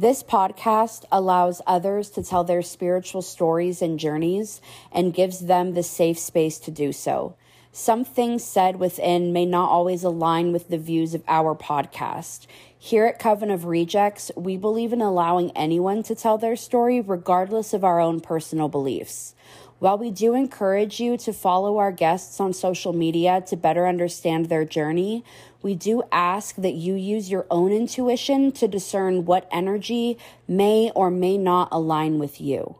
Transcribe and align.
This 0.00 0.22
podcast 0.22 1.04
allows 1.12 1.60
others 1.66 2.08
to 2.12 2.22
tell 2.22 2.42
their 2.42 2.62
spiritual 2.62 3.20
stories 3.20 3.82
and 3.82 3.98
journeys 3.98 4.62
and 4.90 5.12
gives 5.12 5.40
them 5.40 5.74
the 5.74 5.82
safe 5.82 6.18
space 6.18 6.58
to 6.60 6.70
do 6.70 6.90
so. 6.90 7.34
Some 7.70 8.06
things 8.06 8.42
said 8.42 8.76
within 8.76 9.34
may 9.34 9.44
not 9.44 9.68
always 9.68 10.02
align 10.02 10.52
with 10.52 10.70
the 10.70 10.78
views 10.78 11.12
of 11.12 11.22
our 11.28 11.54
podcast. 11.54 12.46
Here 12.78 13.04
at 13.04 13.18
Coven 13.18 13.50
of 13.50 13.66
Rejects, 13.66 14.30
we 14.34 14.56
believe 14.56 14.94
in 14.94 15.02
allowing 15.02 15.50
anyone 15.50 16.02
to 16.04 16.14
tell 16.14 16.38
their 16.38 16.56
story 16.56 17.02
regardless 17.02 17.74
of 17.74 17.84
our 17.84 18.00
own 18.00 18.20
personal 18.20 18.70
beliefs. 18.70 19.34
While 19.80 19.96
we 19.96 20.10
do 20.10 20.34
encourage 20.34 21.00
you 21.00 21.16
to 21.18 21.32
follow 21.32 21.78
our 21.78 21.92
guests 21.92 22.38
on 22.40 22.52
social 22.52 22.94
media 22.94 23.42
to 23.48 23.56
better 23.56 23.86
understand 23.86 24.46
their 24.46 24.64
journey, 24.64 25.24
we 25.62 25.74
do 25.74 26.02
ask 26.10 26.56
that 26.56 26.74
you 26.74 26.94
use 26.94 27.30
your 27.30 27.46
own 27.50 27.72
intuition 27.72 28.52
to 28.52 28.68
discern 28.68 29.24
what 29.24 29.48
energy 29.50 30.18
may 30.48 30.90
or 30.94 31.10
may 31.10 31.38
not 31.38 31.68
align 31.70 32.18
with 32.18 32.40
you. 32.40 32.76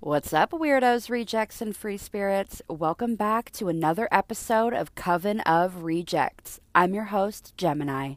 What's 0.00 0.32
up, 0.32 0.52
weirdos, 0.52 1.10
rejects, 1.10 1.60
and 1.60 1.76
free 1.76 1.98
spirits? 1.98 2.62
Welcome 2.68 3.16
back 3.16 3.50
to 3.52 3.68
another 3.68 4.08
episode 4.10 4.72
of 4.72 4.94
Coven 4.94 5.40
of 5.40 5.82
Rejects. 5.82 6.58
I'm 6.74 6.94
your 6.94 7.04
host, 7.04 7.52
Gemini. 7.58 8.14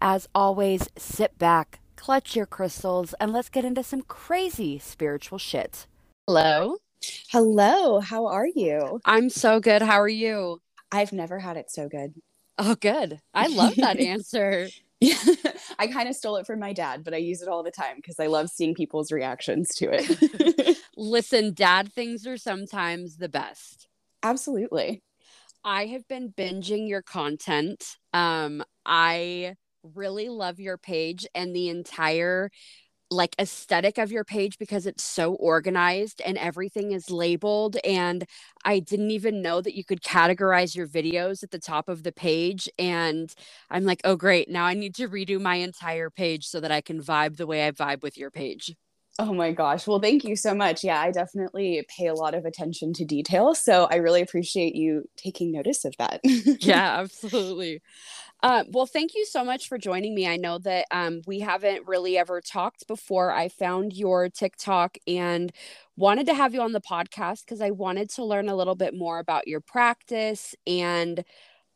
As 0.00 0.28
always, 0.34 0.90
sit 0.96 1.38
back 1.38 1.80
clutch 2.04 2.36
your 2.36 2.44
crystals, 2.44 3.14
and 3.18 3.32
let's 3.32 3.48
get 3.48 3.64
into 3.64 3.82
some 3.82 4.02
crazy 4.02 4.78
spiritual 4.78 5.38
shit. 5.38 5.86
Hello. 6.26 6.76
Hello. 7.30 8.00
How 8.00 8.26
are 8.26 8.46
you? 8.46 9.00
I'm 9.06 9.30
so 9.30 9.58
good. 9.58 9.80
How 9.80 9.98
are 10.00 10.08
you? 10.08 10.60
I've 10.94 11.12
never 11.12 11.40
had 11.40 11.56
it 11.56 11.72
so 11.72 11.88
good. 11.88 12.14
Oh, 12.56 12.76
good. 12.76 13.20
I 13.34 13.48
love 13.48 13.74
that 13.76 13.98
answer. 14.00 14.68
Yeah, 15.00 15.18
I 15.78 15.88
kind 15.88 16.08
of 16.08 16.14
stole 16.14 16.36
it 16.36 16.46
from 16.46 16.60
my 16.60 16.72
dad, 16.72 17.02
but 17.02 17.14
I 17.14 17.16
use 17.16 17.42
it 17.42 17.48
all 17.48 17.64
the 17.64 17.72
time 17.72 17.96
because 17.96 18.20
I 18.20 18.28
love 18.28 18.48
seeing 18.48 18.74
people's 18.74 19.10
reactions 19.10 19.70
to 19.76 19.90
it. 19.90 20.78
Listen, 20.96 21.52
dad 21.52 21.92
things 21.92 22.28
are 22.28 22.36
sometimes 22.36 23.16
the 23.16 23.28
best. 23.28 23.88
Absolutely. 24.22 25.02
I 25.64 25.86
have 25.86 26.06
been 26.06 26.32
binging 26.32 26.88
your 26.88 27.02
content. 27.02 27.96
Um, 28.12 28.62
I 28.86 29.56
really 29.82 30.28
love 30.28 30.60
your 30.60 30.78
page 30.78 31.26
and 31.34 31.56
the 31.56 31.70
entire 31.70 32.50
like 33.14 33.34
aesthetic 33.38 33.98
of 33.98 34.12
your 34.12 34.24
page 34.24 34.58
because 34.58 34.86
it's 34.86 35.04
so 35.04 35.34
organized 35.36 36.20
and 36.24 36.38
everything 36.38 36.92
is 36.92 37.10
labeled 37.10 37.76
and 37.84 38.26
I 38.64 38.80
didn't 38.80 39.10
even 39.12 39.42
know 39.42 39.60
that 39.62 39.76
you 39.76 39.84
could 39.84 40.02
categorize 40.02 40.76
your 40.76 40.88
videos 40.88 41.42
at 41.42 41.50
the 41.52 41.58
top 41.58 41.88
of 41.88 42.02
the 42.02 42.12
page 42.12 42.68
and 42.78 43.34
I'm 43.70 43.84
like 43.84 44.00
oh 44.04 44.16
great 44.16 44.48
now 44.50 44.64
I 44.64 44.74
need 44.74 44.94
to 44.96 45.08
redo 45.08 45.40
my 45.40 45.56
entire 45.56 46.10
page 46.10 46.46
so 46.46 46.60
that 46.60 46.72
I 46.72 46.80
can 46.82 47.00
vibe 47.02 47.36
the 47.36 47.46
way 47.46 47.66
I 47.66 47.72
vibe 47.72 48.02
with 48.02 48.18
your 48.18 48.30
page. 48.30 48.74
Oh 49.20 49.32
my 49.32 49.52
gosh. 49.52 49.86
Well, 49.86 50.00
thank 50.00 50.24
you 50.24 50.34
so 50.34 50.54
much. 50.54 50.82
Yeah, 50.82 51.00
I 51.00 51.12
definitely 51.12 51.86
pay 51.96 52.08
a 52.08 52.14
lot 52.14 52.34
of 52.34 52.44
attention 52.44 52.92
to 52.94 53.04
detail. 53.04 53.54
So 53.54 53.84
I 53.84 53.96
really 53.96 54.20
appreciate 54.20 54.74
you 54.74 55.04
taking 55.16 55.52
notice 55.52 55.84
of 55.84 55.94
that. 55.98 56.20
yeah, 56.58 56.98
absolutely. 57.00 57.82
Uh, 58.44 58.62
well, 58.72 58.84
thank 58.84 59.14
you 59.14 59.24
so 59.24 59.42
much 59.42 59.68
for 59.68 59.78
joining 59.78 60.14
me. 60.14 60.28
I 60.28 60.36
know 60.36 60.58
that 60.58 60.86
um, 60.90 61.22
we 61.26 61.40
haven't 61.40 61.88
really 61.88 62.18
ever 62.18 62.42
talked 62.42 62.86
before. 62.86 63.32
I 63.32 63.48
found 63.48 63.94
your 63.94 64.28
TikTok 64.28 64.98
and 65.06 65.50
wanted 65.96 66.26
to 66.26 66.34
have 66.34 66.52
you 66.52 66.60
on 66.60 66.72
the 66.72 66.80
podcast 66.82 67.46
because 67.46 67.62
I 67.62 67.70
wanted 67.70 68.10
to 68.10 68.24
learn 68.24 68.50
a 68.50 68.54
little 68.54 68.74
bit 68.74 68.94
more 68.94 69.18
about 69.18 69.48
your 69.48 69.60
practice 69.62 70.54
and 70.66 71.24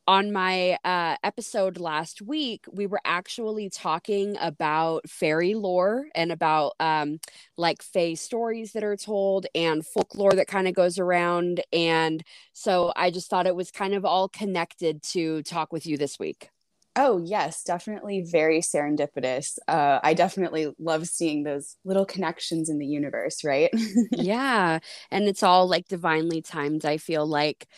on 0.08 0.32
my 0.32 0.78
uh, 0.84 1.16
episode 1.24 1.78
last 1.80 2.22
week, 2.22 2.64
we 2.72 2.86
were 2.86 3.00
actually 3.04 3.70
talking 3.70 4.36
about 4.40 5.08
fairy 5.08 5.54
lore 5.54 6.06
and 6.14 6.32
about 6.32 6.74
um, 6.80 7.20
like 7.56 7.82
fae 7.82 8.14
stories 8.14 8.72
that 8.72 8.84
are 8.84 8.96
told 8.96 9.46
and 9.54 9.86
folklore 9.86 10.32
that 10.34 10.48
kind 10.48 10.68
of 10.68 10.74
goes 10.74 10.98
around. 10.98 11.62
And 11.72 12.24
so 12.54 12.92
I 12.96 13.10
just 13.10 13.30
thought 13.30 13.46
it 13.46 13.56
was 13.56 13.70
kind 13.70 13.94
of 13.94 14.04
all 14.04 14.28
connected 14.28 15.02
to 15.14 15.42
talk 15.44 15.72
with 15.72 15.86
you 15.86 15.96
this 15.98 16.18
week. 16.18 16.50
Oh, 16.96 17.22
yes, 17.24 17.62
definitely 17.62 18.22
very 18.22 18.58
serendipitous. 18.60 19.58
Uh, 19.68 20.00
I 20.02 20.14
definitely 20.14 20.72
love 20.80 21.06
seeing 21.06 21.44
those 21.44 21.76
little 21.84 22.04
connections 22.04 22.68
in 22.68 22.78
the 22.78 22.86
universe, 22.86 23.44
right? 23.44 23.70
yeah. 24.10 24.80
And 25.10 25.28
it's 25.28 25.44
all 25.44 25.68
like 25.68 25.86
divinely 25.86 26.42
timed, 26.42 26.84
I 26.84 26.96
feel 26.96 27.24
like. 27.24 27.68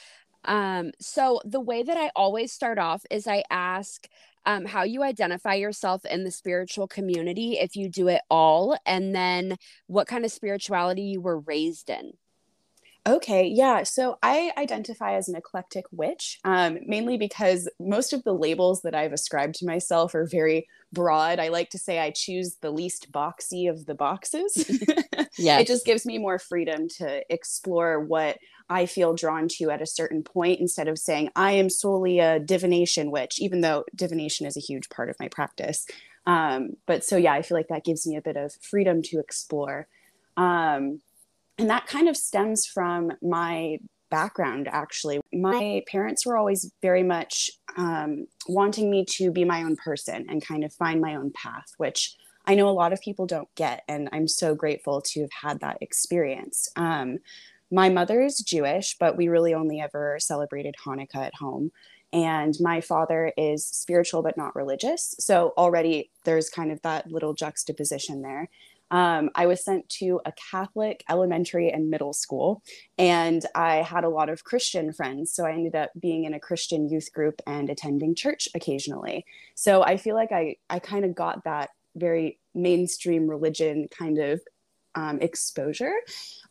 Um, 0.44 0.92
so 1.00 1.40
the 1.44 1.60
way 1.60 1.82
that 1.82 1.96
I 1.98 2.10
always 2.16 2.52
start 2.52 2.78
off 2.78 3.04
is 3.10 3.26
I 3.26 3.44
ask 3.50 4.08
um, 4.46 4.64
how 4.66 4.84
you 4.84 5.02
identify 5.02 5.54
yourself 5.54 6.04
in 6.06 6.24
the 6.24 6.30
spiritual 6.30 6.88
community, 6.88 7.58
if 7.58 7.76
you 7.76 7.90
do 7.90 8.08
it 8.08 8.22
all, 8.30 8.78
and 8.86 9.14
then 9.14 9.56
what 9.86 10.08
kind 10.08 10.24
of 10.24 10.32
spirituality 10.32 11.02
you 11.02 11.20
were 11.20 11.40
raised 11.40 11.90
in. 11.90 12.12
Okay, 13.10 13.44
yeah. 13.48 13.82
So 13.82 14.18
I 14.22 14.52
identify 14.56 15.16
as 15.16 15.28
an 15.28 15.34
eclectic 15.34 15.84
witch, 15.90 16.38
um, 16.44 16.78
mainly 16.86 17.18
because 17.18 17.68
most 17.80 18.12
of 18.12 18.22
the 18.22 18.32
labels 18.32 18.82
that 18.82 18.94
I've 18.94 19.12
ascribed 19.12 19.56
to 19.56 19.66
myself 19.66 20.14
are 20.14 20.26
very 20.26 20.68
broad. 20.92 21.40
I 21.40 21.48
like 21.48 21.70
to 21.70 21.78
say 21.78 21.98
I 21.98 22.12
choose 22.12 22.58
the 22.60 22.70
least 22.70 23.10
boxy 23.10 23.68
of 23.68 23.86
the 23.86 23.96
boxes. 23.96 24.80
yeah. 25.36 25.58
It 25.60 25.66
just 25.66 25.84
gives 25.84 26.06
me 26.06 26.18
more 26.18 26.38
freedom 26.38 26.88
to 26.98 27.24
explore 27.32 27.98
what 27.98 28.38
I 28.68 28.86
feel 28.86 29.14
drawn 29.14 29.48
to 29.58 29.70
at 29.70 29.82
a 29.82 29.86
certain 29.86 30.22
point 30.22 30.60
instead 30.60 30.86
of 30.86 30.96
saying 30.96 31.30
I 31.34 31.52
am 31.52 31.68
solely 31.68 32.20
a 32.20 32.38
divination 32.38 33.10
witch, 33.10 33.40
even 33.40 33.60
though 33.60 33.84
divination 33.92 34.46
is 34.46 34.56
a 34.56 34.60
huge 34.60 34.88
part 34.88 35.10
of 35.10 35.16
my 35.18 35.26
practice. 35.26 35.84
Um, 36.26 36.76
but 36.86 37.04
so, 37.04 37.16
yeah, 37.16 37.32
I 37.32 37.42
feel 37.42 37.56
like 37.56 37.68
that 37.68 37.84
gives 37.84 38.06
me 38.06 38.14
a 38.16 38.22
bit 38.22 38.36
of 38.36 38.54
freedom 38.60 39.02
to 39.02 39.18
explore. 39.18 39.88
Um, 40.36 41.00
and 41.60 41.68
that 41.68 41.86
kind 41.86 42.08
of 42.08 42.16
stems 42.16 42.64
from 42.64 43.12
my 43.20 43.78
background, 44.10 44.66
actually. 44.66 45.20
My 45.30 45.82
parents 45.86 46.24
were 46.24 46.38
always 46.38 46.72
very 46.80 47.02
much 47.02 47.50
um, 47.76 48.26
wanting 48.48 48.90
me 48.90 49.04
to 49.16 49.30
be 49.30 49.44
my 49.44 49.62
own 49.62 49.76
person 49.76 50.26
and 50.28 50.44
kind 50.44 50.64
of 50.64 50.72
find 50.72 51.02
my 51.02 51.14
own 51.14 51.32
path, 51.32 51.66
which 51.76 52.16
I 52.46 52.54
know 52.54 52.68
a 52.68 52.72
lot 52.72 52.94
of 52.94 53.00
people 53.02 53.26
don't 53.26 53.54
get. 53.56 53.82
And 53.88 54.08
I'm 54.10 54.26
so 54.26 54.54
grateful 54.54 55.02
to 55.02 55.20
have 55.20 55.30
had 55.42 55.60
that 55.60 55.76
experience. 55.82 56.66
Um, 56.76 57.18
my 57.70 57.90
mother 57.90 58.22
is 58.22 58.38
Jewish, 58.38 58.96
but 58.98 59.18
we 59.18 59.28
really 59.28 59.52
only 59.52 59.80
ever 59.80 60.16
celebrated 60.18 60.76
Hanukkah 60.84 61.26
at 61.26 61.34
home. 61.34 61.70
And 62.12 62.56
my 62.58 62.80
father 62.80 63.32
is 63.36 63.66
spiritual 63.66 64.22
but 64.22 64.36
not 64.36 64.56
religious. 64.56 65.14
So 65.20 65.52
already 65.58 66.10
there's 66.24 66.48
kind 66.48 66.72
of 66.72 66.80
that 66.82 67.12
little 67.12 67.34
juxtaposition 67.34 68.22
there 68.22 68.48
um, 68.90 69.30
I 69.34 69.46
was 69.46 69.64
sent 69.64 69.88
to 70.00 70.20
a 70.24 70.32
Catholic 70.50 71.04
elementary 71.08 71.70
and 71.70 71.90
middle 71.90 72.12
school, 72.12 72.62
and 72.98 73.44
I 73.54 73.76
had 73.76 74.04
a 74.04 74.08
lot 74.08 74.28
of 74.28 74.44
Christian 74.44 74.92
friends. 74.92 75.32
So 75.32 75.46
I 75.46 75.52
ended 75.52 75.76
up 75.76 75.90
being 75.98 76.24
in 76.24 76.34
a 76.34 76.40
Christian 76.40 76.88
youth 76.88 77.12
group 77.12 77.40
and 77.46 77.70
attending 77.70 78.14
church 78.14 78.48
occasionally. 78.54 79.24
So 79.54 79.82
I 79.82 79.96
feel 79.96 80.14
like 80.14 80.32
I, 80.32 80.56
I 80.68 80.78
kind 80.78 81.04
of 81.04 81.14
got 81.14 81.44
that 81.44 81.70
very 81.96 82.38
mainstream 82.54 83.28
religion 83.28 83.88
kind 83.96 84.18
of 84.18 84.40
um, 84.94 85.20
exposure. 85.20 85.94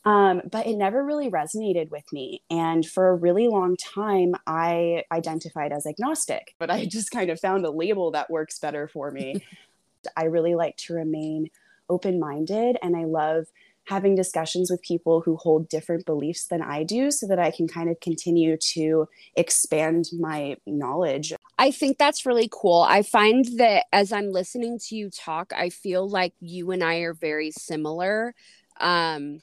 Um, 0.06 0.42
but 0.50 0.66
it 0.66 0.76
never 0.76 1.04
really 1.04 1.30
resonated 1.30 1.92
with 1.92 2.06
me. 2.14 2.42
And 2.50 2.86
for 2.86 3.10
a 3.10 3.16
really 3.16 3.48
long 3.50 3.76
time, 3.76 4.36
I 4.48 5.04
identified 5.12 5.74
as 5.74 5.86
agnostic, 5.86 6.56
but 6.58 6.72
I 6.72 6.86
just 6.86 7.12
kind 7.12 7.30
of 7.30 7.40
found 7.40 7.66
a 7.66 7.72
label 7.72 8.12
that 8.12 8.30
works 8.30 8.60
better 8.60 8.88
for 8.88 9.12
me. 9.12 9.44
I 10.16 10.26
really 10.26 10.56
like 10.56 10.78
to 10.78 10.94
remain 10.94 11.50
open 11.90 12.20
minded 12.20 12.78
and 12.82 12.96
I 12.96 13.06
love 13.06 13.46
having 13.90 14.16
discussions 14.16 14.70
with 14.70 14.82
people 14.84 15.22
who 15.22 15.36
hold 15.36 15.68
different 15.68 16.06
beliefs 16.06 16.46
than 16.46 16.62
I 16.62 16.84
do 16.84 17.10
so 17.10 17.26
that 17.28 17.40
I 17.40 17.50
can 17.50 17.68
kind 17.68 17.90
of 17.90 18.00
continue 18.00 18.56
to 18.74 19.08
expand 19.36 20.06
my 20.20 20.58
knowledge. 20.68 21.34
I 21.58 21.72
think 21.72 21.98
that's 21.98 22.26
really 22.26 22.50
cool. 22.52 22.86
I 22.88 23.02
find 23.02 23.46
that 23.58 23.86
as 23.92 24.14
I'm 24.14 24.32
listening 24.32 24.78
to 24.88 24.96
you 24.96 25.10
talk, 25.10 25.52
I 25.56 25.70
feel 25.70 26.08
like 26.08 26.34
you 26.40 26.70
and 26.72 26.84
I 26.84 26.98
are 26.98 27.16
very 27.16 27.52
similar. 27.52 28.36
Um, 28.80 29.42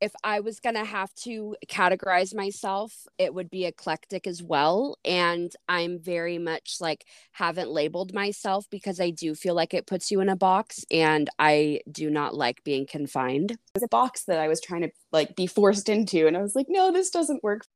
if 0.00 0.12
I 0.22 0.40
was 0.40 0.60
going 0.60 0.76
to 0.76 0.84
have 0.84 1.12
to 1.22 1.56
categorize 1.68 2.34
myself, 2.34 3.06
it 3.18 3.34
would 3.34 3.50
be 3.50 3.64
eclectic 3.64 4.26
as 4.26 4.42
well. 4.42 4.96
And 5.04 5.52
I'm 5.68 5.98
very 5.98 6.38
much 6.38 6.76
like 6.80 7.04
haven't 7.32 7.70
labeled 7.70 8.14
myself 8.14 8.66
because 8.70 9.00
I 9.00 9.10
do 9.10 9.34
feel 9.34 9.54
like 9.54 9.74
it 9.74 9.86
puts 9.86 10.10
you 10.10 10.20
in 10.20 10.28
a 10.28 10.36
box 10.36 10.84
and 10.90 11.28
I 11.38 11.80
do 11.90 12.10
not 12.10 12.34
like 12.34 12.62
being 12.64 12.86
confined. 12.86 13.52
It 13.52 13.58
was 13.74 13.82
a 13.82 13.88
box 13.88 14.24
that 14.24 14.38
I 14.38 14.48
was 14.48 14.60
trying 14.60 14.82
to 14.82 14.90
like 15.12 15.34
be 15.34 15.46
forced 15.46 15.88
into. 15.88 16.26
And 16.26 16.36
I 16.36 16.42
was 16.42 16.54
like, 16.54 16.66
no, 16.68 16.92
this 16.92 17.10
doesn't 17.10 17.42
work. 17.42 17.66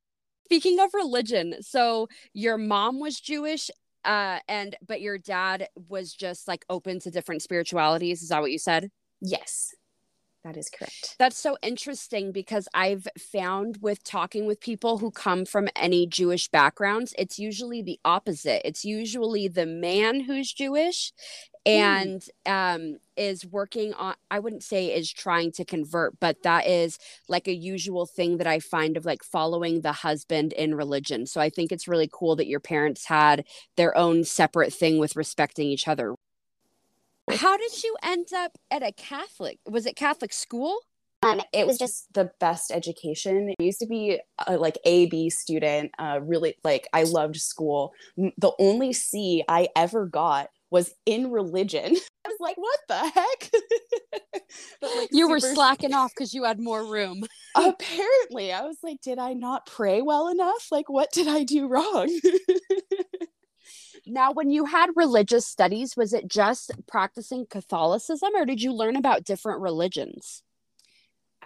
Speaking 0.45 0.79
of 0.81 0.95
religion, 0.95 1.57
so 1.63 2.09
your 2.35 2.59
mom 2.59 3.01
was 3.01 3.21
Jewish 3.21 3.71
uh 4.05 4.41
and 4.49 4.75
but 4.87 5.01
your 5.01 5.17
dad 5.17 5.69
was 5.89 6.13
just 6.13 6.49
like 6.49 6.65
open 6.69 6.99
to 6.99 7.09
different 7.09 7.41
spiritualities 7.41 8.21
is 8.21 8.31
that 8.31 8.41
what 8.41 8.51
you 8.51 8.59
said 8.59 8.91
yes 9.21 9.75
that 10.45 10.57
is 10.57 10.69
correct. 10.71 11.17
That's 11.19 11.39
so 11.39 11.57
interesting 11.63 12.33
because 12.33 12.69
I've 12.75 13.07
found 13.17 13.79
with 13.81 14.03
talking 14.03 14.47
with 14.47 14.61
people 14.61 14.99
who 14.99 15.11
come 15.11 15.45
from 15.45 15.69
any 15.77 16.07
Jewish 16.07 16.49
backgrounds, 16.49 17.15
it's 17.17 17.39
usually 17.39 17.81
the 17.83 18.01
opposite. 18.05 18.67
It's 18.67 18.85
usually 18.85 19.49
the 19.49 19.67
man 19.67 20.21
who's 20.21 20.53
Jewish 20.53 21.13
and 21.65 22.25
um, 22.45 22.99
is 23.17 23.47
working 23.47 23.93
on 23.95 24.15
i 24.31 24.39
wouldn't 24.39 24.63
say 24.63 24.87
is 24.87 25.13
trying 25.13 25.53
to 25.53 25.65
convert 25.65 26.19
but 26.19 26.43
that 26.43 26.67
is 26.67 26.99
like 27.29 27.47
a 27.47 27.55
usual 27.55 28.07
thing 28.07 28.39
that 28.39 28.47
i 28.47 28.59
find 28.59 28.97
of 28.97 29.05
like 29.05 29.23
following 29.23 29.81
the 29.81 29.93
husband 29.93 30.53
in 30.55 30.75
religion 30.75 31.27
so 31.27 31.41
i 31.41 31.51
think 31.51 31.71
it's 31.71 31.87
really 31.87 32.09
cool 32.11 32.35
that 32.35 32.49
your 32.49 32.59
parents 32.59 33.05
had 33.05 33.45
their 33.77 33.97
own 33.97 34.25
separate 34.25 34.73
thing 34.73 34.99
with 34.99 35.15
respecting 35.15 35.69
each 35.69 35.87
other 35.87 36.15
how 37.37 37.57
did 37.57 37.83
you 37.83 37.97
end 38.03 38.29
up 38.35 38.53
at 38.71 38.83
a 38.83 38.93
catholic 38.93 39.59
was 39.69 39.87
it 39.87 39.97
catholic 39.97 40.33
school 40.33 40.79
um, 41.25 41.41
it 41.53 41.67
was 41.67 41.79
just 41.79 42.13
the 42.15 42.33
best 42.41 42.73
education. 42.73 43.55
I 43.61 43.63
used 43.63 43.79
to 43.79 43.87
be 43.87 44.19
a, 44.45 44.57
like 44.57 44.77
A 44.85 45.07
B 45.07 45.31
student. 45.31 45.93
Uh, 45.97 46.19
really, 46.21 46.57
like 46.65 46.89
I 46.93 47.05
loved 47.05 47.37
school. 47.37 47.93
The 48.17 48.53
only 48.59 48.93
C 48.93 49.45
I 49.49 49.69
ever 49.77 50.07
got 50.07 50.49
was 50.71 50.93
in 51.07 51.31
religion. 51.31 51.97
I 52.25 52.29
was 52.29 52.39
like, 52.41 52.57
what 52.57 52.79
the 52.89 52.99
heck? 52.99 53.51
but, 54.81 54.91
like, 54.97 55.09
you 55.13 55.29
were 55.29 55.39
slacking 55.39 55.93
off 55.93 56.13
because 56.15 56.35
you 56.35 56.45
had 56.45 56.59
more 56.59 56.85
room. 56.85 57.25
Apparently, 57.55 58.53
I 58.53 58.63
was 58.63 58.79
like, 58.83 59.01
did 59.01 59.19
I 59.19 59.35
not 59.35 59.67
pray 59.67 60.03
well 60.03 60.29
enough? 60.29 60.69
Like, 60.71 60.89
what 60.89 61.13
did 61.13 61.29
I 61.29 61.45
do 61.45 61.69
wrong? 61.69 62.09
Now, 64.07 64.33
when 64.33 64.51
you 64.51 64.65
had 64.65 64.91
religious 64.97 65.47
studies, 65.47 65.97
was 65.97 66.13
it 66.13 66.27
just 66.27 66.73
practicing 66.89 67.47
Catholicism 67.49 68.31
or 68.35 68.45
did 68.45 68.63
you 68.63 68.73
learn 68.73 68.97
about 68.97 69.25
different 69.25 69.61
religions? 69.61 70.43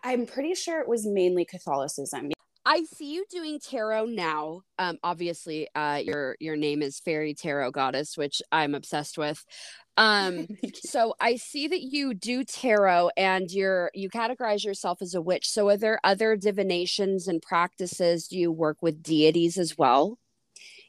I'm 0.03 0.27
pretty 0.27 0.55
sure 0.55 0.81
it 0.81 0.89
was 0.89 1.07
mainly 1.07 1.45
Catholicism. 1.45 2.31
I 2.65 2.83
see 2.83 3.13
you 3.13 3.25
doing 3.31 3.61
tarot 3.61 4.07
now. 4.07 4.63
Um, 4.79 4.99
obviously, 5.05 5.69
uh, 5.75 6.01
your 6.05 6.37
your 6.41 6.57
name 6.57 6.83
is 6.83 6.99
Fairy 6.99 7.33
Tarot 7.33 7.71
Goddess, 7.71 8.17
which 8.17 8.43
I'm 8.51 8.75
obsessed 8.75 9.17
with. 9.17 9.45
Um, 9.97 10.49
so 10.75 11.15
I 11.21 11.37
see 11.37 11.69
that 11.69 11.83
you 11.83 12.13
do 12.13 12.43
tarot, 12.43 13.11
and 13.17 13.49
you're 13.51 13.93
you 13.95 14.11
categorize 14.11 14.65
yourself 14.65 15.01
as 15.01 15.15
a 15.15 15.23
witch. 15.23 15.49
So, 15.49 15.69
are 15.69 15.77
there 15.77 16.01
other 16.03 16.35
divinations 16.35 17.29
and 17.29 17.41
practices? 17.41 18.27
Do 18.27 18.37
you 18.37 18.51
work 18.51 18.79
with 18.83 19.01
deities 19.01 19.59
as 19.59 19.79
well? 19.79 20.19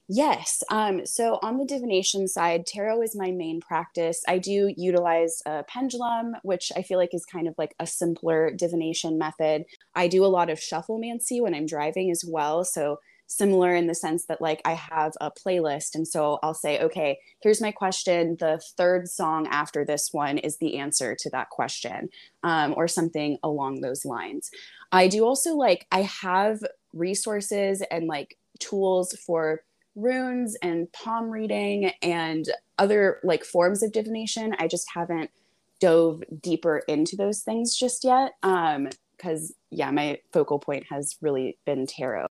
Yes. 0.09 0.63
Um, 0.71 1.05
so 1.05 1.37
on 1.41 1.57
the 1.57 1.65
divination 1.65 2.29
side, 2.29 2.65
tarot 2.65 3.01
is 3.01 3.15
my 3.15 3.31
main 3.31 3.59
practice. 3.59 4.23
I 4.25 4.37
do 4.37 4.73
utilize 4.77 5.41
a 5.45 5.63
pendulum, 5.63 6.35
which 6.43 6.71
I 6.77 6.81
feel 6.81 6.97
like 6.97 7.13
is 7.13 7.25
kind 7.25 7.45
of 7.47 7.55
like 7.57 7.75
a 7.77 7.85
simpler 7.85 8.51
divination 8.51 9.17
method. 9.17 9.65
I 9.95 10.07
do 10.07 10.23
a 10.23 10.27
lot 10.27 10.49
of 10.49 10.59
shufflemancy 10.59 11.41
when 11.41 11.53
I'm 11.53 11.65
driving 11.65 12.09
as 12.09 12.23
well. 12.25 12.63
So 12.63 12.99
similar 13.29 13.75
in 13.75 13.87
the 13.87 13.95
sense 13.95 14.25
that 14.27 14.39
like 14.39 14.61
I 14.63 14.71
have 14.73 15.11
a 15.19 15.29
playlist 15.29 15.95
and 15.95 16.07
so 16.07 16.39
I'll 16.41 16.53
say 16.53 16.79
okay 16.79 17.19
here's 17.41 17.59
my 17.59 17.73
question 17.73 18.37
the 18.39 18.61
third 18.77 19.09
song 19.09 19.47
after 19.47 19.83
this 19.83 20.13
one 20.13 20.37
is 20.37 20.59
the 20.59 20.77
answer 20.77 21.13
to 21.19 21.29
that 21.31 21.49
question 21.49 22.07
um, 22.43 22.73
or 22.77 22.87
something 22.87 23.37
along 23.43 23.81
those 23.81 24.05
lines 24.05 24.49
I 24.93 25.09
do 25.09 25.25
also 25.25 25.55
like 25.55 25.87
I 25.91 26.03
have 26.03 26.61
resources 26.93 27.83
and 27.91 28.07
like 28.07 28.37
tools 28.59 29.13
for 29.25 29.61
runes 29.97 30.55
and 30.61 30.91
palm 30.93 31.29
reading 31.29 31.91
and 32.01 32.45
other 32.77 33.19
like 33.23 33.43
forms 33.43 33.83
of 33.83 33.91
divination. 33.91 34.55
I 34.59 34.67
just 34.67 34.87
haven't 34.93 35.31
dove 35.79 36.23
deeper 36.41 36.79
into 36.87 37.15
those 37.15 37.41
things 37.41 37.75
just 37.75 38.03
yet. 38.03 38.33
Um, 38.43 38.89
because 39.17 39.53
yeah, 39.71 39.89
my 39.89 40.19
focal 40.31 40.59
point 40.59 40.85
has 40.91 41.17
really 41.21 41.57
been 41.65 41.87
tarot. 41.87 42.27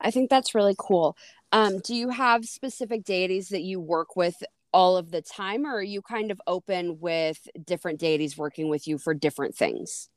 I 0.00 0.12
think 0.12 0.30
that's 0.30 0.54
really 0.54 0.76
cool. 0.78 1.16
Um, 1.52 1.80
do 1.80 1.94
you 1.94 2.10
have 2.10 2.44
specific 2.44 3.04
deities 3.04 3.48
that 3.48 3.62
you 3.62 3.80
work 3.80 4.14
with 4.14 4.36
all 4.72 4.96
of 4.96 5.10
the 5.10 5.20
time, 5.20 5.66
or 5.66 5.78
are 5.78 5.82
you 5.82 6.00
kind 6.00 6.30
of 6.30 6.40
open 6.46 7.00
with 7.00 7.48
different 7.64 7.98
deities 7.98 8.38
working 8.38 8.68
with 8.68 8.86
you 8.86 8.96
for 8.96 9.12
different 9.12 9.56
things? 9.56 10.08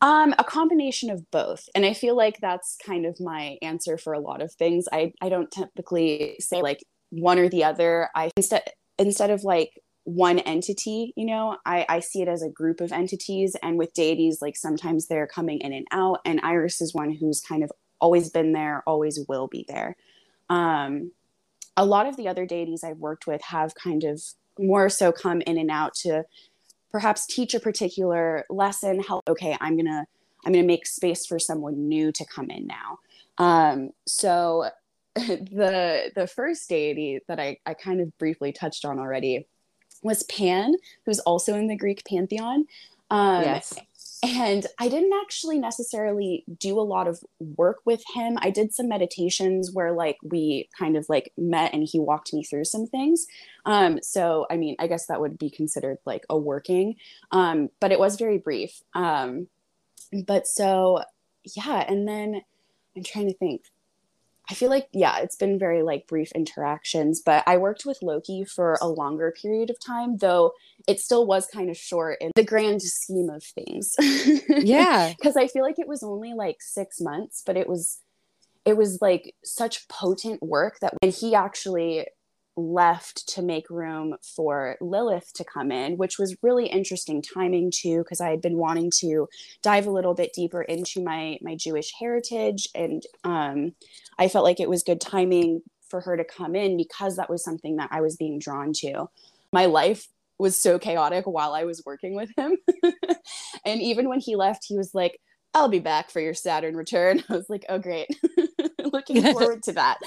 Um, 0.00 0.34
a 0.36 0.44
combination 0.44 1.10
of 1.10 1.30
both. 1.30 1.68
And 1.74 1.86
I 1.86 1.94
feel 1.94 2.16
like 2.16 2.40
that's 2.40 2.76
kind 2.84 3.06
of 3.06 3.20
my 3.20 3.58
answer 3.62 3.96
for 3.96 4.12
a 4.12 4.20
lot 4.20 4.42
of 4.42 4.52
things. 4.52 4.88
I, 4.92 5.12
I 5.20 5.28
don't 5.28 5.50
typically 5.50 6.36
say 6.40 6.60
like 6.60 6.84
one 7.10 7.38
or 7.38 7.48
the 7.48 7.62
other. 7.62 8.08
I 8.14 8.30
instead 8.36 8.64
instead 8.98 9.30
of 9.30 9.44
like 9.44 9.80
one 10.04 10.40
entity, 10.40 11.12
you 11.16 11.24
know, 11.24 11.56
I, 11.64 11.86
I 11.88 12.00
see 12.00 12.22
it 12.22 12.28
as 12.28 12.42
a 12.42 12.48
group 12.48 12.80
of 12.80 12.92
entities. 12.92 13.54
And 13.62 13.78
with 13.78 13.94
deities, 13.94 14.42
like 14.42 14.56
sometimes 14.56 15.06
they're 15.06 15.28
coming 15.28 15.60
in 15.60 15.72
and 15.72 15.86
out. 15.92 16.20
And 16.24 16.40
Iris 16.42 16.80
is 16.80 16.92
one 16.92 17.12
who's 17.12 17.40
kind 17.40 17.62
of 17.62 17.70
always 18.00 18.30
been 18.30 18.52
there, 18.52 18.82
always 18.86 19.20
will 19.28 19.46
be 19.46 19.64
there. 19.68 19.96
Um, 20.50 21.12
a 21.76 21.84
lot 21.84 22.06
of 22.06 22.16
the 22.16 22.28
other 22.28 22.46
deities 22.46 22.82
I've 22.84 22.98
worked 22.98 23.26
with 23.26 23.40
have 23.42 23.74
kind 23.74 24.04
of 24.04 24.20
more 24.58 24.88
so 24.88 25.12
come 25.12 25.40
in 25.42 25.56
and 25.56 25.70
out 25.70 25.94
to 25.94 26.24
perhaps 26.92 27.26
teach 27.26 27.54
a 27.54 27.60
particular 27.60 28.44
lesson 28.50 29.00
help 29.00 29.28
okay 29.28 29.56
i'm 29.60 29.76
gonna 29.76 30.06
i'm 30.44 30.52
gonna 30.52 30.64
make 30.64 30.86
space 30.86 31.26
for 31.26 31.38
someone 31.38 31.88
new 31.88 32.12
to 32.12 32.24
come 32.24 32.50
in 32.50 32.66
now. 32.66 32.98
Um, 33.38 33.90
so 34.06 34.68
the 35.14 36.10
the 36.14 36.26
first 36.26 36.68
deity 36.68 37.20
that 37.28 37.38
I, 37.38 37.58
I 37.66 37.74
kind 37.74 38.00
of 38.00 38.16
briefly 38.18 38.52
touched 38.52 38.84
on 38.84 38.98
already 38.98 39.46
was 40.02 40.22
pan 40.24 40.74
who's 41.06 41.20
also 41.20 41.54
in 41.54 41.68
the 41.68 41.76
greek 41.76 42.04
pantheon. 42.04 42.66
Um, 43.10 43.42
yes 43.42 43.74
and 44.22 44.66
I 44.78 44.88
didn't 44.88 45.12
actually 45.20 45.58
necessarily 45.58 46.44
do 46.58 46.78
a 46.78 46.82
lot 46.82 47.08
of 47.08 47.20
work 47.40 47.78
with 47.84 48.02
him. 48.14 48.38
I 48.40 48.50
did 48.50 48.72
some 48.72 48.88
meditations 48.88 49.72
where 49.72 49.92
like 49.92 50.16
we 50.22 50.68
kind 50.78 50.96
of 50.96 51.06
like 51.08 51.32
met 51.36 51.74
and 51.74 51.82
he 51.82 51.98
walked 51.98 52.32
me 52.32 52.44
through 52.44 52.66
some 52.66 52.86
things. 52.86 53.26
Um, 53.66 53.98
so 54.00 54.46
I 54.48 54.56
mean, 54.56 54.76
I 54.78 54.86
guess 54.86 55.06
that 55.06 55.20
would 55.20 55.38
be 55.38 55.50
considered 55.50 55.98
like 56.06 56.24
a 56.30 56.38
working, 56.38 56.96
um, 57.32 57.70
but 57.80 57.90
it 57.90 57.98
was 57.98 58.16
very 58.16 58.38
brief. 58.38 58.80
Um, 58.94 59.48
but 60.26 60.46
so 60.46 61.02
yeah, 61.56 61.84
and 61.88 62.06
then 62.06 62.42
I'm 62.96 63.02
trying 63.02 63.28
to 63.28 63.36
think. 63.36 63.62
I 64.52 64.54
feel 64.54 64.68
like 64.68 64.88
yeah, 64.92 65.16
it's 65.20 65.34
been 65.34 65.58
very 65.58 65.82
like 65.82 66.06
brief 66.06 66.30
interactions, 66.32 67.22
but 67.24 67.42
I 67.46 67.56
worked 67.56 67.86
with 67.86 68.02
Loki 68.02 68.44
for 68.44 68.76
a 68.82 68.86
longer 68.86 69.32
period 69.40 69.70
of 69.70 69.80
time, 69.80 70.18
though 70.18 70.52
it 70.86 71.00
still 71.00 71.26
was 71.26 71.46
kind 71.46 71.70
of 71.70 71.76
short 71.78 72.18
in 72.20 72.32
the 72.36 72.44
grand 72.44 72.82
scheme 72.82 73.30
of 73.30 73.42
things. 73.42 73.94
yeah, 74.48 75.14
because 75.16 75.38
I 75.38 75.46
feel 75.46 75.62
like 75.62 75.78
it 75.78 75.88
was 75.88 76.02
only 76.02 76.34
like 76.34 76.56
6 76.60 77.00
months, 77.00 77.42
but 77.46 77.56
it 77.56 77.66
was 77.66 78.00
it 78.66 78.76
was 78.76 78.98
like 79.00 79.34
such 79.42 79.88
potent 79.88 80.42
work 80.42 80.80
that 80.80 80.92
when 81.00 81.12
he 81.12 81.34
actually 81.34 82.06
left 82.56 83.26
to 83.28 83.42
make 83.42 83.70
room 83.70 84.14
for 84.22 84.76
Lilith 84.80 85.32
to 85.34 85.44
come 85.44 85.72
in, 85.72 85.96
which 85.96 86.18
was 86.18 86.36
really 86.42 86.66
interesting 86.66 87.22
timing 87.22 87.70
too, 87.74 87.98
because 87.98 88.20
I 88.20 88.30
had 88.30 88.42
been 88.42 88.56
wanting 88.56 88.90
to 89.00 89.28
dive 89.62 89.86
a 89.86 89.90
little 89.90 90.14
bit 90.14 90.32
deeper 90.34 90.62
into 90.62 91.02
my 91.02 91.38
my 91.40 91.54
Jewish 91.56 91.92
heritage, 91.98 92.68
and 92.74 93.02
um, 93.24 93.72
I 94.18 94.28
felt 94.28 94.44
like 94.44 94.60
it 94.60 94.68
was 94.68 94.82
good 94.82 95.00
timing 95.00 95.62
for 95.88 96.00
her 96.02 96.16
to 96.16 96.24
come 96.24 96.54
in 96.54 96.76
because 96.76 97.16
that 97.16 97.30
was 97.30 97.44
something 97.44 97.76
that 97.76 97.90
I 97.92 98.00
was 98.00 98.16
being 98.16 98.38
drawn 98.38 98.72
to. 98.76 99.08
My 99.52 99.66
life 99.66 100.06
was 100.38 100.56
so 100.56 100.78
chaotic 100.78 101.26
while 101.26 101.54
I 101.54 101.64
was 101.64 101.82
working 101.84 102.14
with 102.14 102.30
him, 102.36 102.56
and 103.64 103.80
even 103.80 104.08
when 104.08 104.20
he 104.20 104.36
left, 104.36 104.64
he 104.66 104.76
was 104.76 104.94
like. 104.94 105.18
I'll 105.54 105.68
be 105.68 105.80
back 105.80 106.10
for 106.10 106.18
your 106.18 106.32
Saturn 106.32 106.74
return. 106.74 107.22
I 107.28 107.34
was 107.34 107.50
like, 107.50 107.66
oh, 107.68 107.78
great. 107.78 108.08
Looking 108.90 109.22
forward 109.22 109.62
to 109.64 109.72
that. 109.72 109.98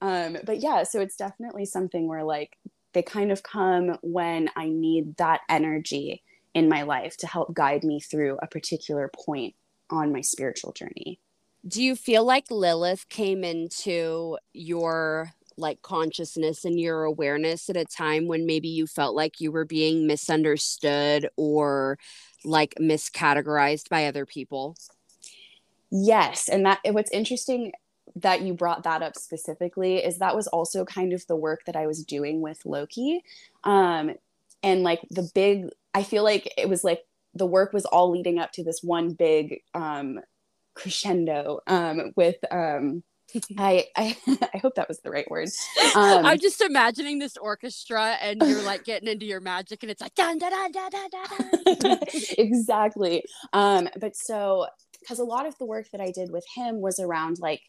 Um, 0.00 0.38
but 0.44 0.60
yeah, 0.60 0.84
so 0.84 1.00
it's 1.00 1.16
definitely 1.16 1.64
something 1.64 2.06
where 2.06 2.24
like 2.24 2.56
they 2.92 3.02
kind 3.02 3.32
of 3.32 3.42
come 3.42 3.98
when 4.02 4.50
I 4.56 4.68
need 4.68 5.16
that 5.16 5.40
energy 5.48 6.22
in 6.54 6.68
my 6.68 6.82
life 6.82 7.16
to 7.18 7.26
help 7.26 7.54
guide 7.54 7.84
me 7.84 8.00
through 8.00 8.38
a 8.42 8.46
particular 8.46 9.10
point 9.14 9.54
on 9.90 10.12
my 10.12 10.20
spiritual 10.20 10.72
journey. 10.72 11.20
Do 11.66 11.82
you 11.82 11.96
feel 11.96 12.24
like 12.24 12.50
Lilith 12.50 13.08
came 13.08 13.44
into 13.44 14.38
your 14.52 15.32
like 15.56 15.82
consciousness 15.82 16.64
and 16.64 16.78
your 16.78 17.02
awareness 17.02 17.68
at 17.68 17.76
a 17.76 17.84
time 17.84 18.28
when 18.28 18.46
maybe 18.46 18.68
you 18.68 18.86
felt 18.86 19.16
like 19.16 19.40
you 19.40 19.50
were 19.50 19.64
being 19.64 20.06
misunderstood 20.06 21.28
or 21.36 21.98
like 22.44 22.74
miscategorized 22.80 23.88
by 23.88 24.06
other 24.06 24.24
people? 24.24 24.76
Yes, 25.90 26.48
and 26.48 26.64
that 26.66 26.80
what's 26.90 27.10
interesting 27.10 27.72
that 28.22 28.42
you 28.42 28.54
brought 28.54 28.84
that 28.84 29.02
up 29.02 29.16
specifically 29.16 29.96
is 29.96 30.18
that 30.18 30.36
was 30.36 30.46
also 30.48 30.84
kind 30.84 31.12
of 31.12 31.26
the 31.26 31.36
work 31.36 31.64
that 31.66 31.76
I 31.76 31.86
was 31.86 32.04
doing 32.04 32.40
with 32.40 32.64
Loki. 32.64 33.22
Um, 33.64 34.12
and 34.62 34.82
like 34.82 35.00
the 35.10 35.28
big, 35.34 35.68
I 35.94 36.02
feel 36.02 36.24
like 36.24 36.52
it 36.56 36.68
was 36.68 36.84
like 36.84 37.02
the 37.34 37.46
work 37.46 37.72
was 37.72 37.84
all 37.84 38.10
leading 38.10 38.38
up 38.38 38.52
to 38.52 38.64
this 38.64 38.82
one 38.82 39.12
big 39.12 39.62
um, 39.74 40.20
crescendo 40.74 41.60
um, 41.66 42.12
with. 42.16 42.36
Um, 42.50 43.02
I, 43.58 43.84
I 43.94 44.16
I 44.54 44.58
hope 44.58 44.74
that 44.76 44.88
was 44.88 45.00
the 45.00 45.10
right 45.10 45.30
word. 45.30 45.48
Um, 45.94 46.26
I'm 46.26 46.38
just 46.38 46.60
imagining 46.60 47.18
this 47.18 47.36
orchestra, 47.36 48.16
and 48.20 48.40
you're 48.42 48.62
like 48.62 48.84
getting 48.84 49.08
into 49.08 49.26
your 49.26 49.40
magic, 49.40 49.82
and 49.82 49.90
it's 49.90 50.00
like 50.00 50.14
dun 50.14 50.38
dun 50.38 50.52
dun 50.52 50.70
dun 50.72 50.90
dun. 51.10 51.78
dun. 51.78 51.98
exactly. 52.36 53.24
Um, 53.52 53.88
but 53.98 54.14
so 54.14 54.66
because 55.00 55.18
a 55.18 55.24
lot 55.24 55.46
of 55.46 55.56
the 55.58 55.64
work 55.64 55.90
that 55.92 56.00
I 56.00 56.10
did 56.10 56.30
with 56.30 56.44
him 56.54 56.80
was 56.80 56.98
around 56.98 57.38
like 57.40 57.62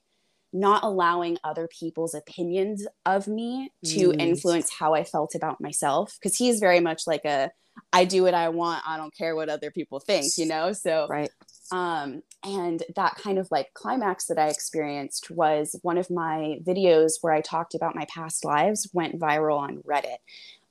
not 0.51 0.84
allowing 0.84 1.38
other 1.44 1.68
people's 1.68 2.13
opinions 2.13 2.88
of 3.06 3.27
me 3.27 3.72
to 3.86 4.12
Mm. 4.12 4.20
influence 4.20 4.70
how 4.72 4.94
I 4.94 5.03
felt 5.03 5.36
about 5.36 5.62
myself. 5.62 6.18
Cause 6.24 6.36
he's 6.36 6.60
very 6.60 6.79
much 6.79 7.06
like 7.06 7.24
a, 7.25 7.51
I 7.94 8.06
do 8.06 8.24
what 8.24 8.34
I 8.34 8.50
want. 8.50 8.84
I 8.88 8.98
don't 8.98 9.15
care 9.15 9.36
what 9.36 9.50
other 9.50 9.72
people 9.72 10.00
think, 10.00 10.38
you 10.38 10.46
know? 10.46 10.74
So, 10.74 11.08
Right. 11.10 11.32
um, 11.72 12.24
and 12.44 12.84
that 12.96 13.15
kind 13.15 13.38
of 13.38 13.48
like 13.51 13.74
climax 13.74 14.25
that 14.25 14.38
I 14.39 14.48
experienced 14.50 15.29
was 15.32 15.75
one 15.82 15.98
of 15.98 16.10
my 16.10 16.58
videos 16.65 17.13
where 17.22 17.34
I 17.34 17.41
talked 17.41 17.75
about 17.75 17.96
my 17.96 18.06
past 18.06 18.44
lives 18.44 18.89
went 18.94 19.20
viral 19.20 19.58
on 19.60 19.82
Reddit 19.84 20.18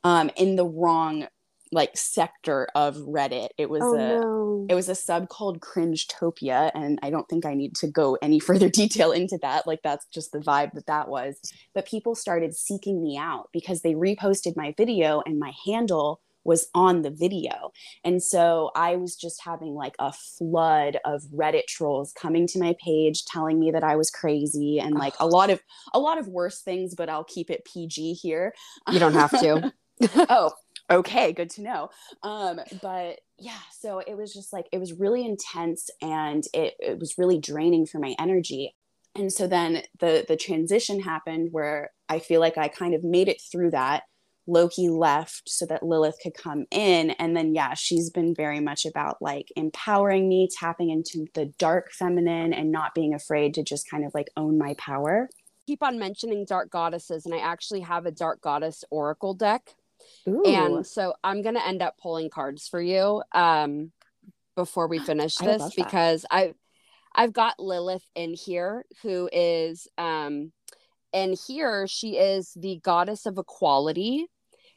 um, 0.04 0.30
in 0.36 0.56
the 0.56 0.66
wrong 0.66 1.28
like 1.72 1.96
sector 1.96 2.68
of 2.74 2.96
Reddit. 2.96 3.48
It 3.58 3.70
was 3.70 3.82
Oh 3.82 3.94
a 3.94 3.98
no. 3.98 4.66
it 4.68 4.74
was 4.74 4.88
a 4.88 4.94
sub 4.94 5.28
called 5.28 5.60
Cringetopia, 5.60 6.70
and 6.74 6.98
I 7.02 7.10
don't 7.10 7.28
think 7.28 7.44
I 7.46 7.54
need 7.54 7.74
to 7.76 7.88
go 7.88 8.18
any 8.22 8.40
further 8.48 8.68
detail 8.68 9.12
into 9.12 9.38
that. 9.42 9.66
Like 9.66 9.80
that's 9.82 10.06
just 10.06 10.32
the 10.32 10.38
vibe 10.38 10.72
that 10.72 10.86
that 10.86 11.08
was. 11.08 11.38
But 11.74 11.86
people 11.86 12.14
started 12.14 12.54
seeking 12.54 13.02
me 13.02 13.16
out 13.18 13.48
because 13.52 13.82
they 13.82 13.94
reposted 13.94 14.56
my 14.56 14.74
video, 14.76 15.22
and 15.26 15.38
my 15.38 15.52
handle 15.66 16.20
was 16.48 16.68
on 16.74 17.02
the 17.02 17.10
video. 17.10 17.72
And 18.04 18.22
so 18.22 18.70
I 18.74 18.96
was 18.96 19.14
just 19.14 19.44
having 19.44 19.74
like 19.74 19.94
a 19.98 20.12
flood 20.12 20.98
of 21.04 21.22
Reddit 21.24 21.66
trolls 21.66 22.12
coming 22.12 22.46
to 22.48 22.58
my 22.58 22.74
page 22.82 23.24
telling 23.26 23.60
me 23.60 23.70
that 23.70 23.84
I 23.84 23.96
was 23.96 24.10
crazy 24.10 24.80
and 24.80 24.94
like 24.94 25.14
a 25.20 25.26
lot 25.26 25.50
of 25.50 25.60
a 25.94 26.00
lot 26.00 26.18
of 26.18 26.26
worse 26.26 26.62
things, 26.62 26.94
but 26.96 27.08
I'll 27.08 27.24
keep 27.24 27.50
it 27.50 27.66
PG 27.72 28.14
here. 28.14 28.54
You 28.90 28.98
don't 28.98 29.12
have 29.12 29.30
to. 29.30 29.72
oh, 30.30 30.52
okay, 30.90 31.32
good 31.32 31.50
to 31.50 31.62
know. 31.62 31.90
Um, 32.22 32.60
but 32.82 33.20
yeah, 33.38 33.60
so 33.78 34.00
it 34.00 34.16
was 34.16 34.32
just 34.32 34.52
like 34.52 34.66
it 34.72 34.78
was 34.78 34.92
really 34.92 35.24
intense 35.24 35.90
and 36.02 36.44
it, 36.54 36.74
it 36.80 36.98
was 36.98 37.18
really 37.18 37.38
draining 37.38 37.86
for 37.86 37.98
my 37.98 38.14
energy. 38.18 38.74
And 39.14 39.32
so 39.32 39.46
then 39.46 39.82
the 39.98 40.24
the 40.26 40.36
transition 40.36 41.00
happened 41.00 41.48
where 41.52 41.90
I 42.08 42.18
feel 42.18 42.40
like 42.40 42.58
I 42.58 42.68
kind 42.68 42.94
of 42.94 43.04
made 43.04 43.28
it 43.28 43.40
through 43.40 43.70
that. 43.72 44.04
Loki 44.48 44.88
left 44.88 45.42
so 45.46 45.66
that 45.66 45.82
Lilith 45.82 46.16
could 46.22 46.34
come 46.34 46.64
in. 46.70 47.10
And 47.10 47.36
then, 47.36 47.54
yeah, 47.54 47.74
she's 47.74 48.08
been 48.08 48.34
very 48.34 48.60
much 48.60 48.86
about 48.86 49.20
like 49.20 49.52
empowering 49.56 50.26
me, 50.26 50.48
tapping 50.50 50.88
into 50.88 51.26
the 51.34 51.52
dark 51.58 51.92
feminine, 51.92 52.54
and 52.54 52.72
not 52.72 52.94
being 52.94 53.12
afraid 53.12 53.52
to 53.54 53.62
just 53.62 53.90
kind 53.90 54.06
of 54.06 54.12
like 54.14 54.28
own 54.36 54.56
my 54.56 54.74
power. 54.78 55.28
Keep 55.66 55.82
on 55.82 55.98
mentioning 55.98 56.46
dark 56.46 56.70
goddesses, 56.70 57.26
and 57.26 57.34
I 57.34 57.38
actually 57.38 57.80
have 57.80 58.06
a 58.06 58.10
dark 58.10 58.40
goddess 58.40 58.84
oracle 58.90 59.34
deck. 59.34 59.74
Ooh. 60.28 60.42
And 60.44 60.86
so 60.86 61.14
I'm 61.22 61.42
gonna 61.42 61.62
end 61.64 61.82
up 61.82 61.96
pulling 61.98 62.30
cards 62.30 62.68
for 62.68 62.80
you 62.80 63.22
um 63.32 63.92
before 64.56 64.88
we 64.88 64.98
finish 64.98 65.36
this 65.36 65.58
that. 65.62 65.72
because 65.76 66.26
I 66.30 66.54
I've 67.14 67.32
got 67.32 67.58
Lilith 67.58 68.08
in 68.14 68.34
here 68.34 68.84
who 69.02 69.28
is 69.32 69.88
um 69.98 70.52
and 71.12 71.36
here 71.46 71.86
she 71.86 72.16
is 72.16 72.52
the 72.54 72.80
goddess 72.82 73.26
of 73.26 73.38
equality 73.38 74.26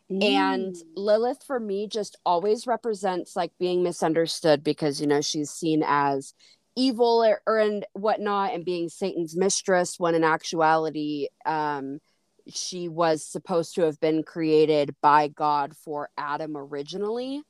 and 0.10 0.76
Mm. 0.76 0.82
Lilith 0.96 1.44
for 1.44 1.60
me 1.60 1.88
just 1.88 2.18
always 2.26 2.68
represents 2.68 3.36
like 3.36 3.52
being 3.60 3.82
misunderstood 3.82 4.64
because 4.64 5.00
you 5.00 5.08
know 5.08 5.22
she's 5.22 5.50
seen 5.50 5.84
as 5.86 6.34
evil 6.76 7.24
or, 7.24 7.42
or 7.48 7.60
and 7.60 7.86
whatnot 7.94 8.54
and 8.54 8.66
being 8.66 8.90
Satan's 8.90 9.36
mistress 9.36 10.00
when 10.00 10.16
in 10.16 10.24
actuality 10.24 11.28
um 11.46 12.00
she 12.48 12.88
was 12.90 13.26
supposed 13.26 13.76
to 13.76 13.82
have 13.82 14.00
been 14.00 14.24
created 14.24 14.96
by 15.02 15.28
God 15.28 15.76
for 15.76 16.10
Adam 16.18 16.56
originally. 16.58 17.44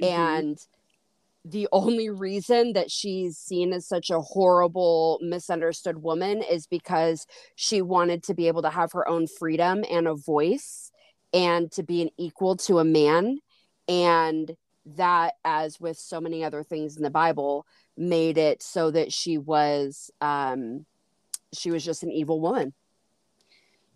Mhm. 0.00 0.38
and 0.38 0.58
the 1.44 1.68
only 1.70 2.10
reason 2.10 2.72
that 2.72 2.90
she's 2.90 3.38
seen 3.38 3.72
as 3.72 3.86
such 3.86 4.10
a 4.10 4.20
horrible 4.20 5.18
misunderstood 5.22 6.02
woman 6.02 6.42
is 6.42 6.66
because 6.66 7.24
she 7.54 7.80
wanted 7.80 8.24
to 8.24 8.34
be 8.34 8.48
able 8.48 8.62
to 8.62 8.70
have 8.70 8.92
her 8.92 9.08
own 9.08 9.26
freedom 9.28 9.84
and 9.88 10.08
a 10.08 10.14
voice 10.14 10.90
and 11.32 11.70
to 11.72 11.84
be 11.84 12.02
an 12.02 12.10
equal 12.18 12.56
to 12.56 12.80
a 12.80 12.84
man. 12.84 13.38
And 13.88 14.56
that 14.86 15.34
as 15.44 15.80
with 15.80 15.96
so 15.98 16.20
many 16.20 16.44
other 16.44 16.62
things 16.62 16.96
in 16.96 17.02
the 17.02 17.10
bible 17.10 17.66
made 17.96 18.38
it 18.38 18.62
so 18.62 18.90
that 18.90 19.12
she 19.12 19.36
was 19.36 20.10
um 20.20 20.86
she 21.52 21.72
was 21.72 21.84
just 21.84 22.04
an 22.04 22.10
evil 22.12 22.40
woman 22.40 22.72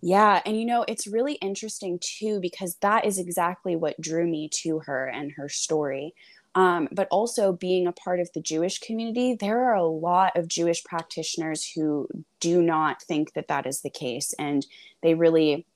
Yeah, 0.02 0.40
and 0.46 0.58
you 0.58 0.64
know, 0.64 0.84
it's 0.88 1.06
really 1.06 1.34
interesting 1.34 1.98
too 2.00 2.40
because 2.40 2.76
that 2.76 3.04
is 3.04 3.18
exactly 3.18 3.76
what 3.76 4.00
drew 4.00 4.26
me 4.26 4.48
to 4.62 4.80
her 4.80 5.06
and 5.06 5.32
her 5.32 5.48
story. 5.48 6.14
Um, 6.54 6.88
but 6.90 7.06
also 7.12 7.52
being 7.52 7.86
a 7.86 7.92
part 7.92 8.18
of 8.18 8.30
the 8.34 8.40
Jewish 8.40 8.80
community, 8.80 9.34
there 9.38 9.62
are 9.70 9.74
a 9.74 9.86
lot 9.86 10.36
of 10.36 10.48
Jewish 10.48 10.82
practitioners 10.82 11.70
who 11.74 12.08
do 12.40 12.60
not 12.60 13.02
think 13.02 13.34
that 13.34 13.46
that 13.48 13.66
is 13.66 13.82
the 13.82 13.90
case, 13.90 14.34
and 14.38 14.66
they 15.02 15.14
really 15.14 15.66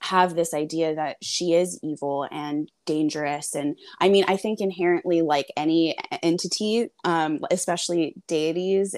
have 0.00 0.34
this 0.34 0.52
idea 0.52 0.94
that 0.94 1.16
she 1.22 1.54
is 1.54 1.78
evil 1.82 2.26
and 2.30 2.70
dangerous. 2.86 3.54
And 3.54 3.78
I 4.00 4.08
mean, 4.08 4.24
I 4.28 4.36
think 4.36 4.60
inherently, 4.60 5.22
like 5.22 5.46
any 5.56 5.96
entity, 6.22 6.88
um, 7.04 7.40
especially 7.50 8.14
deities, 8.26 8.94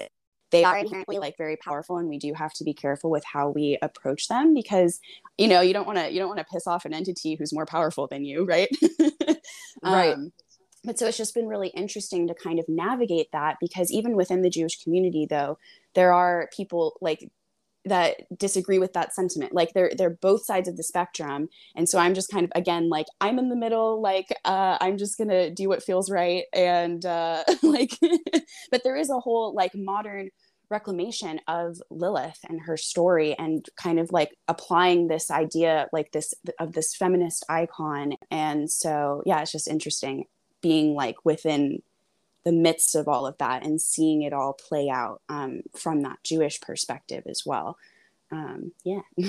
they 0.51 0.63
are 0.63 0.77
inherently 0.77 1.19
like 1.19 1.37
very 1.37 1.57
powerful 1.57 1.97
and 1.97 2.09
we 2.09 2.17
do 2.17 2.33
have 2.33 2.53
to 2.53 2.63
be 2.63 2.73
careful 2.73 3.09
with 3.09 3.23
how 3.25 3.49
we 3.49 3.77
approach 3.81 4.27
them 4.27 4.53
because 4.53 4.99
you 5.37 5.47
know 5.47 5.61
you 5.61 5.73
don't 5.73 5.87
want 5.87 5.97
to 5.97 6.11
you 6.11 6.19
don't 6.19 6.27
want 6.27 6.39
to 6.39 6.45
piss 6.51 6.67
off 6.67 6.85
an 6.85 6.93
entity 6.93 7.35
who's 7.35 7.53
more 7.53 7.65
powerful 7.65 8.07
than 8.07 8.25
you 8.25 8.45
right 8.45 8.69
Right. 9.83 10.13
Um, 10.13 10.31
but 10.83 10.97
so 10.97 11.07
it's 11.07 11.17
just 11.17 11.33
been 11.33 11.47
really 11.47 11.69
interesting 11.69 12.27
to 12.27 12.33
kind 12.33 12.59
of 12.59 12.65
navigate 12.67 13.31
that 13.31 13.57
because 13.59 13.91
even 13.91 14.15
within 14.15 14.41
the 14.41 14.49
jewish 14.49 14.81
community 14.81 15.27
though 15.29 15.57
there 15.93 16.13
are 16.13 16.49
people 16.55 16.97
like 17.01 17.29
that 17.85 18.17
disagree 18.37 18.79
with 18.79 18.93
that 18.93 19.13
sentiment. 19.13 19.53
Like 19.53 19.73
they're 19.73 19.91
they're 19.97 20.17
both 20.21 20.45
sides 20.45 20.67
of 20.67 20.77
the 20.77 20.83
spectrum. 20.83 21.47
And 21.75 21.87
so 21.87 21.97
i'm 21.99 22.13
just 22.13 22.31
kind 22.31 22.45
of 22.45 22.51
again 22.55 22.89
like 22.89 23.07
i'm 23.21 23.39
in 23.39 23.49
the 23.49 23.55
middle 23.55 24.01
like 24.01 24.27
uh 24.45 24.77
i'm 24.81 24.97
just 24.97 25.17
gonna 25.17 25.49
do 25.49 25.69
what 25.69 25.83
feels 25.83 26.11
right. 26.11 26.43
And 26.53 27.05
uh 27.05 27.43
like 27.63 27.91
but 28.71 28.83
there 28.83 28.95
is 28.95 29.09
a 29.09 29.19
whole 29.19 29.53
like 29.53 29.71
modern 29.75 30.29
reclamation 30.69 31.39
of 31.47 31.77
lilith 31.89 32.37
and 32.47 32.61
her 32.61 32.77
story 32.77 33.35
and 33.39 33.65
kind 33.75 33.99
of 33.99 34.11
like 34.11 34.29
applying 34.47 35.07
this 35.07 35.31
idea 35.31 35.87
like 35.91 36.11
this 36.11 36.33
of 36.59 36.73
this 36.73 36.95
feminist 36.95 37.45
icon. 37.49 38.13
And 38.29 38.69
so 38.69 39.23
yeah 39.25 39.41
it's 39.41 39.51
just 39.51 39.67
interesting 39.67 40.25
being 40.61 40.93
like 40.93 41.15
within 41.23 41.79
the 42.49 42.55
midst 42.55 42.95
of 42.95 43.07
all 43.07 43.27
of 43.27 43.37
that 43.37 43.63
and 43.63 43.79
seeing 43.79 44.23
it 44.23 44.33
all 44.33 44.53
play 44.53 44.89
out 44.89 45.21
um, 45.29 45.61
from 45.77 46.01
that 46.01 46.17
Jewish 46.23 46.59
perspective 46.59 47.25
as 47.29 47.43
well. 47.45 47.77
Um, 48.31 48.71
yeah. 48.83 49.01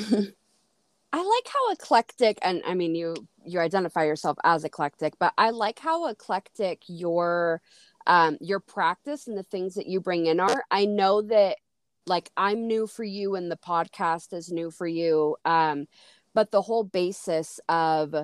I 1.13 1.19
like 1.19 1.53
how 1.53 1.73
eclectic 1.73 2.39
and 2.41 2.63
I 2.67 2.73
mean 2.73 2.95
you 2.95 3.15
you 3.45 3.61
identify 3.61 4.05
yourself 4.05 4.39
as 4.43 4.65
eclectic, 4.65 5.19
but 5.19 5.35
I 5.37 5.51
like 5.51 5.79
how 5.79 6.07
eclectic 6.07 6.81
your 6.87 7.61
um 8.07 8.39
your 8.41 8.61
practice 8.61 9.27
and 9.27 9.37
the 9.37 9.43
things 9.43 9.75
that 9.75 9.87
you 9.87 10.01
bring 10.01 10.25
in 10.25 10.41
are. 10.41 10.65
I 10.71 10.87
know 10.87 11.21
that 11.21 11.59
like 12.07 12.31
I'm 12.39 12.67
new 12.67 12.87
for 12.87 13.05
you 13.05 13.35
and 13.35 13.51
the 13.51 13.59
podcast 13.59 14.33
is 14.33 14.51
new 14.51 14.71
for 14.71 14.87
you. 14.87 15.37
Um 15.45 15.89
but 16.33 16.53
the 16.53 16.63
whole 16.63 16.85
basis 16.85 17.61
of 17.69 18.15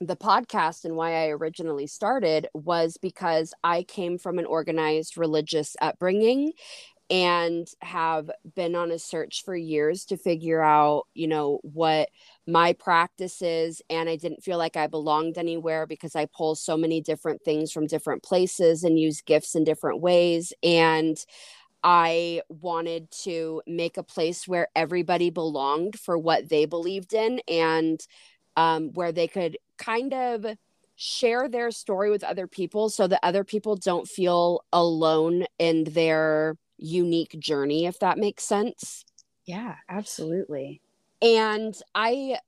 the 0.00 0.16
podcast 0.16 0.84
and 0.84 0.96
why 0.96 1.24
I 1.24 1.28
originally 1.28 1.86
started 1.86 2.48
was 2.52 2.98
because 3.00 3.54
I 3.64 3.82
came 3.82 4.18
from 4.18 4.38
an 4.38 4.46
organized 4.46 5.16
religious 5.16 5.76
upbringing 5.80 6.52
and 7.08 7.68
have 7.82 8.30
been 8.56 8.74
on 8.74 8.90
a 8.90 8.98
search 8.98 9.44
for 9.44 9.54
years 9.56 10.04
to 10.06 10.16
figure 10.16 10.60
out, 10.60 11.04
you 11.14 11.28
know, 11.28 11.60
what 11.62 12.08
my 12.48 12.72
practice 12.72 13.40
is. 13.42 13.80
And 13.88 14.08
I 14.08 14.16
didn't 14.16 14.42
feel 14.42 14.58
like 14.58 14.76
I 14.76 14.88
belonged 14.88 15.38
anywhere 15.38 15.86
because 15.86 16.16
I 16.16 16.26
pull 16.26 16.56
so 16.56 16.76
many 16.76 17.00
different 17.00 17.42
things 17.44 17.70
from 17.70 17.86
different 17.86 18.24
places 18.24 18.82
and 18.82 18.98
use 18.98 19.20
gifts 19.20 19.54
in 19.54 19.62
different 19.62 20.00
ways. 20.00 20.52
And 20.64 21.16
I 21.84 22.42
wanted 22.48 23.08
to 23.22 23.62
make 23.68 23.96
a 23.96 24.02
place 24.02 24.48
where 24.48 24.66
everybody 24.74 25.30
belonged 25.30 25.96
for 25.96 26.18
what 26.18 26.48
they 26.48 26.64
believed 26.64 27.14
in 27.14 27.40
and 27.46 28.00
um, 28.56 28.92
where 28.94 29.12
they 29.12 29.28
could 29.28 29.58
kind 29.78 30.12
of 30.12 30.46
share 30.96 31.48
their 31.48 31.70
story 31.70 32.10
with 32.10 32.24
other 32.24 32.46
people 32.46 32.88
so 32.88 33.06
that 33.06 33.20
other 33.22 33.44
people 33.44 33.76
don't 33.76 34.08
feel 34.08 34.62
alone 34.72 35.44
in 35.58 35.84
their 35.84 36.56
unique 36.78 37.38
journey, 37.38 37.86
if 37.86 37.98
that 38.00 38.18
makes 38.18 38.44
sense. 38.44 39.04
Yeah, 39.44 39.76
absolutely. 39.88 40.80
And 41.22 41.74
I, 41.94 42.38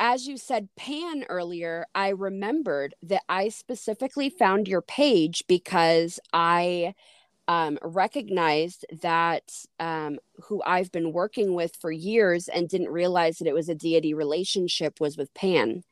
as 0.00 0.26
you 0.26 0.36
said, 0.36 0.68
Pan 0.76 1.24
earlier, 1.28 1.86
I 1.94 2.08
remembered 2.08 2.94
that 3.02 3.22
I 3.28 3.48
specifically 3.48 4.30
found 4.30 4.68
your 4.68 4.82
page 4.82 5.44
because 5.48 6.18
I 6.32 6.94
um, 7.48 7.78
recognized 7.82 8.84
that 9.02 9.50
um, 9.80 10.18
who 10.44 10.62
I've 10.64 10.92
been 10.92 11.12
working 11.12 11.54
with 11.54 11.76
for 11.76 11.90
years 11.92 12.48
and 12.48 12.68
didn't 12.68 12.90
realize 12.90 13.38
that 13.38 13.48
it 13.48 13.54
was 13.54 13.68
a 13.68 13.74
deity 13.74 14.14
relationship 14.14 15.00
was 15.00 15.16
with 15.16 15.32
Pan. 15.34 15.82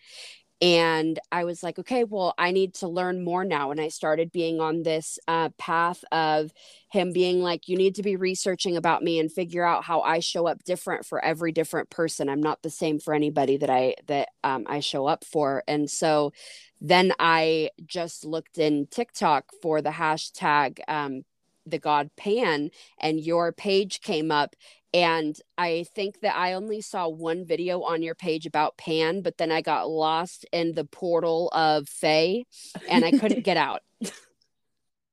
and 0.60 1.18
I 1.32 1.44
was 1.44 1.62
like, 1.62 1.78
okay, 1.80 2.04
well, 2.04 2.32
I 2.38 2.50
need 2.52 2.74
to 2.76 2.88
learn 2.88 3.24
more 3.24 3.44
now. 3.44 3.70
And 3.70 3.80
I 3.80 3.88
started 3.88 4.32
being 4.32 4.60
on 4.60 4.82
this 4.82 5.18
uh, 5.28 5.50
path 5.58 6.02
of 6.12 6.52
him 6.90 7.12
being 7.12 7.42
like, 7.42 7.68
you 7.68 7.76
need 7.76 7.96
to 7.96 8.02
be 8.02 8.16
researching 8.16 8.76
about 8.76 9.02
me 9.02 9.18
and 9.18 9.30
figure 9.30 9.64
out 9.64 9.84
how 9.84 10.00
I 10.02 10.20
show 10.20 10.46
up 10.46 10.64
different 10.64 11.04
for 11.04 11.22
every 11.22 11.52
different 11.52 11.90
person. 11.90 12.28
I'm 12.28 12.42
not 12.42 12.62
the 12.62 12.70
same 12.70 12.98
for 12.98 13.12
anybody 13.14 13.58
that 13.58 13.70
I 13.70 13.96
that 14.06 14.28
um, 14.44 14.64
I 14.68 14.80
show 14.80 15.06
up 15.06 15.24
for. 15.24 15.64
And 15.68 15.90
so 15.90 16.32
then 16.80 17.12
I 17.18 17.70
just 17.84 18.24
looked 18.24 18.58
in 18.58 18.86
TikTok 18.86 19.46
for 19.60 19.82
the 19.82 19.90
hashtag 19.90 20.80
um, 20.88 21.24
the 21.66 21.78
god 21.78 22.10
Pan, 22.16 22.70
and 22.98 23.20
your 23.20 23.52
page 23.52 24.00
came 24.00 24.30
up 24.30 24.54
and 24.94 25.36
I 25.58 25.86
think 25.92 26.20
that 26.20 26.36
I 26.36 26.52
only 26.52 26.80
saw 26.80 27.08
one 27.08 27.44
video 27.44 27.82
on 27.82 28.00
your 28.00 28.14
page 28.14 28.46
about 28.46 28.76
Pan, 28.76 29.22
but 29.22 29.38
then 29.38 29.50
I 29.50 29.60
got 29.60 29.90
lost 29.90 30.46
in 30.52 30.72
the 30.72 30.84
portal 30.84 31.48
of 31.52 31.88
Fae 31.88 32.44
and 32.88 33.04
I 33.04 33.10
couldn't 33.10 33.42
get 33.44 33.56
out. 33.56 33.82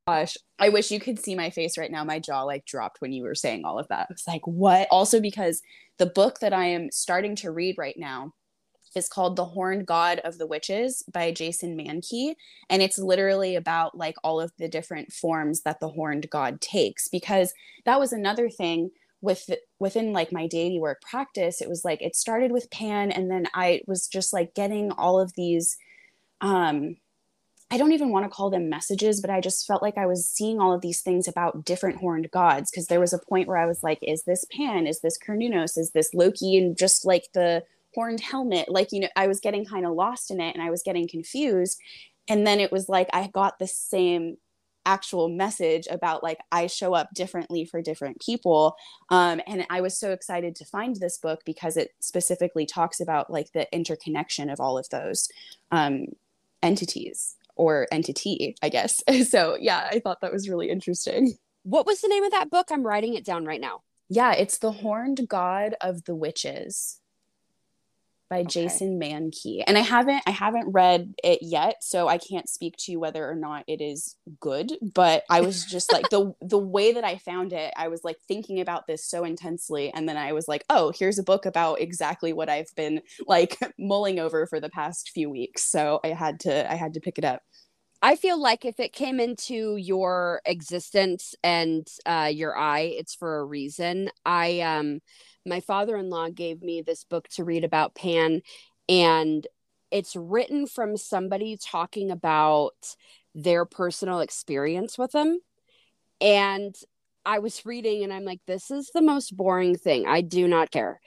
Gosh, 0.07 0.37
I 0.59 0.69
wish 0.69 0.91
you 0.91 0.99
could 0.99 1.17
see 1.17 1.33
my 1.33 1.49
face 1.49 1.79
right 1.79 1.89
now. 1.89 2.03
My 2.03 2.19
jaw 2.19 2.43
like 2.43 2.63
dropped 2.63 3.01
when 3.01 3.11
you 3.11 3.23
were 3.23 3.33
saying 3.33 3.65
all 3.65 3.79
of 3.79 3.87
that. 3.87 4.07
It's 4.11 4.27
like, 4.27 4.45
what? 4.45 4.87
Also, 4.91 5.19
because 5.19 5.63
the 5.97 6.05
book 6.05 6.39
that 6.41 6.53
I 6.53 6.65
am 6.65 6.91
starting 6.91 7.35
to 7.37 7.51
read 7.51 7.79
right 7.79 7.97
now 7.97 8.33
is 8.95 9.07
called 9.07 9.35
The 9.35 9.45
Horned 9.45 9.85
God 9.85 10.19
of 10.19 10.37
the 10.37 10.47
Witches 10.47 11.03
by 11.11 11.31
Jason 11.31 11.77
Mankey. 11.77 12.35
And 12.69 12.81
it's 12.81 12.97
literally 12.97 13.55
about 13.55 13.97
like 13.97 14.15
all 14.23 14.39
of 14.41 14.51
the 14.57 14.67
different 14.67 15.11
forms 15.11 15.61
that 15.61 15.79
the 15.79 15.89
horned 15.89 16.29
god 16.29 16.61
takes. 16.61 17.07
Because 17.07 17.53
that 17.85 17.99
was 17.99 18.13
another 18.13 18.49
thing 18.49 18.91
with 19.21 19.49
within 19.79 20.13
like 20.13 20.31
my 20.31 20.47
daily 20.47 20.79
work 20.79 21.01
practice 21.01 21.61
it 21.61 21.69
was 21.69 21.85
like 21.85 22.01
it 22.01 22.15
started 22.15 22.51
with 22.51 22.71
pan 22.71 23.11
and 23.11 23.29
then 23.29 23.45
i 23.53 23.79
was 23.87 24.07
just 24.07 24.33
like 24.33 24.53
getting 24.55 24.91
all 24.91 25.19
of 25.19 25.33
these 25.35 25.77
um 26.41 26.97
i 27.69 27.77
don't 27.77 27.91
even 27.91 28.09
want 28.09 28.25
to 28.25 28.29
call 28.29 28.49
them 28.49 28.69
messages 28.69 29.21
but 29.21 29.29
i 29.29 29.39
just 29.39 29.67
felt 29.67 29.83
like 29.83 29.97
i 29.97 30.07
was 30.07 30.27
seeing 30.27 30.59
all 30.59 30.73
of 30.73 30.81
these 30.81 31.01
things 31.01 31.27
about 31.27 31.63
different 31.63 31.99
horned 31.99 32.29
gods 32.31 32.71
because 32.71 32.87
there 32.87 32.99
was 32.99 33.13
a 33.13 33.19
point 33.29 33.47
where 33.47 33.57
i 33.57 33.65
was 33.65 33.83
like 33.83 33.99
is 34.01 34.23
this 34.23 34.43
pan 34.51 34.87
is 34.87 35.01
this 35.01 35.17
Cernunnos 35.19 35.77
is 35.77 35.91
this 35.91 36.13
loki 36.13 36.57
and 36.57 36.75
just 36.75 37.05
like 37.05 37.25
the 37.33 37.63
horned 37.93 38.21
helmet 38.21 38.69
like 38.69 38.91
you 38.91 38.99
know 38.99 39.09
i 39.15 39.27
was 39.27 39.39
getting 39.39 39.65
kind 39.65 39.85
of 39.85 39.93
lost 39.93 40.31
in 40.31 40.39
it 40.39 40.53
and 40.55 40.63
i 40.63 40.69
was 40.69 40.83
getting 40.83 41.07
confused 41.07 41.79
and 42.27 42.45
then 42.45 42.59
it 42.59 42.71
was 42.71 42.87
like 42.87 43.09
i 43.13 43.27
got 43.27 43.59
the 43.59 43.67
same 43.67 44.37
actual 44.85 45.29
message 45.29 45.87
about 45.89 46.23
like 46.23 46.39
I 46.51 46.67
show 46.67 46.93
up 46.93 47.13
differently 47.13 47.65
for 47.65 47.81
different 47.81 48.19
people. 48.21 48.75
Um, 49.09 49.41
and 49.47 49.65
I 49.69 49.81
was 49.81 49.97
so 49.97 50.11
excited 50.11 50.55
to 50.55 50.65
find 50.65 50.95
this 50.95 51.17
book 51.17 51.41
because 51.45 51.77
it 51.77 51.91
specifically 51.99 52.65
talks 52.65 52.99
about 52.99 53.29
like 53.29 53.51
the 53.53 53.71
interconnection 53.73 54.49
of 54.49 54.59
all 54.59 54.77
of 54.77 54.89
those 54.89 55.29
um, 55.71 56.07
entities 56.63 57.35
or 57.55 57.87
entity, 57.91 58.55
I 58.61 58.69
guess. 58.69 59.03
so 59.29 59.57
yeah, 59.59 59.87
I 59.91 59.99
thought 59.99 60.21
that 60.21 60.33
was 60.33 60.49
really 60.49 60.69
interesting. 60.69 61.33
What 61.63 61.85
was 61.85 62.01
the 62.01 62.07
name 62.07 62.23
of 62.23 62.31
that 62.31 62.49
book? 62.49 62.69
I'm 62.71 62.85
writing 62.85 63.13
it 63.13 63.25
down 63.25 63.45
right 63.45 63.61
now. 63.61 63.81
Yeah, 64.09 64.33
it's 64.33 64.57
The 64.57 64.71
Horned 64.71 65.27
God 65.29 65.75
of 65.79 66.03
the 66.05 66.15
Witches 66.15 67.00
by 68.31 68.39
okay. 68.39 68.63
Jason 68.63 68.97
Mankey. 68.97 69.61
And 69.67 69.77
I 69.77 69.81
haven't 69.81 70.23
I 70.25 70.31
haven't 70.31 70.71
read 70.71 71.13
it 71.21 71.39
yet, 71.41 71.83
so 71.83 72.07
I 72.07 72.17
can't 72.17 72.47
speak 72.47 72.77
to 72.77 72.95
whether 72.95 73.29
or 73.29 73.35
not 73.35 73.65
it 73.67 73.81
is 73.81 74.15
good, 74.39 74.71
but 74.81 75.23
I 75.29 75.41
was 75.41 75.65
just 75.65 75.91
like 75.91 76.09
the 76.09 76.33
the 76.41 76.57
way 76.57 76.93
that 76.93 77.03
I 77.03 77.17
found 77.17 77.51
it, 77.51 77.73
I 77.75 77.89
was 77.89 78.05
like 78.05 78.17
thinking 78.29 78.61
about 78.61 78.87
this 78.87 79.05
so 79.05 79.25
intensely 79.25 79.91
and 79.93 80.07
then 80.07 80.15
I 80.15 80.31
was 80.31 80.47
like, 80.47 80.63
"Oh, 80.69 80.93
here's 80.97 81.19
a 81.19 81.23
book 81.23 81.45
about 81.45 81.81
exactly 81.81 82.31
what 82.31 82.49
I've 82.49 82.73
been 82.75 83.01
like 83.27 83.57
mulling 83.77 84.17
over 84.17 84.47
for 84.47 84.61
the 84.61 84.69
past 84.69 85.11
few 85.13 85.29
weeks." 85.29 85.65
So 85.65 85.99
I 86.03 86.09
had 86.09 86.39
to 86.41 86.71
I 86.71 86.75
had 86.75 86.93
to 86.93 87.01
pick 87.01 87.17
it 87.17 87.25
up. 87.25 87.41
I 88.01 88.15
feel 88.15 88.41
like 88.41 88.65
if 88.65 88.79
it 88.79 88.93
came 88.93 89.19
into 89.19 89.75
your 89.75 90.41
existence 90.45 91.35
and 91.43 91.87
uh, 92.05 92.31
your 92.33 92.57
eye, 92.57 92.95
it's 92.97 93.13
for 93.13 93.39
a 93.39 93.45
reason. 93.45 94.09
I 94.25 94.61
um 94.61 95.01
my 95.45 95.59
father 95.59 95.97
in 95.97 96.09
law 96.09 96.29
gave 96.29 96.61
me 96.61 96.81
this 96.81 97.03
book 97.03 97.27
to 97.29 97.43
read 97.43 97.63
about 97.63 97.95
Pan, 97.95 98.41
and 98.87 99.45
it's 99.91 100.15
written 100.15 100.67
from 100.67 100.97
somebody 100.97 101.57
talking 101.57 102.11
about 102.11 102.95
their 103.35 103.65
personal 103.65 104.19
experience 104.19 104.97
with 104.97 105.13
him. 105.13 105.39
And 106.19 106.75
I 107.25 107.39
was 107.39 107.65
reading, 107.65 108.03
and 108.03 108.13
I'm 108.13 108.25
like, 108.25 108.41
this 108.47 108.71
is 108.71 108.91
the 108.93 109.01
most 109.01 109.35
boring 109.35 109.77
thing. 109.77 110.07
I 110.07 110.21
do 110.21 110.47
not 110.47 110.71
care. 110.71 110.99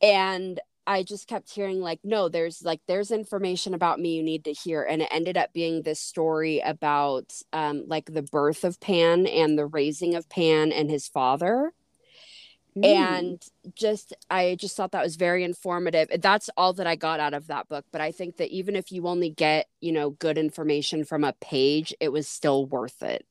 And 0.00 0.60
I 0.88 1.02
just 1.02 1.28
kept 1.28 1.52
hearing 1.52 1.80
like 1.80 2.00
no 2.02 2.30
there's 2.30 2.62
like 2.62 2.80
there's 2.88 3.10
information 3.10 3.74
about 3.74 4.00
me 4.00 4.16
you 4.16 4.22
need 4.22 4.44
to 4.44 4.54
hear 4.54 4.82
and 4.82 5.02
it 5.02 5.08
ended 5.10 5.36
up 5.36 5.52
being 5.52 5.82
this 5.82 6.00
story 6.00 6.60
about 6.60 7.30
um 7.52 7.84
like 7.86 8.06
the 8.06 8.22
birth 8.22 8.64
of 8.64 8.80
Pan 8.80 9.26
and 9.26 9.58
the 9.58 9.66
raising 9.66 10.14
of 10.14 10.30
Pan 10.30 10.72
and 10.72 10.90
his 10.90 11.06
father 11.06 11.72
Mm. 12.82 12.84
And 12.84 13.42
just, 13.74 14.14
I 14.30 14.56
just 14.58 14.76
thought 14.76 14.92
that 14.92 15.02
was 15.02 15.16
very 15.16 15.44
informative. 15.44 16.08
That's 16.20 16.50
all 16.56 16.72
that 16.74 16.86
I 16.86 16.96
got 16.96 17.20
out 17.20 17.34
of 17.34 17.46
that 17.48 17.68
book. 17.68 17.84
But 17.90 18.00
I 18.00 18.12
think 18.12 18.36
that 18.36 18.50
even 18.50 18.76
if 18.76 18.92
you 18.92 19.06
only 19.06 19.30
get, 19.30 19.66
you 19.80 19.92
know, 19.92 20.10
good 20.10 20.38
information 20.38 21.04
from 21.04 21.24
a 21.24 21.32
page, 21.34 21.94
it 22.00 22.10
was 22.10 22.28
still 22.28 22.66
worth 22.66 23.02
it. 23.02 23.26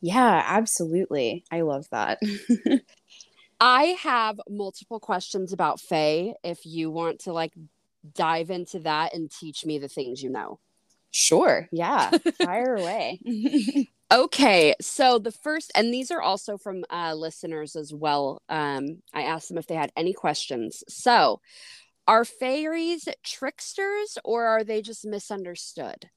Yeah, 0.00 0.42
absolutely. 0.46 1.44
I 1.50 1.60
love 1.62 1.88
that. 1.90 2.20
I 3.60 3.96
have 4.00 4.40
multiple 4.48 5.00
questions 5.00 5.52
about 5.52 5.80
Fae 5.80 6.34
if 6.42 6.64
you 6.64 6.90
want 6.90 7.20
to 7.20 7.32
like 7.32 7.52
dive 8.14 8.50
into 8.50 8.78
that 8.80 9.14
and 9.14 9.30
teach 9.30 9.66
me 9.66 9.78
the 9.78 9.88
things 9.88 10.22
you 10.22 10.30
know. 10.30 10.58
Sure. 11.10 11.68
Yeah. 11.70 12.10
Fire 12.42 12.76
away. 12.76 13.20
Okay, 14.12 14.74
so 14.80 15.20
the 15.20 15.30
first, 15.30 15.70
and 15.76 15.94
these 15.94 16.10
are 16.10 16.20
also 16.20 16.58
from 16.58 16.84
uh, 16.90 17.14
listeners 17.14 17.76
as 17.76 17.94
well. 17.94 18.42
Um, 18.48 19.02
I 19.14 19.22
asked 19.22 19.48
them 19.48 19.58
if 19.58 19.68
they 19.68 19.76
had 19.76 19.92
any 19.96 20.12
questions. 20.12 20.82
So, 20.88 21.40
are 22.08 22.24
fairies 22.24 23.08
tricksters 23.22 24.18
or 24.24 24.46
are 24.46 24.64
they 24.64 24.82
just 24.82 25.06
misunderstood? 25.06 26.10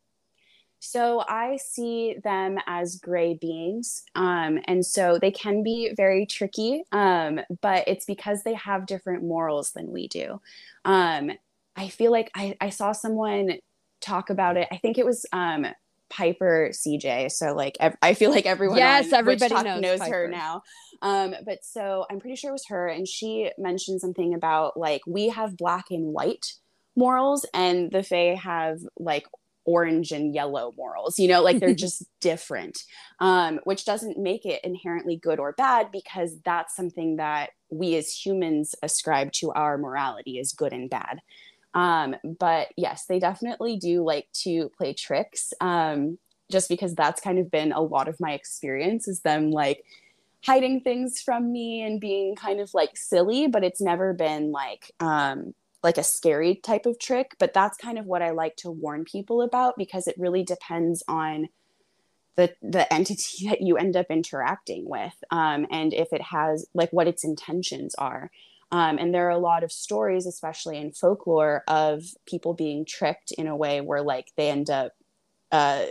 So 0.79 1.23
I 1.29 1.57
see 1.57 2.17
them 2.23 2.57
as 2.67 2.97
gray 2.97 3.35
beings. 3.35 4.03
Um, 4.15 4.59
and 4.65 4.85
so 4.85 5.17
they 5.17 5.31
can 5.31 5.63
be 5.63 5.93
very 5.95 6.25
tricky, 6.25 6.83
um, 6.91 7.39
but 7.61 7.87
it's 7.87 8.05
because 8.05 8.43
they 8.43 8.55
have 8.55 8.85
different 8.85 9.23
morals 9.23 9.71
than 9.71 9.91
we 9.91 10.09
do. 10.09 10.41
Um, 10.83 11.31
I 11.77 11.87
feel 11.87 12.11
like 12.11 12.31
I, 12.35 12.57
I, 12.59 12.69
saw 12.69 12.91
someone 12.91 13.59
talk 14.01 14.29
about 14.29 14.57
it. 14.57 14.67
I 14.71 14.77
think 14.77 14.97
it 14.97 15.05
was 15.05 15.25
um, 15.31 15.67
Piper 16.15 16.69
CJ. 16.71 17.31
So 17.31 17.53
like 17.53 17.75
ev- 17.79 17.97
I 18.01 18.13
feel 18.13 18.29
like 18.29 18.45
everyone 18.45 18.77
yes 18.77 19.11
everybody 19.11 19.55
knows, 19.55 19.81
knows 19.81 20.01
her 20.01 20.27
now. 20.27 20.61
Um, 21.01 21.35
but 21.45 21.63
so 21.63 22.05
I'm 22.09 22.19
pretty 22.19 22.35
sure 22.35 22.51
it 22.51 22.53
was 22.53 22.67
her, 22.67 22.87
and 22.87 23.07
she 23.07 23.51
mentioned 23.57 23.99
something 23.99 24.33
about 24.33 24.77
like 24.77 25.01
we 25.07 25.29
have 25.29 25.57
black 25.57 25.85
and 25.89 26.13
white 26.13 26.53
morals, 26.95 27.45
and 27.53 27.91
the 27.91 28.03
Fae 28.03 28.35
have 28.35 28.79
like 28.99 29.25
orange 29.65 30.11
and 30.11 30.35
yellow 30.35 30.73
morals. 30.77 31.17
You 31.17 31.27
know, 31.29 31.41
like 31.41 31.59
they're 31.59 31.73
just 31.75 32.05
different, 32.21 32.83
um, 33.19 33.59
which 33.63 33.85
doesn't 33.85 34.17
make 34.17 34.45
it 34.45 34.63
inherently 34.63 35.17
good 35.17 35.39
or 35.39 35.53
bad 35.53 35.91
because 35.91 36.39
that's 36.45 36.75
something 36.75 37.15
that 37.15 37.51
we 37.71 37.95
as 37.95 38.11
humans 38.11 38.75
ascribe 38.83 39.31
to 39.31 39.51
our 39.53 39.79
morality 39.79 40.39
as 40.39 40.53
good 40.53 40.73
and 40.73 40.89
bad. 40.89 41.19
Um, 41.73 42.15
but 42.23 42.69
yes, 42.77 43.05
they 43.05 43.19
definitely 43.19 43.77
do 43.77 44.03
like 44.03 44.27
to 44.43 44.69
play 44.77 44.93
tricks. 44.93 45.53
Um, 45.59 46.17
just 46.51 46.69
because 46.69 46.93
that's 46.93 47.21
kind 47.21 47.39
of 47.39 47.49
been 47.49 47.71
a 47.71 47.81
lot 47.81 48.07
of 48.07 48.19
my 48.19 48.33
experience 48.33 49.07
is 49.07 49.21
them 49.21 49.49
like 49.49 49.83
hiding 50.45 50.81
things 50.81 51.21
from 51.21 51.51
me 51.51 51.81
and 51.81 52.01
being 52.01 52.35
kind 52.35 52.59
of 52.59 52.73
like 52.73 52.95
silly, 52.95 53.47
but 53.47 53.63
it's 53.63 53.81
never 53.81 54.13
been 54.13 54.51
like 54.51 54.91
um 54.99 55.53
like 55.81 55.97
a 55.97 56.03
scary 56.03 56.55
type 56.55 56.85
of 56.85 56.99
trick. 56.99 57.35
But 57.39 57.53
that's 57.53 57.77
kind 57.77 57.97
of 57.97 58.05
what 58.05 58.21
I 58.21 58.31
like 58.31 58.55
to 58.57 58.71
warn 58.71 59.03
people 59.03 59.41
about 59.41 59.75
because 59.77 60.07
it 60.07 60.15
really 60.17 60.43
depends 60.43 61.03
on 61.07 61.49
the 62.35 62.53
the 62.61 62.91
entity 62.93 63.47
that 63.49 63.61
you 63.61 63.77
end 63.77 63.95
up 63.95 64.07
interacting 64.09 64.87
with 64.87 65.15
um, 65.31 65.67
and 65.71 65.93
if 65.93 66.13
it 66.13 66.21
has 66.21 66.67
like 66.73 66.91
what 66.91 67.07
its 67.07 67.23
intentions 67.23 67.95
are 67.95 68.31
um, 68.73 68.97
and 68.97 69.13
there 69.13 69.27
are 69.27 69.29
a 69.29 69.37
lot 69.37 69.63
of 69.63 69.71
stories, 69.71 70.25
especially 70.25 70.79
in 70.79 70.91
folklore, 70.91 71.63
of 71.67 72.03
people 72.25 72.55
being 72.55 72.85
tricked 72.85 73.31
in 73.31 73.45
a 73.45 73.55
way 73.55 73.81
where 73.81 74.01
like 74.01 74.31
they 74.35 74.49
end 74.49 74.71
up 74.71 74.93
uh, 75.51 75.85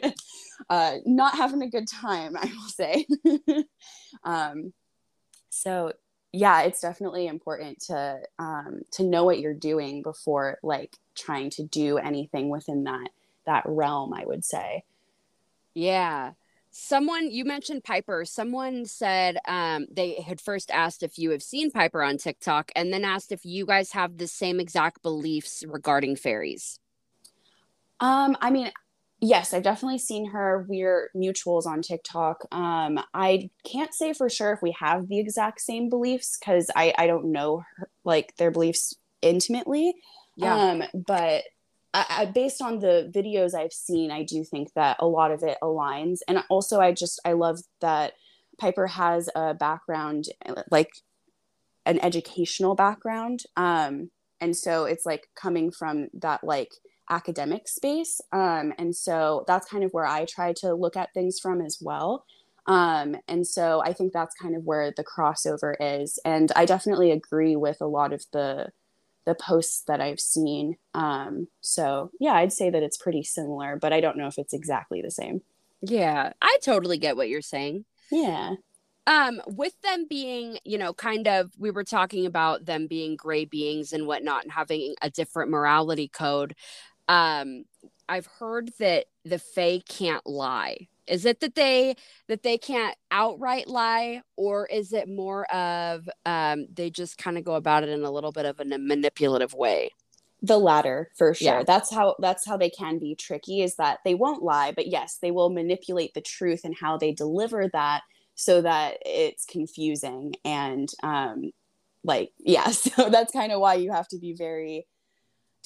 uh, 0.70 0.94
not 1.04 1.36
having 1.36 1.60
a 1.60 1.68
good 1.68 1.86
time, 1.86 2.34
I 2.34 2.46
will 2.46 2.68
say. 2.68 3.06
um, 4.24 4.72
so 5.50 5.92
yeah, 6.32 6.62
it's 6.62 6.80
definitely 6.80 7.26
important 7.26 7.80
to 7.88 8.20
um, 8.38 8.80
to 8.92 9.02
know 9.04 9.24
what 9.24 9.38
you're 9.38 9.52
doing 9.52 10.02
before 10.02 10.58
like 10.62 10.96
trying 11.14 11.50
to 11.50 11.64
do 11.64 11.98
anything 11.98 12.48
within 12.48 12.84
that 12.84 13.10
that 13.44 13.64
realm. 13.66 14.14
I 14.14 14.24
would 14.24 14.42
say. 14.42 14.84
Yeah 15.74 16.32
someone 16.78 17.30
you 17.30 17.44
mentioned 17.44 17.82
piper 17.82 18.24
someone 18.24 18.84
said 18.84 19.38
um, 19.48 19.86
they 19.90 20.20
had 20.20 20.40
first 20.40 20.70
asked 20.70 21.02
if 21.02 21.18
you 21.18 21.30
have 21.30 21.42
seen 21.42 21.70
piper 21.70 22.02
on 22.02 22.18
tiktok 22.18 22.70
and 22.76 22.92
then 22.92 23.04
asked 23.04 23.32
if 23.32 23.44
you 23.44 23.64
guys 23.64 23.92
have 23.92 24.18
the 24.18 24.26
same 24.28 24.60
exact 24.60 25.02
beliefs 25.02 25.64
regarding 25.66 26.14
fairies 26.16 26.78
Um, 28.00 28.36
I 28.42 28.50
mean, 28.50 28.70
yes, 29.20 29.54
I've 29.54 29.62
definitely 29.62 29.98
seen 29.98 30.30
her. 30.30 30.66
We're 30.68 31.10
mutuals 31.16 31.66
on 31.66 31.80
TikTok. 31.80 32.44
Um, 32.52 33.00
I 33.14 33.48
can't 33.64 33.94
say 33.94 34.12
for 34.12 34.28
sure 34.28 34.52
if 34.52 34.60
we 34.62 34.74
have 34.78 35.08
the 35.08 35.18
exact 35.18 35.60
same 35.62 35.88
beliefs 35.88 36.36
because 36.38 36.70
I 36.76 36.92
I 36.98 37.06
don't 37.06 37.32
know 37.32 37.64
her, 37.76 37.88
like 38.04 38.36
their 38.36 38.50
beliefs 38.50 38.94
intimately. 39.22 39.94
Yeah. 40.36 40.54
Um, 40.54 40.82
but 40.92 41.44
I, 41.96 42.04
I, 42.10 42.24
based 42.26 42.60
on 42.60 42.78
the 42.78 43.10
videos 43.14 43.54
I've 43.54 43.72
seen, 43.72 44.10
I 44.10 44.22
do 44.22 44.44
think 44.44 44.74
that 44.74 44.98
a 45.00 45.06
lot 45.06 45.30
of 45.30 45.42
it 45.42 45.56
aligns. 45.62 46.18
And 46.28 46.44
also, 46.50 46.78
I 46.78 46.92
just 46.92 47.18
I 47.24 47.32
love 47.32 47.58
that 47.80 48.12
Piper 48.58 48.86
has 48.86 49.30
a 49.34 49.54
background 49.54 50.26
like 50.70 50.90
an 51.86 51.98
educational 52.00 52.74
background. 52.74 53.44
Um, 53.56 54.10
and 54.42 54.54
so 54.54 54.84
it's 54.84 55.06
like 55.06 55.28
coming 55.34 55.70
from 55.70 56.08
that 56.20 56.44
like 56.44 56.72
academic 57.08 57.66
space. 57.66 58.20
Um, 58.30 58.74
and 58.78 58.94
so 58.94 59.44
that's 59.46 59.70
kind 59.70 59.82
of 59.82 59.92
where 59.92 60.04
I 60.04 60.26
try 60.26 60.52
to 60.58 60.74
look 60.74 60.96
at 60.96 61.14
things 61.14 61.38
from 61.40 61.62
as 61.62 61.78
well. 61.80 62.26
Um, 62.66 63.16
and 63.26 63.46
so 63.46 63.80
I 63.80 63.94
think 63.94 64.12
that's 64.12 64.34
kind 64.34 64.54
of 64.54 64.64
where 64.64 64.92
the 64.94 65.04
crossover 65.04 65.74
is. 65.80 66.18
And 66.26 66.52
I 66.56 66.66
definitely 66.66 67.12
agree 67.12 67.56
with 67.56 67.80
a 67.80 67.86
lot 67.86 68.12
of 68.12 68.24
the 68.32 68.68
the 69.26 69.34
posts 69.34 69.82
that 69.88 70.00
I've 70.00 70.20
seen. 70.20 70.76
Um, 70.94 71.48
so 71.60 72.10
yeah, 72.18 72.32
I'd 72.32 72.52
say 72.52 72.70
that 72.70 72.82
it's 72.82 72.96
pretty 72.96 73.22
similar, 73.22 73.76
but 73.76 73.92
I 73.92 74.00
don't 74.00 74.16
know 74.16 74.28
if 74.28 74.38
it's 74.38 74.54
exactly 74.54 75.02
the 75.02 75.10
same. 75.10 75.42
Yeah, 75.82 76.32
I 76.40 76.58
totally 76.62 76.96
get 76.96 77.16
what 77.16 77.28
you're 77.28 77.42
saying. 77.42 77.84
Yeah. 78.10 78.54
Um, 79.08 79.40
with 79.46 79.80
them 79.82 80.06
being, 80.08 80.58
you 80.64 80.78
know, 80.78 80.92
kind 80.92 81.28
of, 81.28 81.52
we 81.58 81.70
were 81.70 81.84
talking 81.84 82.26
about 82.26 82.64
them 82.64 82.86
being 82.86 83.14
gray 83.14 83.44
beings 83.44 83.92
and 83.92 84.06
whatnot 84.06 84.42
and 84.42 84.52
having 84.52 84.94
a 85.02 85.10
different 85.10 85.50
morality 85.50 86.08
code. 86.08 86.54
Um, 87.08 87.64
I've 88.08 88.26
heard 88.26 88.70
that 88.78 89.06
the 89.24 89.38
Fae 89.38 89.80
can't 89.88 90.26
lie. 90.26 90.88
Is 91.06 91.24
it 91.24 91.40
that 91.40 91.54
they 91.54 91.94
that 92.28 92.42
they 92.42 92.58
can't 92.58 92.96
outright 93.10 93.68
lie, 93.68 94.22
or 94.36 94.66
is 94.66 94.92
it 94.92 95.08
more 95.08 95.44
of 95.52 96.08
um, 96.24 96.66
they 96.72 96.90
just 96.90 97.18
kind 97.18 97.38
of 97.38 97.44
go 97.44 97.54
about 97.54 97.82
it 97.82 97.88
in 97.88 98.04
a 98.04 98.10
little 98.10 98.32
bit 98.32 98.46
of 98.46 98.60
a 98.60 98.64
manipulative 98.64 99.54
way? 99.54 99.90
the 100.42 100.58
latter 100.58 101.10
for 101.16 101.32
sure 101.32 101.58
yeah. 101.58 101.62
that's 101.66 101.92
how 101.92 102.14
that's 102.18 102.46
how 102.46 102.56
they 102.56 102.68
can 102.68 102.98
be 102.98 103.14
tricky 103.14 103.62
is 103.62 103.76
that 103.76 104.00
they 104.04 104.14
won't 104.14 104.42
lie 104.42 104.70
but 104.70 104.86
yes 104.86 105.18
they 105.22 105.30
will 105.30 105.48
manipulate 105.48 106.12
the 106.12 106.20
truth 106.20 106.60
and 106.64 106.74
how 106.78 106.98
they 106.98 107.10
deliver 107.10 107.68
that 107.72 108.02
so 108.34 108.60
that 108.60 108.98
it's 109.06 109.46
confusing 109.46 110.34
and 110.44 110.90
um 111.02 111.50
like 112.04 112.32
yeah 112.38 112.66
so 112.70 113.08
that's 113.08 113.32
kind 113.32 113.50
of 113.50 113.60
why 113.60 113.74
you 113.74 113.90
have 113.90 114.06
to 114.08 114.18
be 114.18 114.34
very 114.34 114.86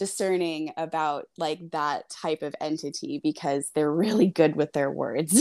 discerning 0.00 0.72
about 0.78 1.26
like 1.36 1.60
that 1.72 2.08
type 2.08 2.42
of 2.42 2.54
entity 2.58 3.20
because 3.22 3.70
they're 3.74 3.92
really 3.92 4.28
good 4.28 4.56
with 4.56 4.72
their 4.72 4.90
words. 4.90 5.38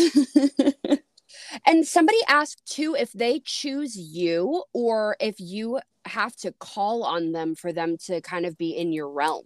and 1.65 1.87
somebody 1.87 2.17
asked 2.27 2.69
too 2.69 2.93
if 2.93 3.09
they 3.13 3.41
choose 3.45 3.95
you 3.95 4.65
or 4.73 5.15
if 5.21 5.37
you 5.39 5.79
have 6.03 6.35
to 6.35 6.51
call 6.59 7.05
on 7.05 7.31
them 7.31 7.55
for 7.55 7.71
them 7.71 7.95
to 8.07 8.19
kind 8.19 8.45
of 8.45 8.57
be 8.57 8.71
in 8.71 8.91
your 8.91 9.09
realm. 9.09 9.45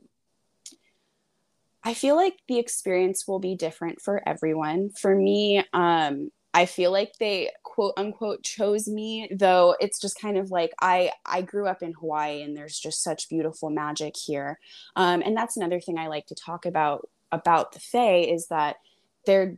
I 1.83 1.93
feel 1.93 2.15
like 2.15 2.39
the 2.47 2.57
experience 2.57 3.27
will 3.27 3.39
be 3.39 3.53
different 3.53 4.01
for 4.01 4.27
everyone. 4.27 4.89
For 4.99 5.15
me, 5.15 5.63
um, 5.73 6.31
I 6.53 6.65
feel 6.65 6.91
like 6.91 7.13
they 7.19 7.49
quote 7.63 7.93
unquote 7.97 8.43
chose 8.43 8.87
me, 8.87 9.27
though 9.31 9.75
it's 9.79 9.99
just 9.99 10.19
kind 10.19 10.37
of 10.37 10.51
like 10.51 10.73
I 10.81 11.11
I 11.25 11.41
grew 11.41 11.67
up 11.67 11.81
in 11.81 11.93
Hawaii 11.93 12.41
and 12.43 12.55
there's 12.55 12.79
just 12.79 13.03
such 13.03 13.29
beautiful 13.29 13.69
magic 13.69 14.15
here. 14.15 14.59
Um, 14.95 15.23
and 15.25 15.35
that's 15.35 15.57
another 15.57 15.79
thing 15.79 15.97
I 15.97 16.07
like 16.07 16.27
to 16.27 16.35
talk 16.35 16.65
about 16.65 17.09
about 17.31 17.71
the 17.71 17.79
Fae 17.79 18.19
is 18.19 18.47
that 18.47 18.77
they're 19.25 19.57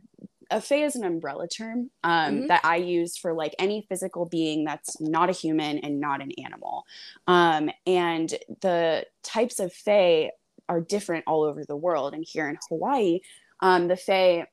a 0.50 0.60
Fae 0.60 0.84
is 0.84 0.96
an 0.96 1.04
umbrella 1.04 1.48
term 1.48 1.90
um, 2.04 2.34
mm-hmm. 2.34 2.46
that 2.46 2.64
I 2.64 2.76
use 2.76 3.16
for 3.16 3.34
like 3.34 3.54
any 3.58 3.84
physical 3.88 4.24
being 4.26 4.64
that's 4.64 5.00
not 5.00 5.28
a 5.28 5.32
human 5.32 5.78
and 5.78 6.00
not 6.00 6.22
an 6.22 6.30
animal. 6.42 6.84
Um, 7.26 7.70
and 7.86 8.32
the 8.62 9.06
types 9.22 9.58
of 9.60 9.72
Fae 9.72 10.30
are 10.68 10.80
different 10.80 11.24
all 11.26 11.42
over 11.42 11.64
the 11.64 11.76
world. 11.76 12.14
And 12.14 12.24
here 12.24 12.48
in 12.48 12.58
Hawaii, 12.68 13.20
um, 13.60 13.88
the 13.88 13.96
Fae 13.96 14.46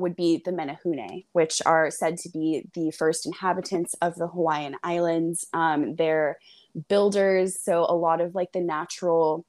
would 0.00 0.16
be 0.16 0.42
the 0.44 0.50
Menehune, 0.50 1.24
which 1.32 1.62
are 1.66 1.90
said 1.90 2.16
to 2.18 2.28
be 2.28 2.66
the 2.74 2.90
first 2.90 3.26
inhabitants 3.26 3.94
of 4.02 4.14
the 4.16 4.28
Hawaiian 4.28 4.76
Islands. 4.82 5.46
Um, 5.52 5.96
they're 5.96 6.38
builders, 6.88 7.60
so 7.60 7.84
a 7.88 7.94
lot 7.94 8.20
of 8.20 8.34
like 8.34 8.52
the 8.52 8.60
natural 8.60 9.44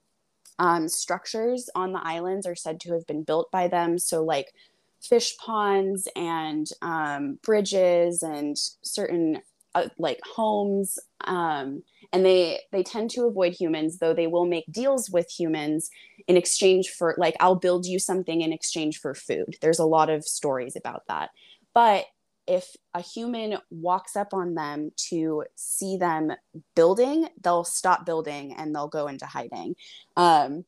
um, 0.59 0.87
structures 0.87 1.69
on 1.75 1.91
the 1.91 2.01
islands 2.03 2.45
are 2.45 2.55
said 2.55 2.79
to 2.81 2.93
have 2.93 3.07
been 3.07 3.23
built 3.23 3.51
by 3.51 3.67
them. 3.67 3.97
So, 3.97 4.23
like 4.23 4.53
fish 5.01 5.35
ponds 5.37 6.07
and 6.15 6.67
um, 6.81 7.39
bridges 7.43 8.21
and 8.21 8.55
certain 8.83 9.41
uh, 9.73 9.87
like 9.97 10.19
homes 10.35 10.99
um, 11.25 11.81
and 12.11 12.25
they 12.25 12.59
they 12.71 12.83
tend 12.83 13.09
to 13.09 13.25
avoid 13.25 13.53
humans 13.53 13.97
though 13.97 14.13
they 14.13 14.27
will 14.27 14.45
make 14.45 14.65
deals 14.69 15.09
with 15.09 15.29
humans 15.29 15.89
in 16.27 16.37
exchange 16.37 16.89
for 16.89 17.15
like 17.17 17.35
i'll 17.39 17.55
build 17.55 17.85
you 17.85 17.99
something 17.99 18.41
in 18.41 18.53
exchange 18.53 18.99
for 18.99 19.13
food. 19.13 19.55
There's 19.61 19.79
a 19.79 19.85
lot 19.85 20.09
of 20.09 20.23
stories 20.23 20.75
about 20.75 21.03
that. 21.07 21.29
But 21.73 22.05
if 22.47 22.75
a 22.93 23.01
human 23.01 23.57
walks 23.69 24.15
up 24.15 24.33
on 24.33 24.55
them 24.55 24.91
to 25.09 25.43
see 25.55 25.97
them 25.97 26.31
building 26.75 27.27
they'll 27.41 27.63
stop 27.63 28.05
building 28.05 28.53
and 28.53 28.75
they'll 28.75 28.87
go 28.87 29.07
into 29.07 29.25
hiding. 29.25 29.75
Um, 30.17 30.65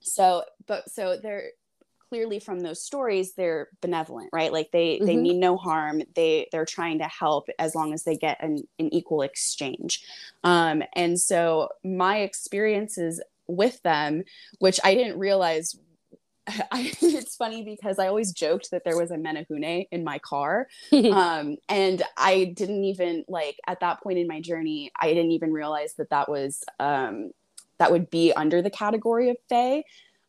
so 0.00 0.44
but 0.66 0.90
so 0.90 1.18
they're 1.22 1.50
clearly 2.08 2.40
from 2.40 2.58
those 2.58 2.82
stories 2.82 3.34
they're 3.34 3.68
benevolent 3.80 4.30
right? 4.32 4.52
Like 4.52 4.70
they 4.72 4.96
mm-hmm. 4.96 5.06
they 5.06 5.16
mean 5.16 5.38
no 5.40 5.56
harm. 5.56 6.02
They 6.14 6.48
they're 6.50 6.64
trying 6.64 6.98
to 6.98 7.04
help 7.04 7.48
as 7.58 7.74
long 7.74 7.92
as 7.92 8.02
they 8.02 8.16
get 8.16 8.42
an, 8.42 8.66
an 8.78 8.92
equal 8.92 9.22
exchange. 9.22 10.02
Um, 10.42 10.82
and 10.94 11.18
so 11.18 11.68
my 11.84 12.18
experiences 12.18 13.20
with 13.50 13.82
them 13.82 14.22
which 14.58 14.80
i 14.84 14.94
didn't 14.94 15.18
realize 15.18 15.76
I, 16.72 16.92
it's 17.00 17.36
funny 17.36 17.62
because 17.62 17.98
I 17.98 18.08
always 18.08 18.32
joked 18.32 18.70
that 18.70 18.84
there 18.84 18.96
was 18.96 19.10
a 19.10 19.16
Menehune 19.16 19.86
in 19.90 20.04
my 20.04 20.18
car. 20.18 20.68
um, 20.92 21.56
and 21.68 22.02
I 22.16 22.52
didn't 22.56 22.84
even 22.84 23.24
like 23.28 23.58
at 23.66 23.80
that 23.80 24.02
point 24.02 24.18
in 24.18 24.26
my 24.26 24.40
journey, 24.40 24.90
I 24.98 25.08
didn't 25.08 25.32
even 25.32 25.52
realize 25.52 25.94
that 25.94 26.10
that 26.10 26.28
was, 26.28 26.62
um, 26.78 27.32
that 27.78 27.90
would 27.90 28.10
be 28.10 28.32
under 28.32 28.62
the 28.62 28.70
category 28.70 29.30
of 29.30 29.36
Fae. 29.48 29.84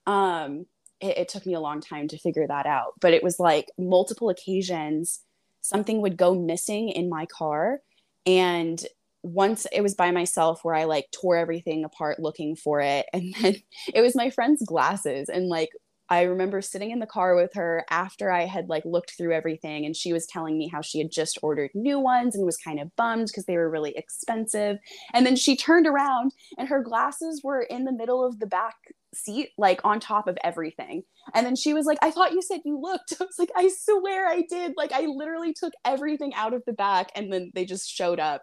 Um, 0.05 0.65
it, 0.99 1.17
it 1.17 1.29
took 1.29 1.45
me 1.45 1.53
a 1.53 1.60
long 1.60 1.81
time 1.81 2.07
to 2.10 2.17
figure 2.17 2.47
that 2.47 2.65
out. 2.65 2.93
But 2.99 3.13
it 3.13 3.23
was 3.23 3.39
like 3.39 3.69
multiple 3.77 4.29
occasions, 4.29 5.21
something 5.62 6.01
would 6.01 6.17
go 6.17 6.36
missing 6.36 6.89
in 6.89 7.10
my 7.10 7.25
car. 7.25 7.79
And 8.25 8.84
once 9.23 9.67
it 9.71 9.81
was 9.81 9.95
by 9.95 10.12
myself 10.12 10.62
where 10.63 10.75
I 10.75 10.86
like 10.86 11.05
tore 11.12 11.38
everything 11.38 11.84
apart 11.84 12.19
looking 12.19 12.55
for 12.55 12.81
it. 12.81 13.05
And 13.13 13.34
then 13.41 13.55
it 13.93 14.01
was 14.01 14.15
my 14.15 14.29
friend's 14.29 14.63
glasses. 14.63 15.29
And 15.29 15.47
like 15.47 15.69
I 16.12 16.23
remember 16.23 16.62
sitting 16.62 16.91
in 16.91 16.99
the 16.99 17.05
car 17.05 17.36
with 17.36 17.53
her 17.53 17.86
after 17.89 18.29
I 18.29 18.45
had 18.45 18.67
like 18.67 18.84
looked 18.84 19.15
through 19.15 19.34
everything 19.34 19.86
and 19.86 19.95
she 19.95 20.12
was 20.12 20.27
telling 20.27 20.57
me 20.57 20.67
how 20.67 20.81
she 20.81 20.97
had 20.97 21.10
just 21.10 21.39
ordered 21.41 21.71
new 21.73 21.99
ones 21.99 22.36
and 22.36 22.45
was 22.45 22.57
kind 22.57 22.81
of 22.81 22.93
bummed 22.97 23.27
because 23.27 23.45
they 23.45 23.55
were 23.55 23.69
really 23.69 23.95
expensive. 23.95 24.77
And 25.13 25.25
then 25.25 25.38
she 25.38 25.55
turned 25.55 25.88
around 25.88 26.34
and 26.57 26.67
her 26.67 26.84
glasses 26.84 27.41
were 27.45 27.62
in 27.62 27.86
the 27.86 27.93
middle 27.93 28.25
of 28.25 28.39
the 28.39 28.45
back 28.45 28.75
seat, 29.13 29.51
like 29.57 29.79
on 29.86 30.01
top 30.01 30.27
of 30.27 30.38
everything. 30.43 31.03
And 31.34 31.45
then 31.45 31.55
she 31.55 31.73
was 31.73 31.86
like, 31.86 31.99
I 32.01 32.12
thought 32.12 32.34
you 32.34 32.41
said 32.41 32.60
you 32.65 32.77
looked. 32.77 33.13
I 33.21 33.23
was 33.23 33.39
like, 33.39 33.51
I 33.55 33.69
swear 33.73 34.27
I 34.27 34.43
did. 34.49 34.73
Like 34.75 34.91
I 34.91 35.05
literally 35.05 35.53
took 35.53 35.71
everything 35.86 36.34
out 36.34 36.53
of 36.53 36.63
the 36.67 36.73
back 36.73 37.12
and 37.15 37.31
then 37.31 37.53
they 37.55 37.63
just 37.63 37.89
showed 37.89 38.19
up. 38.19 38.41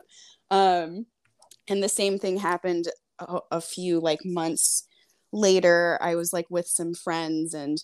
Um 0.51 1.07
and 1.69 1.83
the 1.83 1.89
same 1.89 2.19
thing 2.19 2.39
happened 2.39 2.89
a, 3.19 3.41
a 3.53 3.61
few 3.61 4.01
like 4.01 4.21
months 4.25 4.87
later. 5.33 5.99
I 6.01 6.15
was 6.15 6.33
like 6.33 6.47
with 6.51 6.67
some 6.67 6.95
friends 6.95 7.55
and 7.55 7.83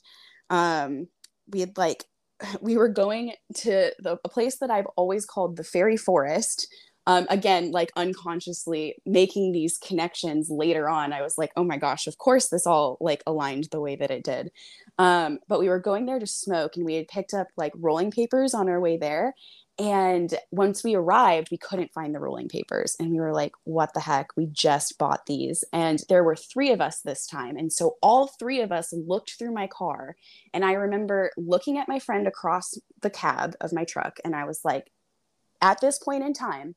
um 0.50 1.08
we 1.48 1.60
had 1.60 1.76
like 1.76 2.04
we 2.60 2.76
were 2.76 2.88
going 2.88 3.32
to 3.54 3.90
the 3.98 4.18
a 4.24 4.28
place 4.28 4.58
that 4.58 4.70
i've 4.70 4.86
always 4.96 5.26
called 5.26 5.56
the 5.56 5.64
fairy 5.64 5.96
forest. 5.96 6.68
Um, 7.06 7.26
again 7.28 7.70
like 7.70 7.92
unconsciously 7.96 8.96
making 9.04 9.52
these 9.52 9.76
connections 9.76 10.48
later 10.48 10.88
on. 10.88 11.12
I 11.12 11.20
was 11.20 11.36
like 11.36 11.52
oh 11.54 11.64
my 11.64 11.76
gosh 11.76 12.06
of 12.06 12.16
course 12.16 12.48
this 12.48 12.66
all 12.66 12.96
like 12.98 13.22
aligned 13.26 13.68
the 13.70 13.80
way 13.80 13.94
that 13.96 14.10
it 14.10 14.24
did. 14.24 14.50
Um, 14.98 15.40
but 15.46 15.60
we 15.60 15.68
were 15.68 15.80
going 15.80 16.06
there 16.06 16.18
to 16.18 16.26
smoke 16.26 16.76
and 16.76 16.84
we 16.86 16.94
had 16.94 17.08
picked 17.08 17.34
up 17.34 17.48
like 17.58 17.72
rolling 17.76 18.10
papers 18.10 18.54
on 18.54 18.70
our 18.70 18.80
way 18.80 18.96
there 18.96 19.34
and 19.78 20.32
once 20.52 20.84
we 20.84 20.94
arrived, 20.94 21.48
we 21.50 21.56
couldn't 21.56 21.92
find 21.92 22.14
the 22.14 22.20
rolling 22.20 22.48
papers. 22.48 22.94
And 23.00 23.10
we 23.10 23.18
were 23.18 23.32
like, 23.32 23.52
what 23.64 23.92
the 23.92 24.00
heck? 24.00 24.28
We 24.36 24.46
just 24.46 24.98
bought 24.98 25.26
these. 25.26 25.64
And 25.72 26.00
there 26.08 26.22
were 26.22 26.36
three 26.36 26.70
of 26.70 26.80
us 26.80 27.00
this 27.00 27.26
time. 27.26 27.56
And 27.56 27.72
so 27.72 27.96
all 28.00 28.28
three 28.28 28.60
of 28.60 28.70
us 28.70 28.92
looked 28.92 29.32
through 29.32 29.52
my 29.52 29.66
car. 29.66 30.14
And 30.52 30.64
I 30.64 30.72
remember 30.74 31.32
looking 31.36 31.78
at 31.78 31.88
my 31.88 31.98
friend 31.98 32.28
across 32.28 32.78
the 33.00 33.10
cab 33.10 33.56
of 33.60 33.72
my 33.72 33.84
truck. 33.84 34.18
And 34.24 34.36
I 34.36 34.44
was 34.44 34.60
like, 34.64 34.92
at 35.60 35.80
this 35.80 35.98
point 35.98 36.22
in 36.22 36.34
time, 36.34 36.76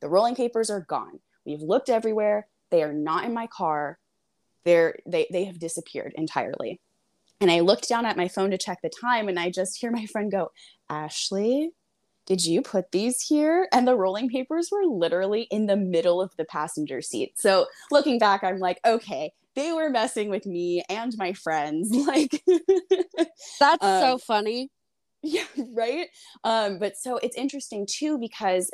the 0.00 0.08
rolling 0.08 0.34
papers 0.34 0.70
are 0.70 0.80
gone. 0.80 1.20
We've 1.44 1.60
looked 1.60 1.90
everywhere. 1.90 2.46
They 2.70 2.82
are 2.82 2.92
not 2.94 3.24
in 3.24 3.34
my 3.34 3.48
car. 3.48 3.98
They're, 4.64 4.96
they, 5.06 5.26
they 5.30 5.44
have 5.44 5.58
disappeared 5.58 6.14
entirely. 6.16 6.80
And 7.42 7.50
I 7.50 7.60
looked 7.60 7.88
down 7.88 8.06
at 8.06 8.16
my 8.16 8.28
phone 8.28 8.50
to 8.50 8.58
check 8.58 8.78
the 8.82 8.90
time 8.90 9.28
and 9.28 9.38
I 9.38 9.50
just 9.50 9.78
hear 9.78 9.90
my 9.90 10.06
friend 10.06 10.30
go, 10.30 10.52
Ashley, 10.88 11.72
did 12.30 12.44
you 12.44 12.62
put 12.62 12.92
these 12.92 13.20
here? 13.20 13.66
And 13.72 13.88
the 13.88 13.96
rolling 13.96 14.28
papers 14.28 14.68
were 14.70 14.84
literally 14.84 15.48
in 15.50 15.66
the 15.66 15.76
middle 15.76 16.22
of 16.22 16.30
the 16.36 16.44
passenger 16.44 17.02
seat. 17.02 17.32
So 17.34 17.66
looking 17.90 18.20
back, 18.20 18.44
I'm 18.44 18.60
like, 18.60 18.78
okay, 18.86 19.32
they 19.56 19.72
were 19.72 19.90
messing 19.90 20.30
with 20.30 20.46
me 20.46 20.84
and 20.88 21.12
my 21.18 21.32
friends. 21.32 21.90
Like, 22.06 22.40
that's 23.58 23.84
um, 23.84 24.00
so 24.00 24.18
funny. 24.18 24.70
Yeah, 25.22 25.44
right. 25.74 26.06
Um, 26.44 26.78
but 26.78 26.96
so 26.96 27.18
it's 27.18 27.36
interesting 27.36 27.86
too 27.86 28.16
because 28.16 28.70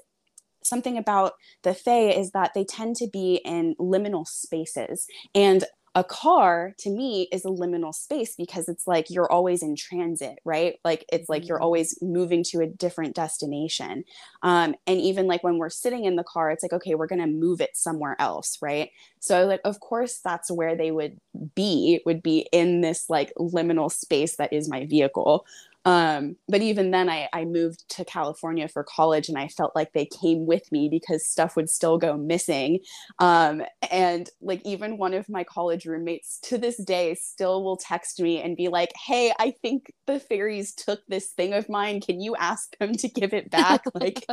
something 0.62 0.96
about 0.98 1.32
the 1.64 1.74
Fae 1.74 2.10
is 2.10 2.30
that 2.32 2.52
they 2.54 2.64
tend 2.64 2.96
to 2.96 3.08
be 3.10 3.40
in 3.44 3.74
liminal 3.80 4.28
spaces. 4.28 5.06
And 5.34 5.64
a 5.96 6.04
car 6.04 6.74
to 6.76 6.90
me 6.90 7.26
is 7.32 7.46
a 7.46 7.48
liminal 7.48 7.92
space 7.92 8.36
because 8.36 8.68
it's 8.68 8.86
like 8.86 9.08
you're 9.08 9.32
always 9.32 9.62
in 9.62 9.74
transit 9.74 10.38
right? 10.44 10.78
Like 10.84 11.06
it's 11.10 11.30
like 11.30 11.48
you're 11.48 11.56
mm-hmm. 11.56 11.64
always 11.64 11.98
moving 12.02 12.44
to 12.44 12.60
a 12.60 12.66
different 12.66 13.16
destination. 13.16 14.04
Um, 14.42 14.74
and 14.86 15.00
even 15.00 15.26
like 15.26 15.42
when 15.42 15.56
we're 15.56 15.70
sitting 15.70 16.04
in 16.04 16.16
the 16.16 16.22
car 16.22 16.50
it's 16.50 16.62
like 16.62 16.74
okay 16.74 16.94
we're 16.94 17.06
going 17.06 17.22
to 17.22 17.26
move 17.26 17.62
it 17.62 17.74
somewhere 17.76 18.14
else 18.18 18.58
right? 18.60 18.90
So 19.20 19.46
like 19.46 19.62
of 19.64 19.80
course 19.80 20.18
that's 20.18 20.50
where 20.50 20.76
they 20.76 20.90
would 20.90 21.18
be 21.54 22.02
would 22.04 22.22
be 22.22 22.46
in 22.52 22.82
this 22.82 23.08
like 23.08 23.32
liminal 23.38 23.90
space 23.90 24.36
that 24.36 24.52
is 24.52 24.68
my 24.68 24.84
vehicle 24.84 25.46
um, 25.86 26.34
but 26.48 26.62
even 26.62 26.90
then, 26.90 27.08
I, 27.08 27.28
I 27.32 27.44
moved 27.44 27.88
to 27.90 28.04
California 28.04 28.66
for 28.66 28.82
college 28.82 29.28
and 29.28 29.38
I 29.38 29.46
felt 29.46 29.76
like 29.76 29.92
they 29.92 30.06
came 30.06 30.44
with 30.44 30.70
me 30.72 30.88
because 30.90 31.28
stuff 31.28 31.54
would 31.54 31.70
still 31.70 31.96
go 31.96 32.16
missing. 32.16 32.80
Um, 33.20 33.62
and 33.88 34.28
like, 34.40 34.60
even 34.64 34.98
one 34.98 35.14
of 35.14 35.28
my 35.28 35.44
college 35.44 35.86
roommates 35.86 36.40
to 36.40 36.58
this 36.58 36.76
day 36.82 37.14
still 37.14 37.62
will 37.62 37.76
text 37.76 38.20
me 38.20 38.42
and 38.42 38.56
be 38.56 38.66
like, 38.66 38.90
Hey, 39.06 39.32
I 39.38 39.52
think 39.62 39.92
the 40.08 40.18
fairies 40.18 40.74
took 40.74 41.06
this 41.06 41.28
thing 41.28 41.54
of 41.54 41.68
mine. 41.68 42.00
Can 42.00 42.20
you 42.20 42.34
ask 42.34 42.76
them 42.78 42.92
to 42.94 43.08
give 43.08 43.32
it 43.32 43.50
back? 43.50 43.84
Like, 43.94 44.26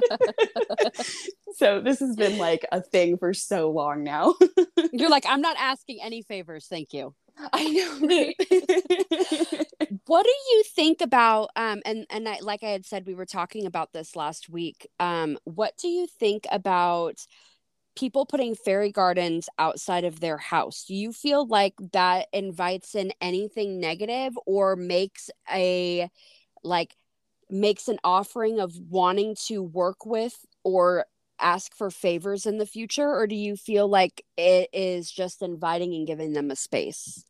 so 1.55 1.79
this 1.79 1.99
has 1.99 2.15
been 2.17 2.37
like 2.37 2.65
a 2.71 2.81
thing 2.81 3.17
for 3.17 3.33
so 3.33 3.71
long 3.71 4.03
now. 4.03 4.35
You're 4.91 5.09
like, 5.09 5.25
I'm 5.27 5.41
not 5.41 5.55
asking 5.57 5.99
any 6.03 6.21
favors. 6.23 6.67
Thank 6.67 6.91
you. 6.93 7.15
I 7.53 7.63
know. 7.69 8.07
Right? 8.07 8.35
what 10.07 10.23
do 10.23 10.29
you 10.51 10.63
think 10.75 11.01
about 11.01 11.49
um 11.55 11.81
and 11.85 12.05
and 12.09 12.27
I, 12.27 12.39
like 12.41 12.63
I 12.63 12.67
had 12.69 12.85
said 12.85 13.05
we 13.05 13.15
were 13.15 13.25
talking 13.25 13.65
about 13.65 13.93
this 13.93 14.15
last 14.15 14.49
week. 14.49 14.87
Um 14.99 15.37
what 15.43 15.73
do 15.77 15.87
you 15.87 16.07
think 16.07 16.45
about 16.51 17.25
people 17.97 18.25
putting 18.25 18.55
fairy 18.55 18.91
gardens 18.91 19.49
outside 19.59 20.05
of 20.05 20.19
their 20.19 20.37
house? 20.37 20.85
Do 20.87 20.95
you 20.95 21.13
feel 21.13 21.47
like 21.47 21.75
that 21.93 22.27
invites 22.33 22.95
in 22.95 23.13
anything 23.21 23.79
negative 23.79 24.33
or 24.45 24.75
makes 24.75 25.29
a 25.51 26.09
like 26.63 26.95
makes 27.49 27.87
an 27.87 27.99
offering 28.03 28.59
of 28.59 28.73
wanting 28.89 29.35
to 29.47 29.61
work 29.63 30.05
with 30.05 30.45
or 30.63 31.05
ask 31.43 31.75
for 31.75 31.89
favors 31.89 32.45
in 32.45 32.57
the 32.57 32.65
future 32.65 33.09
or 33.09 33.27
do 33.27 33.35
you 33.35 33.55
feel 33.55 33.87
like 33.87 34.25
it 34.37 34.69
is 34.73 35.11
just 35.11 35.41
inviting 35.41 35.93
and 35.93 36.07
giving 36.07 36.33
them 36.33 36.49
a 36.49 36.55
space 36.55 37.25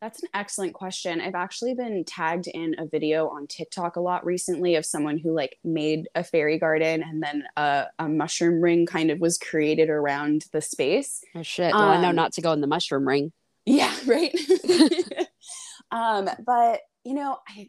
that's 0.00 0.22
an 0.22 0.28
excellent 0.32 0.74
question. 0.74 1.20
I've 1.20 1.34
actually 1.34 1.74
been 1.74 2.04
tagged 2.04 2.46
in 2.46 2.76
a 2.78 2.86
video 2.86 3.28
on 3.28 3.48
TikTok 3.48 3.96
a 3.96 4.00
lot 4.00 4.24
recently 4.24 4.76
of 4.76 4.86
someone 4.86 5.18
who 5.18 5.32
like 5.32 5.58
made 5.64 6.08
a 6.14 6.22
fairy 6.22 6.56
garden 6.56 7.02
and 7.02 7.20
then 7.20 7.42
a, 7.56 7.86
a 7.98 8.08
mushroom 8.08 8.62
ring 8.62 8.86
kind 8.86 9.10
of 9.10 9.18
was 9.18 9.38
created 9.38 9.90
around 9.90 10.44
the 10.52 10.60
space. 10.60 11.24
Oh 11.34 11.42
shit. 11.42 11.74
Well, 11.74 11.88
um, 11.88 11.98
I 11.98 12.02
know 12.02 12.10
um, 12.10 12.16
not 12.16 12.32
to 12.34 12.40
go 12.40 12.52
in 12.52 12.60
the 12.60 12.68
mushroom 12.68 13.08
ring. 13.08 13.32
Yeah, 13.66 13.92
right. 14.06 14.32
um, 15.90 16.30
but 16.46 16.80
you 17.04 17.14
know, 17.14 17.38
I 17.48 17.68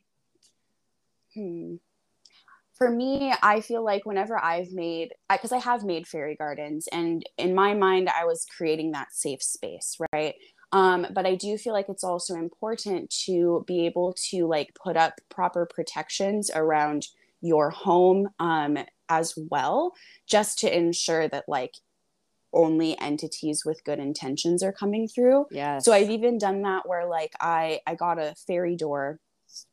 hmm 1.33 1.75
for 2.79 2.89
me, 2.89 3.33
I 3.43 3.59
feel 3.59 3.83
like 3.83 4.05
whenever 4.05 4.41
I've 4.41 4.71
made, 4.71 5.09
because 5.29 5.51
I, 5.51 5.57
I, 5.57 5.59
have 5.59 5.83
made 5.83 6.07
fairy 6.07 6.35
gardens, 6.35 6.87
and 6.91 7.23
in 7.37 7.53
my 7.53 7.73
mind, 7.73 8.09
I 8.09 8.25
was 8.25 8.45
creating 8.57 8.91
that 8.91 9.13
safe 9.13 9.43
space, 9.43 9.97
right? 10.13 10.33
Um, 10.71 11.05
but 11.13 11.25
I 11.25 11.35
do 11.35 11.57
feel 11.57 11.73
like 11.73 11.89
it's 11.89 12.05
also 12.05 12.35
important 12.35 13.13
to 13.25 13.65
be 13.67 13.85
able 13.85 14.15
to 14.29 14.47
like 14.47 14.69
put 14.81 14.95
up 14.95 15.15
proper 15.29 15.65
protections 15.65 16.49
around 16.55 17.07
your 17.41 17.69
home 17.69 18.29
um, 18.39 18.77
as 19.09 19.33
well, 19.49 19.93
just 20.25 20.59
to 20.59 20.75
ensure 20.75 21.27
that 21.27 21.49
like 21.49 21.73
only 22.53 22.97
entities 22.99 23.63
with 23.65 23.83
good 23.83 23.99
intentions 23.99 24.63
are 24.63 24.71
coming 24.71 25.07
through. 25.07 25.47
Yeah. 25.51 25.79
So 25.79 25.91
I've 25.91 26.09
even 26.09 26.37
done 26.37 26.61
that 26.61 26.87
where 26.87 27.07
like 27.07 27.33
I 27.41 27.81
I 27.85 27.95
got 27.95 28.19
a 28.19 28.35
fairy 28.47 28.75
door 28.75 29.19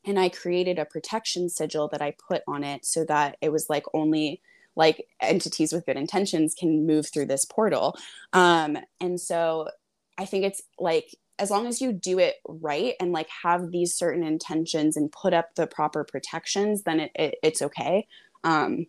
and 0.05 0.19
I 0.19 0.29
created 0.29 0.79
a 0.79 0.85
protection 0.85 1.49
sigil 1.49 1.87
that 1.89 2.01
I 2.01 2.15
put 2.27 2.43
on 2.47 2.63
it 2.63 2.85
so 2.85 3.05
that 3.05 3.37
it 3.41 3.51
was 3.51 3.69
like 3.69 3.85
only 3.93 4.41
like 4.75 5.07
entities 5.21 5.73
with 5.73 5.85
good 5.85 5.97
intentions 5.97 6.53
can 6.53 6.85
move 6.85 7.07
through 7.07 7.25
this 7.25 7.45
portal. 7.45 7.97
Um, 8.33 8.77
and 8.99 9.19
so 9.19 9.69
I 10.17 10.25
think 10.25 10.45
it's 10.45 10.61
like 10.79 11.15
as 11.39 11.51
long 11.51 11.67
as 11.67 11.81
you 11.81 11.91
do 11.91 12.19
it 12.19 12.35
right 12.47 12.95
and 12.99 13.11
like 13.11 13.27
have 13.43 13.71
these 13.71 13.95
certain 13.95 14.23
intentions 14.23 14.97
and 14.97 15.11
put 15.11 15.33
up 15.33 15.55
the 15.55 15.67
proper 15.67 16.03
protections, 16.03 16.83
then 16.83 16.99
it, 16.99 17.11
it 17.15 17.35
it's 17.43 17.61
okay. 17.61 18.07
Um, 18.43 18.85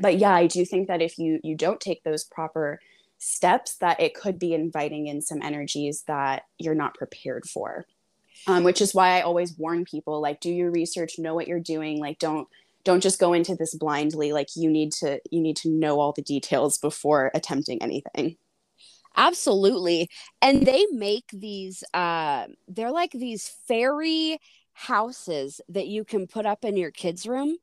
but 0.00 0.18
yeah, 0.18 0.34
I 0.34 0.46
do 0.46 0.64
think 0.64 0.88
that 0.88 1.02
if 1.02 1.18
you 1.18 1.40
you 1.42 1.56
don't 1.56 1.80
take 1.80 2.04
those 2.04 2.24
proper 2.24 2.80
steps, 3.18 3.76
that 3.76 4.00
it 4.00 4.14
could 4.14 4.38
be 4.38 4.54
inviting 4.54 5.06
in 5.06 5.20
some 5.20 5.42
energies 5.42 6.04
that 6.06 6.44
you're 6.58 6.74
not 6.74 6.94
prepared 6.94 7.46
for 7.46 7.86
um, 8.46 8.64
which 8.64 8.80
is 8.80 8.94
why 8.94 9.18
I 9.18 9.22
always 9.22 9.56
warn 9.56 9.84
people 9.84 10.20
like 10.20 10.40
do 10.40 10.50
your 10.50 10.70
research, 10.70 11.18
know 11.18 11.34
what 11.34 11.48
you're 11.48 11.60
doing, 11.60 12.00
like 12.00 12.18
don't 12.18 12.48
don't 12.84 13.02
just 13.02 13.18
go 13.18 13.32
into 13.32 13.54
this 13.54 13.74
blindly. 13.74 14.32
Like 14.32 14.48
you 14.56 14.70
need 14.70 14.92
to 14.92 15.20
you 15.30 15.40
need 15.40 15.56
to 15.58 15.68
know 15.68 16.00
all 16.00 16.12
the 16.12 16.22
details 16.22 16.78
before 16.78 17.30
attempting 17.34 17.82
anything. 17.82 18.36
Absolutely. 19.16 20.08
And 20.40 20.66
they 20.66 20.86
make 20.92 21.24
these 21.32 21.82
uh 21.92 22.46
they're 22.68 22.92
like 22.92 23.12
these 23.12 23.48
fairy 23.66 24.38
houses 24.72 25.60
that 25.68 25.88
you 25.88 26.04
can 26.04 26.26
put 26.26 26.46
up 26.46 26.64
in 26.64 26.76
your 26.76 26.92
kids' 26.92 27.26
room 27.26 27.56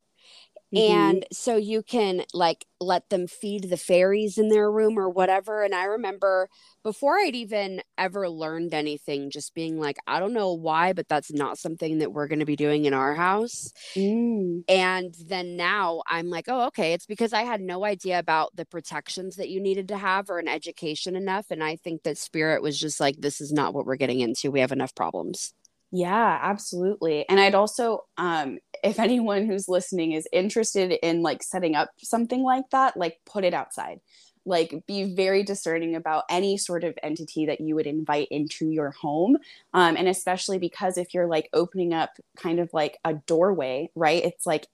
Mm-hmm. 0.74 0.94
And 0.94 1.26
so 1.32 1.56
you 1.56 1.84
can 1.84 2.24
like 2.34 2.66
let 2.82 3.10
them 3.10 3.28
feed 3.28 3.70
the 3.70 3.78
fairies 3.78 4.38
in 4.38 4.50
their 4.50 4.72
room 4.72 4.98
or 4.98 5.10
whatever. 5.10 5.64
And 5.64 5.74
I 5.74 5.86
remember 5.86 6.50
before 6.84 7.18
I'd 7.18 7.36
even 7.36 7.82
ever 7.98 8.30
learned 8.30 8.74
anything, 8.74 9.30
just 9.30 9.54
being 9.54 9.80
like, 9.80 9.98
I 10.08 10.20
don't 10.20 10.34
know 10.34 10.54
why, 10.54 10.94
but 10.94 11.08
that's 11.08 11.32
not 11.32 11.58
something 11.58 12.00
that 12.00 12.12
we're 12.12 12.28
going 12.28 12.40
to 12.40 12.46
be 12.46 12.56
doing 12.56 12.86
in 12.86 12.94
our 12.94 13.14
house. 13.14 13.72
Mm. 13.96 14.64
And 14.68 15.16
then 15.26 15.56
now 15.56 16.02
I'm 16.08 16.30
like, 16.30 16.46
oh, 16.48 16.68
okay. 16.68 16.94
It's 16.94 17.06
because 17.06 17.34
I 17.34 17.44
had 17.44 17.62
no 17.62 17.86
idea 17.86 18.20
about 18.20 18.56
the 18.56 18.66
protections 18.66 19.36
that 19.38 19.50
you 19.50 19.62
needed 19.62 19.88
to 19.90 19.98
have 19.98 20.30
or 20.30 20.40
an 20.40 20.48
education 20.48 21.16
enough. 21.16 21.52
And 21.52 21.64
I 21.64 21.76
think 21.76 22.04
that 22.04 22.18
spirit 22.18 22.62
was 22.62 22.80
just 22.80 23.00
like, 23.00 23.16
this 23.20 23.40
is 23.40 23.52
not 23.52 23.74
what 23.74 23.86
we're 23.86 23.96
getting 23.96 24.20
into. 24.20 24.52
We 24.52 24.60
have 24.60 24.72
enough 24.72 24.96
problems. 24.96 25.54
Yeah, 25.96 26.40
absolutely. 26.42 27.28
And 27.30 27.40
I'd 27.40 27.56
also, 27.56 28.06
um, 28.18 28.60
if 28.84 29.00
anyone 29.00 29.46
who's 29.46 29.70
listening 29.70 30.12
is 30.12 30.28
interested 30.34 30.92
in 31.04 31.22
like 31.22 31.42
setting 31.44 31.76
up 31.76 31.92
something 32.00 32.44
like 32.44 32.70
that, 32.72 32.98
like 32.98 33.20
put 33.26 33.44
it 33.44 33.54
outside. 33.54 34.02
Like 34.48 34.84
be 34.86 35.16
very 35.16 35.42
discerning 35.42 35.96
about 35.96 36.26
any 36.30 36.58
sort 36.58 36.84
of 36.84 36.96
entity 37.02 37.48
that 37.48 37.62
you 37.62 37.74
would 37.76 37.88
invite 37.88 38.28
into 38.30 38.68
your 38.70 38.92
home. 38.92 39.38
Um, 39.74 39.98
and 39.98 40.08
especially 40.08 40.60
because 40.60 40.98
if 41.00 41.16
you're 41.16 41.26
like 41.28 41.50
opening 41.54 41.94
up 41.96 42.12
kind 42.38 42.60
of 42.60 42.72
like 42.74 43.00
a 43.04 43.16
doorway, 43.16 43.90
right? 43.96 44.24
It's 44.24 44.46
like 44.46 44.68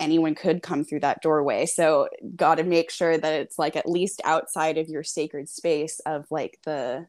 anyone 0.00 0.34
could 0.34 0.62
come 0.62 0.84
through 0.84 1.00
that 1.00 1.22
doorway. 1.22 1.66
So 1.66 2.08
got 2.36 2.56
to 2.56 2.64
make 2.64 2.90
sure 2.90 3.18
that 3.18 3.34
it's 3.40 3.58
like 3.58 3.76
at 3.76 3.88
least 3.88 4.20
outside 4.24 4.78
of 4.78 4.88
your 4.88 5.04
sacred 5.04 5.48
space 5.48 6.00
of 6.06 6.26
like 6.30 6.58
the 6.64 7.06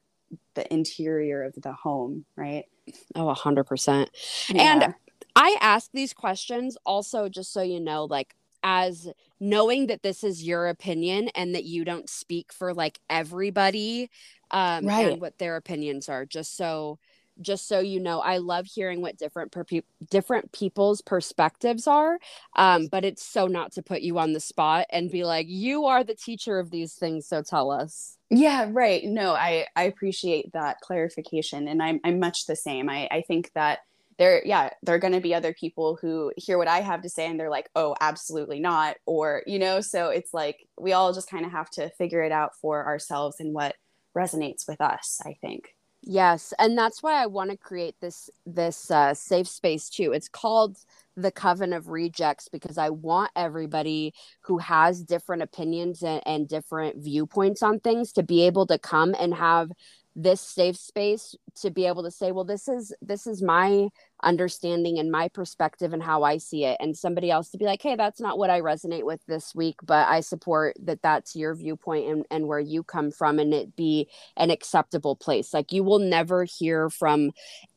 the 0.55 0.71
interior 0.73 1.43
of 1.43 1.55
the 1.61 1.73
home, 1.73 2.25
right? 2.35 2.65
Oh, 3.15 3.29
a 3.29 3.33
hundred 3.33 3.65
percent. 3.65 4.09
And 4.53 4.93
I 5.35 5.57
ask 5.61 5.89
these 5.93 6.13
questions 6.13 6.77
also 6.85 7.29
just 7.29 7.51
so 7.53 7.61
you 7.61 7.79
know, 7.79 8.05
like 8.05 8.35
as 8.63 9.09
knowing 9.39 9.87
that 9.87 10.03
this 10.03 10.23
is 10.23 10.43
your 10.43 10.67
opinion 10.67 11.29
and 11.35 11.53
that 11.53 11.65
you 11.65 11.83
don't 11.83 12.09
speak 12.09 12.53
for 12.53 12.73
like 12.73 12.99
everybody 13.09 14.09
um 14.51 14.85
right. 14.85 15.11
and 15.11 15.21
what 15.21 15.37
their 15.37 15.57
opinions 15.57 16.07
are 16.07 16.25
just 16.25 16.55
so 16.55 16.97
just 17.41 17.67
so 17.67 17.79
you 17.79 17.99
know 17.99 18.19
i 18.19 18.37
love 18.37 18.65
hearing 18.65 19.01
what 19.01 19.17
different 19.17 19.51
per- 19.51 19.65
different 20.09 20.51
people's 20.51 21.01
perspectives 21.01 21.87
are 21.87 22.19
um 22.55 22.87
but 22.87 23.03
it's 23.03 23.23
so 23.23 23.47
not 23.47 23.71
to 23.71 23.81
put 23.81 24.01
you 24.01 24.17
on 24.17 24.33
the 24.33 24.39
spot 24.39 24.85
and 24.91 25.11
be 25.11 25.23
like 25.23 25.47
you 25.49 25.85
are 25.85 26.03
the 26.03 26.15
teacher 26.15 26.59
of 26.59 26.69
these 26.71 26.93
things 26.93 27.27
so 27.27 27.41
tell 27.41 27.71
us. 27.71 28.17
Yeah 28.29 28.69
right. 28.71 29.03
No 29.03 29.33
i 29.33 29.67
i 29.75 29.83
appreciate 29.83 30.51
that 30.53 30.79
clarification 30.81 31.67
and 31.67 31.81
i'm, 31.81 31.99
I'm 32.03 32.19
much 32.19 32.45
the 32.45 32.55
same. 32.55 32.89
I 32.89 33.07
i 33.11 33.21
think 33.21 33.51
that 33.53 33.79
there 34.17 34.41
yeah 34.45 34.69
there 34.83 34.95
are 34.95 34.99
going 34.99 35.13
to 35.13 35.19
be 35.19 35.33
other 35.33 35.53
people 35.53 35.97
who 35.99 36.31
hear 36.37 36.57
what 36.57 36.67
i 36.67 36.81
have 36.81 37.01
to 37.01 37.09
say 37.09 37.25
and 37.25 37.39
they're 37.39 37.49
like 37.49 37.69
oh 37.75 37.95
absolutely 37.99 38.59
not 38.59 38.95
or 39.05 39.43
you 39.47 39.57
know 39.57 39.81
so 39.81 40.09
it's 40.09 40.33
like 40.33 40.67
we 40.79 40.93
all 40.93 41.13
just 41.13 41.29
kind 41.29 41.45
of 41.45 41.51
have 41.51 41.69
to 41.69 41.89
figure 41.91 42.21
it 42.21 42.31
out 42.31 42.55
for 42.61 42.85
ourselves 42.85 43.39
and 43.39 43.53
what 43.53 43.75
resonates 44.15 44.67
with 44.67 44.79
us 44.81 45.19
i 45.25 45.35
think 45.41 45.75
Yes, 46.05 46.53
and 46.59 46.77
that's 46.77 47.01
why 47.01 47.21
I 47.23 47.27
want 47.27 47.51
to 47.51 47.57
create 47.57 47.95
this 48.01 48.29
this 48.45 48.91
uh, 48.91 49.13
safe 49.13 49.47
space 49.47 49.89
too. 49.89 50.11
It's 50.11 50.27
called 50.27 50.77
the 51.15 51.31
Coven 51.31 51.71
of 51.71 51.87
Rejects 51.87 52.49
because 52.49 52.77
I 52.77 52.89
want 52.89 53.31
everybody 53.37 54.13
who 54.41 54.57
has 54.57 55.01
different 55.03 55.43
opinions 55.43 56.03
and, 56.03 56.21
and 56.25 56.47
different 56.47 56.97
viewpoints 57.01 57.63
on 57.63 57.79
things 57.79 58.11
to 58.13 58.23
be 58.23 58.41
able 58.45 58.67
to 58.67 58.77
come 58.77 59.15
and 59.17 59.33
have 59.33 59.71
this 60.15 60.41
safe 60.41 60.77
space 60.77 61.35
to 61.55 61.71
be 61.71 61.85
able 61.85 62.03
to 62.03 62.11
say 62.11 62.31
well 62.31 62.43
this 62.43 62.67
is 62.67 62.93
this 63.01 63.25
is 63.25 63.41
my 63.41 63.89
understanding 64.21 64.99
and 64.99 65.11
my 65.11 65.27
perspective 65.27 65.91
and 65.91 66.03
how 66.03 66.23
i 66.23 66.37
see 66.37 66.65
it. 66.65 66.77
And 66.79 66.95
somebody 66.95 67.31
else 67.31 67.49
to 67.49 67.57
be 67.57 67.65
like 67.65 67.81
hey 67.81 67.95
that's 67.95 68.21
not 68.21 68.37
what 68.37 68.49
i 68.49 68.61
resonate 68.61 69.03
with 69.03 69.21
this 69.27 69.55
week 69.55 69.75
but 69.83 70.07
i 70.07 70.19
support 70.21 70.75
that 70.83 71.01
that's 71.01 71.35
your 71.35 71.55
viewpoint 71.55 72.07
and, 72.07 72.25
and 72.29 72.47
where 72.47 72.59
you 72.59 72.83
come 72.83 73.11
from 73.11 73.39
and 73.39 73.53
it 73.53 73.75
be 73.75 74.07
an 74.37 74.51
acceptable 74.51 75.15
place. 75.15 75.53
Like 75.53 75.71
you 75.71 75.83
will 75.83 75.99
never 75.99 76.43
hear 76.43 76.89
from 76.89 77.31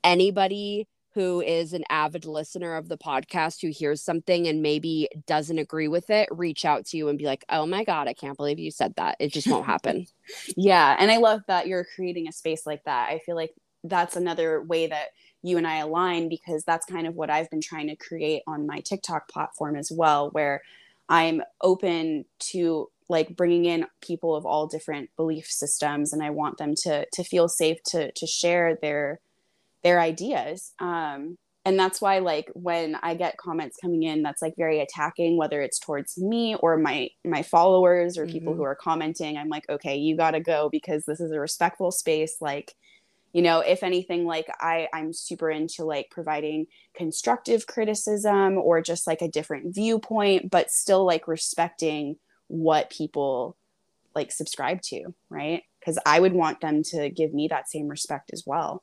anybody 0.05 0.87
who 1.17 1.41
is 1.41 1.73
an 1.73 1.83
avid 1.89 2.27
listener 2.27 2.77
of 2.77 2.89
the 2.89 2.99
podcast 2.99 3.63
who 3.63 3.69
hears 3.69 4.03
something 4.03 4.47
and 4.47 4.61
maybe 4.61 5.09
doesn't 5.27 5.59
agree 5.59 5.89
with 5.89 6.11
it 6.11 6.29
reach 6.31 6.67
out 6.67 6.85
to 6.85 6.99
you 6.99 7.09
and 7.09 7.19
be 7.19 7.25
like 7.25 7.45
oh 7.49 7.65
my 7.67 7.83
god 7.83 8.07
i 8.07 8.13
can't 8.13 8.37
believe 8.37 8.59
you 8.59 8.71
said 8.71 8.95
that. 8.97 9.17
It 9.19 9.33
just 9.33 9.49
won't 9.49 9.67
happen. 9.67 10.07
Yeah 10.57 10.95
and 10.99 11.11
i 11.11 11.17
love 11.17 11.41
that 11.49 11.67
you're 11.67 11.87
creating 11.95 12.29
a 12.29 12.33
space 12.33 12.67
like 12.67 12.85
that. 12.85 13.09
I 13.11 13.21
feel 13.21 13.37
like 13.37 13.55
that's 13.85 14.17
another 14.17 14.63
way 14.63 14.87
that 14.89 15.09
you 15.43 15.57
and 15.57 15.67
i 15.67 15.77
align 15.77 16.29
because 16.29 16.65
that's 16.65 16.87
kind 16.87 17.07
of 17.07 17.15
what 17.15 17.31
i've 17.31 17.51
been 17.51 17.61
trying 17.61 17.87
to 17.89 17.97
create 17.97 18.43
on 18.47 18.67
my 18.67 18.81
tiktok 18.81 19.29
platform 19.29 19.77
as 19.77 19.93
well 19.93 20.31
where 20.31 20.63
i'm 21.09 21.41
open 21.61 22.25
to 22.39 22.91
like 23.09 23.37
bringing 23.37 23.65
in 23.65 23.87
people 24.01 24.35
of 24.35 24.45
all 24.45 24.67
different 24.67 25.09
belief 25.17 25.47
systems 25.47 26.13
and 26.13 26.23
i 26.23 26.31
want 26.31 26.59
them 26.59 26.75
to 26.75 27.07
to 27.13 27.23
feel 27.23 27.49
safe 27.49 27.79
to 27.85 28.11
to 28.13 28.27
share 28.27 28.77
their 28.83 29.21
their 29.87 30.01
ideas. 30.01 30.73
Um, 30.81 31.39
and 31.65 31.79
that's 31.79 32.01
why 32.01 32.21
like 32.21 32.49
when 32.55 32.97
i 33.03 33.13
get 33.15 33.37
comments 33.37 33.77
coming 33.83 34.05
in 34.05 34.23
that's 34.23 34.41
like 34.41 34.55
very 34.57 34.79
attacking 34.81 35.37
whether 35.37 35.61
it's 35.61 35.81
towards 35.81 36.17
me 36.17 36.55
or 36.55 36.77
my 36.77 37.09
my 37.25 37.43
followers 37.43 38.17
or 38.17 38.25
mm-hmm. 38.25 38.33
people 38.33 38.55
who 38.55 38.63
are 38.63 38.77
commenting 38.77 39.37
i'm 39.37 39.49
like 39.49 39.69
okay 39.69 39.97
you 39.97 40.17
got 40.17 40.31
to 40.31 40.41
go 40.41 40.69
because 40.71 41.05
this 41.05 41.21
is 41.21 41.33
a 41.33 41.41
respectful 41.41 41.91
space. 41.91 42.37
Like 42.41 42.73
you 43.33 43.43
know 43.43 43.61
if 43.61 43.83
anything 43.83 44.25
like 44.25 44.47
i 44.61 44.87
i'm 44.95 45.13
super 45.13 45.51
into 45.51 45.85
like 45.85 46.07
providing 46.11 46.67
constructive 46.95 47.67
criticism 47.67 48.59
or 48.59 48.81
just 48.81 49.07
like 49.07 49.21
a 49.21 49.29
different 49.29 49.75
viewpoint 49.75 50.51
but 50.51 50.71
still 50.71 51.05
like 51.05 51.27
respecting 51.27 52.17
what 52.47 52.91
people 52.91 53.57
like 54.15 54.31
subscribe 54.31 54.81
to 54.83 55.15
right? 55.31 55.63
Because 55.81 55.99
i 56.07 56.19
would 56.21 56.33
want 56.33 56.61
them 56.61 56.83
to 56.85 57.11
give 57.11 57.35
me 57.35 57.49
that 57.49 57.69
same 57.69 57.89
respect 57.89 58.31
as 58.33 58.45
well 58.47 58.83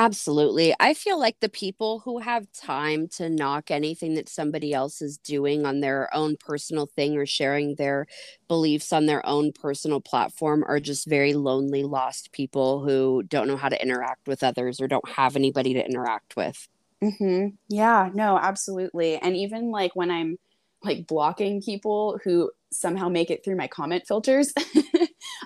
Absolutely. 0.00 0.72
I 0.78 0.94
feel 0.94 1.18
like 1.18 1.40
the 1.40 1.48
people 1.48 1.98
who 1.98 2.20
have 2.20 2.46
time 2.52 3.08
to 3.16 3.28
knock 3.28 3.72
anything 3.72 4.14
that 4.14 4.28
somebody 4.28 4.72
else 4.72 5.02
is 5.02 5.18
doing 5.18 5.66
on 5.66 5.80
their 5.80 6.08
own 6.14 6.36
personal 6.36 6.86
thing 6.86 7.16
or 7.16 7.26
sharing 7.26 7.74
their 7.74 8.06
beliefs 8.46 8.92
on 8.92 9.06
their 9.06 9.26
own 9.26 9.50
personal 9.52 10.00
platform 10.00 10.64
are 10.68 10.78
just 10.78 11.08
very 11.08 11.34
lonely, 11.34 11.82
lost 11.82 12.30
people 12.30 12.84
who 12.84 13.24
don't 13.24 13.48
know 13.48 13.56
how 13.56 13.68
to 13.68 13.82
interact 13.82 14.28
with 14.28 14.44
others 14.44 14.80
or 14.80 14.86
don't 14.86 15.08
have 15.08 15.34
anybody 15.34 15.74
to 15.74 15.84
interact 15.84 16.36
with. 16.36 16.68
Mm-hmm. 17.02 17.56
Yeah, 17.68 18.10
no, 18.12 18.38
absolutely. 18.38 19.16
And 19.18 19.36
even 19.36 19.70
like 19.70 19.94
when 19.94 20.10
I'm 20.10 20.36
like 20.82 21.06
blocking 21.06 21.62
people 21.62 22.20
who 22.24 22.50
somehow 22.70 23.08
make 23.08 23.30
it 23.30 23.44
through 23.44 23.56
my 23.56 23.66
comment 23.66 24.06
filters. 24.06 24.52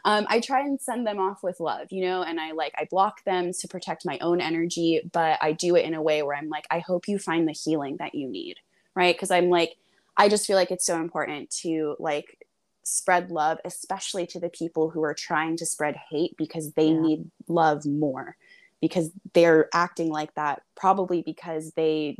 Um, 0.04 0.26
i 0.28 0.40
try 0.40 0.60
and 0.60 0.80
send 0.80 1.06
them 1.06 1.20
off 1.20 1.42
with 1.42 1.60
love 1.60 1.88
you 1.90 2.04
know 2.04 2.22
and 2.22 2.40
i 2.40 2.52
like 2.52 2.72
i 2.76 2.86
block 2.90 3.22
them 3.24 3.52
to 3.52 3.68
protect 3.68 4.04
my 4.04 4.18
own 4.20 4.40
energy 4.40 5.00
but 5.12 5.38
i 5.40 5.52
do 5.52 5.76
it 5.76 5.84
in 5.84 5.94
a 5.94 6.02
way 6.02 6.22
where 6.22 6.36
i'm 6.36 6.48
like 6.48 6.66
i 6.70 6.80
hope 6.80 7.06
you 7.06 7.18
find 7.18 7.46
the 7.46 7.52
healing 7.52 7.96
that 7.98 8.14
you 8.14 8.28
need 8.28 8.56
right? 8.96 9.14
Because 9.14 9.30
i'm 9.30 9.48
like 9.48 9.76
i 10.16 10.28
just 10.28 10.46
feel 10.46 10.56
like 10.56 10.72
it's 10.72 10.86
so 10.86 10.96
important 10.96 11.50
to 11.62 11.94
like 12.00 12.46
spread 12.82 13.30
love 13.30 13.58
especially 13.64 14.26
to 14.26 14.40
the 14.40 14.48
people 14.48 14.90
who 14.90 15.02
are 15.04 15.14
trying 15.14 15.56
to 15.58 15.66
spread 15.66 15.96
hate 16.10 16.36
because 16.36 16.72
they 16.72 16.88
yeah. 16.88 17.00
need 17.00 17.30
love 17.46 17.86
more 17.86 18.36
because 18.80 19.12
they're 19.34 19.68
acting 19.72 20.10
like 20.10 20.34
that 20.34 20.62
probably 20.74 21.22
because 21.22 21.72
they 21.72 22.16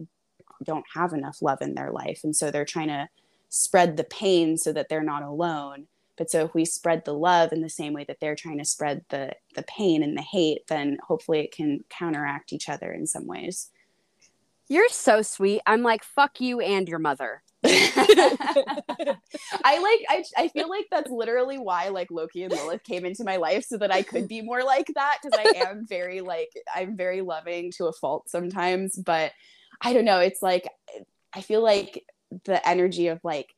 don't 0.64 0.84
have 0.94 1.12
enough 1.12 1.42
love 1.42 1.60
in 1.60 1.74
their 1.74 1.90
life. 1.90 2.20
And 2.24 2.34
so 2.34 2.50
they're 2.50 2.64
trying 2.64 2.88
to 2.88 3.08
spread 3.54 3.98
the 3.98 4.04
pain 4.04 4.56
so 4.56 4.72
that 4.72 4.88
they're 4.88 5.02
not 5.02 5.22
alone. 5.22 5.86
But 6.16 6.30
so 6.30 6.46
if 6.46 6.54
we 6.54 6.64
spread 6.64 7.04
the 7.04 7.12
love 7.12 7.52
in 7.52 7.60
the 7.60 7.68
same 7.68 7.92
way 7.92 8.04
that 8.04 8.16
they're 8.18 8.34
trying 8.34 8.58
to 8.58 8.64
spread 8.64 9.04
the 9.10 9.32
the 9.54 9.62
pain 9.64 10.02
and 10.02 10.16
the 10.16 10.22
hate 10.22 10.66
then 10.68 10.96
hopefully 11.06 11.40
it 11.40 11.52
can 11.52 11.84
counteract 11.90 12.52
each 12.52 12.68
other 12.70 12.90
in 12.92 13.06
some 13.06 13.26
ways. 13.26 13.68
You're 14.68 14.88
so 14.88 15.20
sweet. 15.20 15.60
I'm 15.66 15.82
like 15.82 16.02
fuck 16.02 16.40
you 16.40 16.60
and 16.60 16.88
your 16.88 16.98
mother. 16.98 17.42
I 17.64 19.14
like 19.64 20.00
I 20.08 20.24
I 20.38 20.48
feel 20.48 20.70
like 20.70 20.86
that's 20.90 21.10
literally 21.10 21.58
why 21.58 21.88
like 21.88 22.10
Loki 22.10 22.44
and 22.44 22.52
Lilith 22.52 22.84
came 22.84 23.04
into 23.04 23.24
my 23.24 23.36
life 23.36 23.64
so 23.64 23.76
that 23.76 23.92
I 23.92 24.00
could 24.00 24.28
be 24.28 24.40
more 24.40 24.64
like 24.64 24.90
that 24.94 25.18
because 25.22 25.38
I 25.38 25.58
am 25.68 25.86
very 25.86 26.22
like 26.22 26.52
I'm 26.74 26.96
very 26.96 27.20
loving 27.20 27.70
to 27.72 27.86
a 27.86 27.92
fault 27.92 28.30
sometimes. 28.30 28.96
But 28.96 29.32
I 29.82 29.92
don't 29.92 30.06
know. 30.06 30.20
It's 30.20 30.40
like 30.40 30.66
I 31.34 31.42
feel 31.42 31.62
like 31.62 32.04
the 32.44 32.66
energy 32.68 33.08
of 33.08 33.20
like 33.24 33.54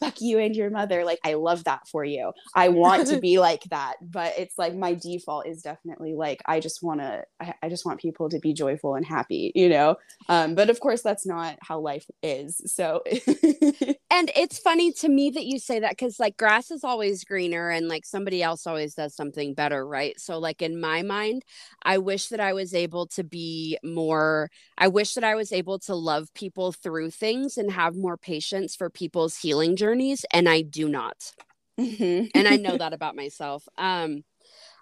fuck 0.00 0.20
you 0.20 0.38
and 0.38 0.54
your 0.54 0.70
mother 0.70 1.04
like 1.04 1.18
i 1.24 1.34
love 1.34 1.64
that 1.64 1.86
for 1.88 2.04
you. 2.04 2.32
I 2.54 2.68
want 2.68 3.08
to 3.08 3.20
be 3.28 3.38
like 3.38 3.64
that 3.70 3.96
but 4.00 4.34
it's 4.38 4.58
like 4.58 4.74
my 4.74 4.94
default 4.94 5.46
is 5.46 5.62
definitely 5.62 6.14
like 6.14 6.40
i 6.46 6.60
just 6.60 6.82
want 6.82 7.00
to 7.00 7.24
I, 7.40 7.54
I, 7.62 7.68
just 7.68 7.84
want 7.84 8.00
people 8.00 8.28
to 8.30 8.38
be 8.38 8.52
joyful 8.52 8.94
and 8.94 9.04
happy 9.04 9.52
you 9.54 9.68
know? 9.68 9.96
Um, 10.28 10.54
but 10.54 10.70
of 10.70 10.80
course 10.80 11.02
that's 11.02 11.26
not 11.26 11.58
how 11.60 11.80
life 11.80 12.06
is 12.22 12.60
so 12.66 13.02
and 14.10 14.30
it's 14.36 14.58
funny 14.58 14.92
to 14.92 15.08
me 15.08 15.30
that 15.30 15.46
you 15.46 15.58
say 15.58 15.80
that 15.80 15.92
because 15.92 16.18
like 16.18 16.36
grass 16.36 16.70
is 16.70 16.84
always 16.84 17.24
greener 17.24 17.70
and 17.70 17.88
like 17.88 18.04
somebody 18.04 18.42
else 18.42 18.66
always 18.66 18.94
does 18.94 19.14
something 19.14 19.54
better 19.54 19.86
right? 19.86 20.18
So 20.20 20.38
like 20.38 20.62
in 20.62 20.80
my 20.80 21.02
mind 21.02 21.44
i 21.82 21.98
wish 21.98 22.28
that 22.28 22.40
i 22.40 22.52
was 22.52 22.74
able 22.74 23.06
to 23.06 23.24
be 23.24 23.78
more 23.82 24.50
i 24.76 24.88
wish 24.88 25.14
that 25.14 25.24
i 25.24 25.34
was 25.34 25.52
able 25.52 25.78
to 25.78 25.94
love 25.94 26.32
people 26.34 26.72
through 26.72 27.10
things 27.10 27.56
and 27.56 27.70
have 27.72 27.96
more 27.96 28.16
patience 28.16 28.74
for 28.76 28.90
people's 28.90 29.36
healing 29.36 29.76
journey 29.76 29.87
journeys 29.88 30.24
and 30.32 30.48
I 30.48 30.62
do 30.62 30.88
not. 30.88 31.32
Mm-hmm. 31.80 32.26
and 32.34 32.48
I 32.48 32.56
know 32.56 32.76
that 32.78 32.92
about 32.92 33.16
myself. 33.16 33.66
Um, 33.78 34.24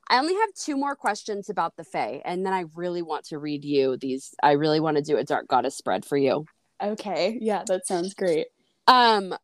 I 0.09 0.19
only 0.19 0.35
have 0.35 0.55
two 0.55 0.77
more 0.77 0.97
questions 0.97 1.51
about 1.51 1.77
the 1.77 1.85
Fae, 1.85 2.23
and 2.25 2.47
then 2.47 2.53
I 2.53 2.65
really 2.75 3.03
want 3.03 3.25
to 3.27 3.39
read 3.39 3.65
you 3.65 3.97
these. 3.97 4.35
I 4.43 4.53
really 4.53 4.81
want 4.81 4.97
to 4.97 5.03
do 5.03 5.17
a 5.17 5.25
Dark 5.25 5.49
Goddess 5.49 5.77
spread 5.77 6.05
for 6.05 6.17
you. 6.17 6.47
Okay. 6.83 7.39
Yeah, 7.41 7.65
that 7.67 7.87
sounds 7.87 8.15
great. 8.15 8.47
Um, 8.87 9.35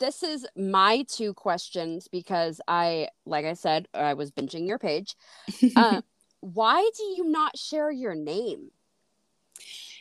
this 0.00 0.22
is 0.22 0.46
my 0.56 1.04
two 1.08 1.34
questions 1.34 2.08
because 2.08 2.60
I, 2.66 3.08
like 3.26 3.44
I 3.44 3.52
said, 3.52 3.86
I 3.92 4.14
was 4.14 4.30
binging 4.30 4.66
your 4.66 4.78
page. 4.78 5.14
Uh, 5.76 6.00
why 6.40 6.90
do 6.96 7.02
you 7.02 7.24
not 7.30 7.58
share 7.58 7.90
your 7.90 8.14
name? 8.14 8.70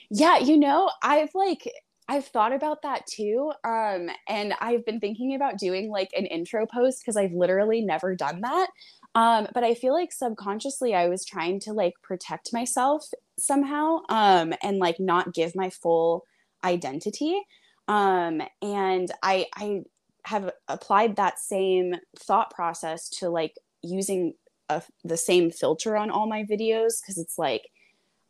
Yeah, 0.10 0.40
you 0.40 0.58
know, 0.58 0.92
I've 1.02 1.34
like 1.34 1.70
I've 2.08 2.26
thought 2.26 2.54
about 2.54 2.82
that 2.82 3.08
too. 3.08 3.52
Um, 3.64 4.10
and 4.28 4.54
I've 4.60 4.86
been 4.86 5.00
thinking 5.00 5.36
about 5.36 5.58
doing 5.58 5.90
like 5.90 6.10
an 6.18 6.26
intro 6.26 6.66
post 6.66 7.02
because 7.02 7.16
I've 7.16 7.32
literally 7.32 7.82
never 7.82 8.16
done 8.16 8.42
that. 8.42 8.68
Um, 9.16 9.48
but 9.54 9.64
I 9.64 9.74
feel 9.74 9.94
like 9.94 10.12
subconsciously 10.12 10.94
I 10.94 11.08
was 11.08 11.24
trying 11.24 11.60
to 11.62 11.74
like 11.74 11.94
protect 12.02 12.52
myself 12.52 13.06
somehow 13.38 14.00
um, 14.10 14.54
and 14.62 14.80
like 14.80 15.00
not 15.00 15.34
give 15.34 15.56
my 15.56 15.70
full 15.70 16.26
identity. 16.64 17.40
Um, 17.88 18.42
and 18.62 19.12
I, 19.22 19.48
I 19.56 19.84
have 20.26 20.52
applied 20.68 21.16
that 21.18 21.40
same 21.40 21.96
thought 22.18 22.52
process 22.52 23.10
to 23.10 23.30
like 23.30 23.56
using 23.82 24.34
a, 24.70 24.82
the 25.04 25.18
same 25.18 25.52
filter 25.52 25.96
on 25.96 26.10
all 26.10 26.28
my 26.28 26.44
videos 26.44 27.02
because 27.02 27.18
it's 27.18 27.38
like 27.38 27.70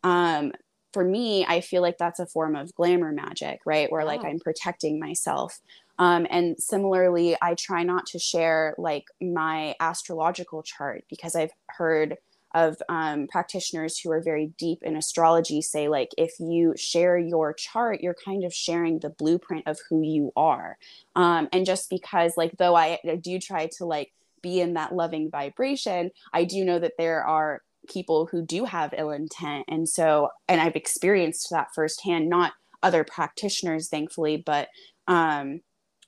um, 0.03 0.51
for 0.93 1.03
me, 1.03 1.45
I 1.45 1.59
feel 1.59 1.81
like 1.81 1.97
that's 1.97 2.19
a 2.19 2.25
form 2.25 2.55
of 2.55 2.73
glamour 2.75 3.11
magic, 3.11 3.59
right? 3.65 3.91
Where 3.91 4.05
like 4.05 4.23
I'm 4.23 4.39
protecting 4.39 4.99
myself. 4.99 5.59
Um, 5.99 6.25
and 6.29 6.55
similarly, 6.59 7.35
I 7.41 7.55
try 7.55 7.83
not 7.83 8.05
to 8.07 8.19
share 8.19 8.75
like 8.77 9.05
my 9.21 9.75
astrological 9.79 10.63
chart 10.63 11.03
because 11.09 11.35
I've 11.35 11.51
heard 11.67 12.17
of 12.53 12.77
um, 12.87 13.27
practitioners 13.27 13.99
who 13.99 14.11
are 14.11 14.21
very 14.21 14.53
deep 14.57 14.83
in 14.83 14.95
astrology 14.95 15.59
say 15.59 15.87
like 15.87 16.09
if 16.19 16.33
you 16.39 16.75
share 16.77 17.17
your 17.17 17.51
chart 17.51 18.01
you're 18.01 18.15
kind 18.25 18.43
of 18.43 18.53
sharing 18.53 18.99
the 18.99 19.09
blueprint 19.09 19.65
of 19.67 19.79
who 19.89 20.03
you 20.03 20.31
are 20.35 20.77
um, 21.15 21.49
and 21.51 21.65
just 21.65 21.89
because 21.89 22.33
like 22.37 22.55
though 22.57 22.75
I, 22.75 22.99
I 23.09 23.15
do 23.15 23.39
try 23.39 23.69
to 23.77 23.85
like 23.85 24.11
be 24.43 24.61
in 24.61 24.75
that 24.75 24.93
loving 24.93 25.31
vibration 25.31 26.11
i 26.31 26.43
do 26.43 26.63
know 26.63 26.77
that 26.77 26.93
there 26.97 27.23
are 27.23 27.61
people 27.89 28.25
who 28.25 28.41
do 28.41 28.65
have 28.65 28.93
ill 28.97 29.11
intent. 29.11 29.65
And 29.67 29.88
so, 29.88 30.29
and 30.47 30.61
I've 30.61 30.75
experienced 30.75 31.49
that 31.51 31.73
firsthand, 31.73 32.29
not 32.29 32.53
other 32.81 33.03
practitioners, 33.03 33.89
thankfully, 33.89 34.38
but, 34.38 34.69
um, 35.07 35.61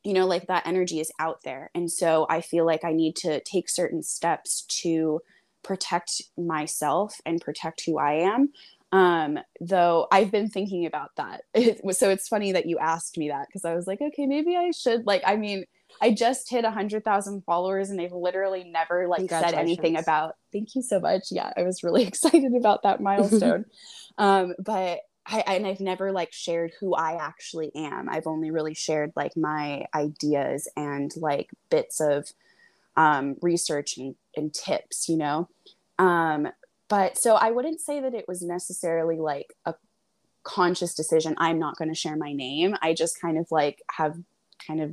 you 0.04 0.14
know, 0.14 0.28
like 0.28 0.48
that 0.48 0.68
energy 0.68 1.00
is 1.00 1.12
out 1.20 1.40
there. 1.44 1.72
And 1.74 1.92
so 1.92 2.28
I 2.30 2.42
feel 2.42 2.66
like 2.66 2.84
I 2.84 2.94
need 2.94 3.16
to 3.18 3.42
take 3.42 3.70
certain 3.70 4.04
steps 4.04 4.64
to 4.82 5.22
protect 5.64 6.22
myself 6.38 7.20
and 7.26 7.42
protect 7.42 7.84
who 7.86 7.98
I 7.98 8.14
am. 8.14 8.50
Um, 8.92 9.40
though 9.60 10.08
I've 10.12 10.32
been 10.32 10.50
thinking 10.50 10.86
about 10.86 11.16
that. 11.18 11.42
So 11.92 12.10
it's 12.10 12.28
funny 12.28 12.52
that 12.52 12.68
you 12.68 12.78
asked 12.78 13.18
me 13.18 13.30
that 13.30 13.48
because 13.48 13.66
I 13.66 13.76
was 13.76 13.88
like, 13.88 14.00
okay, 14.02 14.26
maybe 14.26 14.56
I 14.56 14.72
should. 14.72 15.06
Like, 15.06 15.24
I 15.26 15.36
mean, 15.36 15.66
I 16.02 16.12
just 16.12 16.50
hit 16.50 16.66
a 16.66 16.72
hundred 16.72 17.04
thousand 17.04 17.44
followers 17.44 17.90
and 17.90 18.00
they've 18.00 18.12
literally 18.12 18.64
never 18.64 19.08
like 19.08 19.30
said 19.30 19.54
anything 19.54 19.98
about. 19.98 20.36
Thank 20.52 20.76
you 20.76 20.82
so 20.82 21.00
much. 21.00 21.32
Yeah, 21.32 21.52
I 21.56 21.64
was 21.64 21.84
really 21.84 22.04
excited 22.08 22.54
about 22.56 22.84
that 22.84 23.02
milestone. 23.02 23.66
um, 24.18 24.56
but 24.60 25.02
I, 25.28 25.44
and 25.48 25.66
I've 25.66 25.80
never 25.80 26.12
like 26.12 26.32
shared 26.32 26.74
who 26.80 26.94
I 26.94 27.18
actually 27.20 27.72
am. 27.76 28.10
I've 28.10 28.28
only 28.28 28.52
really 28.52 28.76
shared 28.76 29.12
like 29.16 29.36
my 29.36 29.86
ideas 29.94 30.68
and 30.78 31.12
like 31.18 31.50
bits 31.70 32.00
of 32.00 32.32
um, 32.96 33.38
research 33.42 33.98
and, 33.98 34.16
and 34.36 34.54
tips, 34.54 35.10
you 35.10 35.18
know. 35.18 35.50
Um, 35.98 36.50
but 36.88 37.18
so 37.18 37.36
I 37.36 37.52
wouldn't 37.52 37.82
say 37.82 38.00
that 38.02 38.14
it 38.14 38.28
was 38.28 38.42
necessarily 38.44 39.18
like 39.18 39.54
a 39.66 39.74
conscious 40.44 40.94
decision. 40.94 41.34
I'm 41.38 41.58
not 41.58 41.78
going 41.78 41.90
to 41.90 41.96
share 41.96 42.16
my 42.16 42.32
name. 42.32 42.76
I 42.82 42.94
just 42.94 43.20
kind 43.20 43.38
of 43.38 43.52
like 43.52 43.82
have 43.90 44.18
kind 44.66 44.82
of 44.82 44.92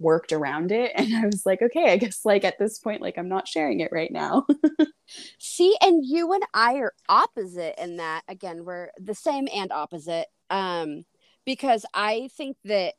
worked 0.00 0.32
around 0.32 0.72
it. 0.72 0.92
And 0.96 1.14
i 1.16 1.26
was 1.26 1.44
like 1.46 1.62
okay 1.62 1.92
i 1.92 1.96
guess 1.96 2.24
like 2.24 2.44
at 2.44 2.58
this 2.58 2.78
point 2.78 3.02
like 3.02 3.18
i'm 3.18 3.28
not 3.28 3.48
sharing 3.48 3.80
it 3.80 3.92
right 3.92 4.10
now. 4.12 4.46
See 5.38 5.76
and 5.80 6.04
you 6.04 6.32
and 6.32 6.42
i 6.54 6.76
are 6.76 6.94
opposite 7.08 7.80
in 7.82 7.96
that. 7.98 8.22
Again 8.28 8.64
we're 8.64 8.90
the 8.98 9.14
same 9.14 9.48
and 9.54 9.72
opposite. 9.72 10.26
Um 10.50 11.04
because 11.46 11.84
i 11.94 12.28
think 12.36 12.56
that 12.64 12.94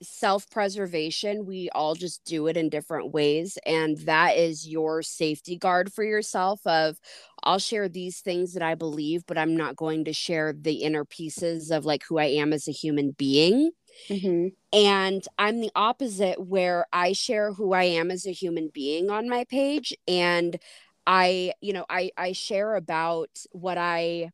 self-preservation 0.00 1.44
we 1.44 1.68
all 1.70 1.96
just 1.96 2.24
do 2.24 2.46
it 2.46 2.56
in 2.56 2.68
different 2.68 3.12
ways. 3.12 3.58
And 3.66 3.98
that 3.98 4.36
is 4.36 4.68
your 4.68 5.02
safety 5.02 5.56
guard 5.56 5.92
for 5.92 6.04
yourself 6.04 6.60
of 6.66 6.98
i'll 7.44 7.58
share 7.58 7.88
these 7.88 8.20
things 8.20 8.54
that 8.54 8.62
i 8.62 8.74
believe 8.74 9.24
but 9.26 9.38
i'm 9.38 9.56
not 9.56 9.76
going 9.76 10.04
to 10.04 10.12
share 10.12 10.52
the 10.52 10.82
inner 10.82 11.04
pieces 11.04 11.70
of 11.70 11.84
like 11.84 12.02
who 12.08 12.18
i 12.18 12.24
am 12.24 12.52
as 12.52 12.68
a 12.68 12.72
human 12.72 13.12
being 13.12 13.70
Mm-hmm. 14.08 14.48
And 14.72 15.24
I'm 15.38 15.60
the 15.60 15.70
opposite, 15.74 16.40
where 16.40 16.86
I 16.92 17.12
share 17.12 17.52
who 17.52 17.72
I 17.72 17.84
am 17.84 18.10
as 18.10 18.26
a 18.26 18.32
human 18.32 18.70
being 18.72 19.10
on 19.10 19.28
my 19.28 19.44
page. 19.44 19.94
And 20.06 20.58
I, 21.06 21.52
you 21.60 21.72
know, 21.72 21.86
I, 21.88 22.10
I 22.16 22.32
share 22.32 22.76
about 22.76 23.30
what 23.52 23.78
I 23.78 24.30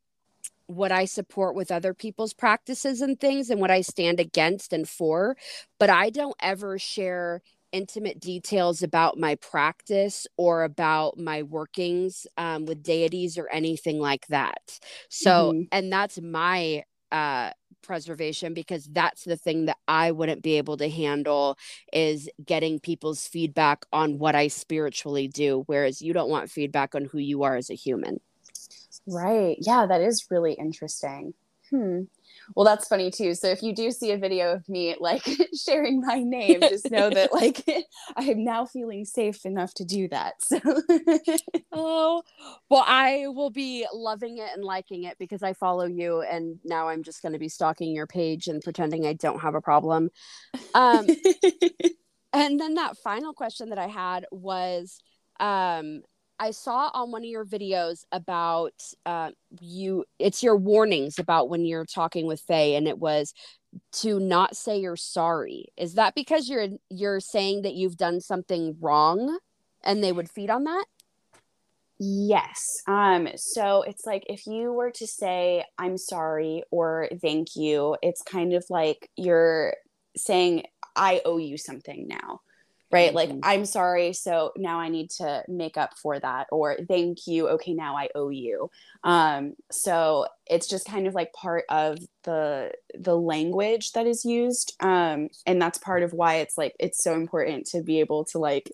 what 0.67 0.93
I 0.93 1.05
support 1.05 1.55
with 1.55 1.71
other 1.71 1.93
people's 1.93 2.33
practices 2.33 3.03
and 3.03 3.21
things 3.21 3.51
and 3.51 3.61
what 3.61 3.71
I 3.71 3.83
stand 3.83 4.19
against 4.19 4.73
and 4.73 4.89
for, 4.89 5.37
but 5.79 5.91
I 5.91 6.09
don't 6.09 6.37
ever 6.41 6.79
share 6.79 7.43
intimate 7.71 8.21
details 8.21 8.83
about 8.83 9.19
my 9.19 9.35
practice 9.35 10.27
or 10.37 10.63
about 10.63 11.19
my 11.19 11.43
workings 11.43 12.27
um, 12.39 12.65
with 12.65 12.83
deities 12.83 13.37
or 13.37 13.49
anything 13.49 13.99
like 13.99 14.27
that. 14.29 14.79
So, 15.11 15.53
mm-hmm. 15.53 15.63
and 15.73 15.93
that's 15.93 16.21
my 16.21 16.85
uh, 17.11 17.51
preservation 17.85 18.55
because 18.55 18.87
that's 18.87 19.25
the 19.25 19.37
thing 19.37 19.67
that 19.67 19.79
I 19.87 20.11
wouldn't 20.11 20.43
be 20.43 20.59
able 20.59 20.77
to 20.79 20.89
handle 20.89 21.57
is 21.93 22.29
getting 22.45 22.81
people's 22.81 23.27
feedback 23.27 23.87
on 23.93 24.19
what 24.19 24.35
I 24.35 24.49
spiritually 24.49 25.29
do 25.29 25.63
whereas 25.67 26.03
you 26.03 26.13
don't 26.13 26.31
want 26.31 26.51
feedback 26.51 26.95
on 26.95 27.05
who 27.05 27.19
you 27.19 27.43
are 27.45 27.57
as 27.57 27.71
a 27.71 27.75
human. 27.75 28.21
Right. 29.07 29.57
Yeah, 29.61 29.87
that 29.87 30.01
is 30.01 30.27
really 30.31 30.55
interesting. 30.55 31.35
Hmm. 31.71 32.03
Well, 32.55 32.65
that's 32.65 32.89
funny 32.89 33.11
too. 33.11 33.35
So 33.35 33.49
if 33.49 33.63
you 33.63 33.75
do 33.75 33.91
see 33.91 34.13
a 34.13 34.19
video 34.19 34.53
of 34.53 34.69
me 34.69 34.97
like 34.99 35.27
sharing 35.55 36.01
my 36.01 36.21
name, 36.23 36.61
just 36.69 36.91
know 36.91 37.11
that 37.11 37.33
like 37.33 37.65
I 38.17 38.25
am 38.25 38.45
now 38.45 38.67
feeling 38.67 39.05
safe 39.05 39.45
enough 39.45 39.75
to 39.75 39.85
do 39.85 40.09
that. 40.09 40.35
So 40.43 40.61
Oh, 41.73 42.23
well, 42.69 42.85
I 42.87 43.27
will 43.29 43.51
be 43.51 43.87
loving 43.93 44.39
it 44.39 44.49
and 44.55 44.65
liking 44.65 45.05
it 45.05 45.19
because 45.19 45.43
I 45.43 45.55
follow 45.55 45.87
you 45.87 46.23
and 46.23 46.59
now 46.65 46.89
I'm 46.89 47.03
just 47.03 47.23
going 47.23 47.33
to 47.33 47.39
be 47.39 47.49
stalking 47.49 47.95
your 47.95 48.07
page 48.07 48.47
and 48.47 48.63
pretending 48.63 49.07
I 49.07 49.15
don't 49.15 49.41
have 49.41 49.55
a 49.55 49.61
problem. 49.61 50.11
Um 50.75 51.07
and 52.33 52.61
then 52.61 52.75
that 52.75 52.97
final 52.99 53.33
question 53.33 53.71
that 53.71 53.79
I 53.79 53.89
had 53.89 54.27
was 54.31 54.99
um 55.41 56.03
I 56.39 56.51
saw 56.51 56.91
on 56.93 57.11
one 57.11 57.23
of 57.23 57.29
your 57.29 57.45
videos 57.45 58.05
about 58.13 58.75
uh, 59.07 59.31
you. 59.61 60.05
It's 60.19 60.43
your 60.43 60.57
warnings 60.57 61.19
about 61.19 61.49
when 61.49 61.65
you're 61.65 61.87
talking 61.87 62.27
with 62.27 62.41
Fae, 62.41 62.75
and 62.75 62.89
it 62.89 62.99
was 62.99 63.33
to 63.93 64.21
not 64.21 64.57
say 64.57 64.79
you're 64.79 64.97
sorry. 64.97 65.67
Is 65.77 65.95
that 65.95 66.15
because 66.15 66.49
you're 66.49 66.69
you're 66.91 67.21
saying 67.21 67.63
that 67.63 67.75
you've 67.75 67.97
done 67.97 68.21
something 68.21 68.77
wrong, 68.81 69.39
and 69.83 70.03
they 70.03 70.13
would 70.13 70.31
feed 70.31 70.51
on 70.51 70.65
that? 70.65 70.87
Yes. 71.99 72.83
Um, 72.89 73.29
so 73.37 73.83
it's 73.83 74.05
like 74.05 74.25
if 74.29 74.47
you 74.47 74.73
were 74.73 74.91
to 74.93 75.07
say, 75.07 75.65
I'm 75.79 75.97
sorry 75.97 76.65
or 76.71 77.09
thank 77.23 77.55
you, 77.55 77.97
it's 78.03 78.23
kind 78.23 78.53
of 78.53 78.65
like 78.69 79.09
you're 79.17 79.75
saying, 80.17 80.65
I 80.97 81.23
owe 81.25 81.39
you 81.39 81.57
something 81.57 82.09
now 82.09 82.41
right 82.95 83.09
mm-hmm. 83.09 83.17
like 83.17 83.31
i'm 83.43 83.65
sorry 83.65 84.13
so 84.13 84.53
now 84.57 84.79
i 84.79 84.89
need 84.89 85.11
to 85.11 85.43
make 85.49 85.77
up 85.77 85.99
for 85.99 86.19
that 86.21 86.47
or 86.51 86.77
thank 86.89 87.27
you 87.27 87.49
okay 87.49 87.75
now 87.75 87.97
i 87.97 88.09
owe 88.15 88.31
you 88.31 88.71
um 89.03 89.55
so 89.71 90.27
it's 90.47 90.69
just 90.69 90.87
kind 90.87 91.07
of 91.07 91.15
like 91.15 91.33
part 91.33 91.65
of 91.69 91.99
the 92.23 92.71
the 92.99 93.17
language 93.17 93.93
that 93.93 94.07
is 94.07 94.25
used 94.25 94.75
um 94.81 95.29
and 95.47 95.61
that's 95.61 95.79
part 95.79 96.03
of 96.03 96.13
why 96.13 96.37
it's 96.37 96.57
like 96.57 96.75
it's 96.79 97.03
so 97.03 97.15
important 97.15 97.67
to 97.67 97.83
be 97.83 98.01
able 98.01 98.25
to 98.25 98.39
like 98.39 98.71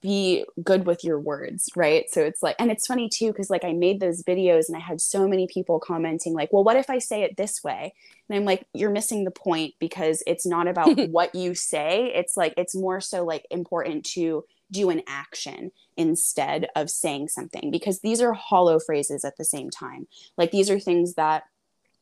be 0.00 0.44
good 0.62 0.86
with 0.86 1.04
your 1.04 1.18
words, 1.18 1.68
right? 1.76 2.08
So 2.10 2.22
it's 2.22 2.42
like, 2.42 2.56
and 2.58 2.70
it's 2.70 2.86
funny 2.86 3.08
too, 3.08 3.28
because 3.28 3.50
like 3.50 3.64
I 3.64 3.72
made 3.72 4.00
those 4.00 4.22
videos 4.22 4.68
and 4.68 4.76
I 4.76 4.80
had 4.80 5.00
so 5.00 5.28
many 5.28 5.46
people 5.46 5.78
commenting, 5.78 6.34
like, 6.34 6.52
well, 6.52 6.64
what 6.64 6.76
if 6.76 6.88
I 6.88 6.98
say 6.98 7.22
it 7.22 7.36
this 7.36 7.62
way? 7.62 7.92
And 8.28 8.36
I'm 8.36 8.44
like, 8.44 8.66
you're 8.72 8.90
missing 8.90 9.24
the 9.24 9.30
point 9.30 9.74
because 9.78 10.22
it's 10.26 10.46
not 10.46 10.68
about 10.68 10.98
what 11.10 11.34
you 11.34 11.54
say. 11.54 12.12
It's 12.14 12.36
like, 12.36 12.54
it's 12.56 12.74
more 12.74 13.00
so 13.00 13.24
like 13.24 13.46
important 13.50 14.04
to 14.06 14.44
do 14.70 14.90
an 14.90 15.02
action 15.06 15.72
instead 15.96 16.68
of 16.76 16.88
saying 16.90 17.28
something 17.28 17.70
because 17.70 18.00
these 18.00 18.20
are 18.20 18.32
hollow 18.32 18.78
phrases 18.78 19.24
at 19.24 19.36
the 19.36 19.44
same 19.44 19.68
time. 19.68 20.06
Like, 20.36 20.50
these 20.50 20.70
are 20.70 20.78
things 20.78 21.14
that 21.14 21.44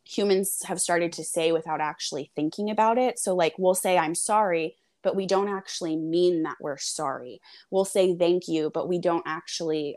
humans 0.04 0.62
have 0.64 0.80
started 0.80 1.12
to 1.14 1.24
say 1.24 1.50
without 1.50 1.80
actually 1.80 2.30
thinking 2.36 2.70
about 2.70 2.98
it. 2.98 3.18
So, 3.18 3.34
like, 3.34 3.54
we'll 3.58 3.74
say, 3.74 3.98
I'm 3.98 4.14
sorry 4.14 4.76
but 5.08 5.16
we 5.16 5.24
don't 5.24 5.48
actually 5.48 5.96
mean 5.96 6.42
that 6.42 6.58
we're 6.60 6.76
sorry. 6.76 7.40
We'll 7.70 7.86
say 7.86 8.14
thank 8.14 8.46
you, 8.46 8.70
but 8.74 8.90
we 8.90 8.98
don't 8.98 9.22
actually 9.26 9.96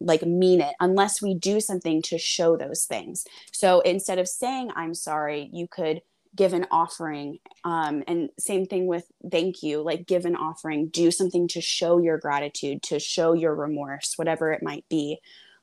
like 0.00 0.22
mean 0.22 0.62
it 0.62 0.74
unless 0.80 1.20
we 1.20 1.34
do 1.34 1.60
something 1.60 2.00
to 2.00 2.16
show 2.16 2.56
those 2.56 2.86
things. 2.86 3.26
So 3.52 3.80
instead 3.80 4.18
of 4.18 4.26
saying 4.26 4.70
I'm 4.74 4.94
sorry, 4.94 5.50
you 5.52 5.68
could 5.68 6.00
give 6.34 6.54
an 6.54 6.66
offering 6.70 7.36
um, 7.64 8.02
and 8.08 8.30
same 8.38 8.64
thing 8.64 8.86
with 8.86 9.04
thank 9.30 9.62
you 9.62 9.82
like 9.82 10.06
give 10.06 10.24
an 10.24 10.36
offering 10.36 10.88
do 10.88 11.10
something 11.10 11.46
to 11.48 11.60
show 11.60 11.98
your 11.98 12.16
gratitude 12.16 12.82
to 12.84 12.98
show 12.98 13.34
your 13.34 13.54
remorse 13.54 14.14
whatever 14.16 14.52
it 14.52 14.62
might 14.62 14.84
be 14.88 15.18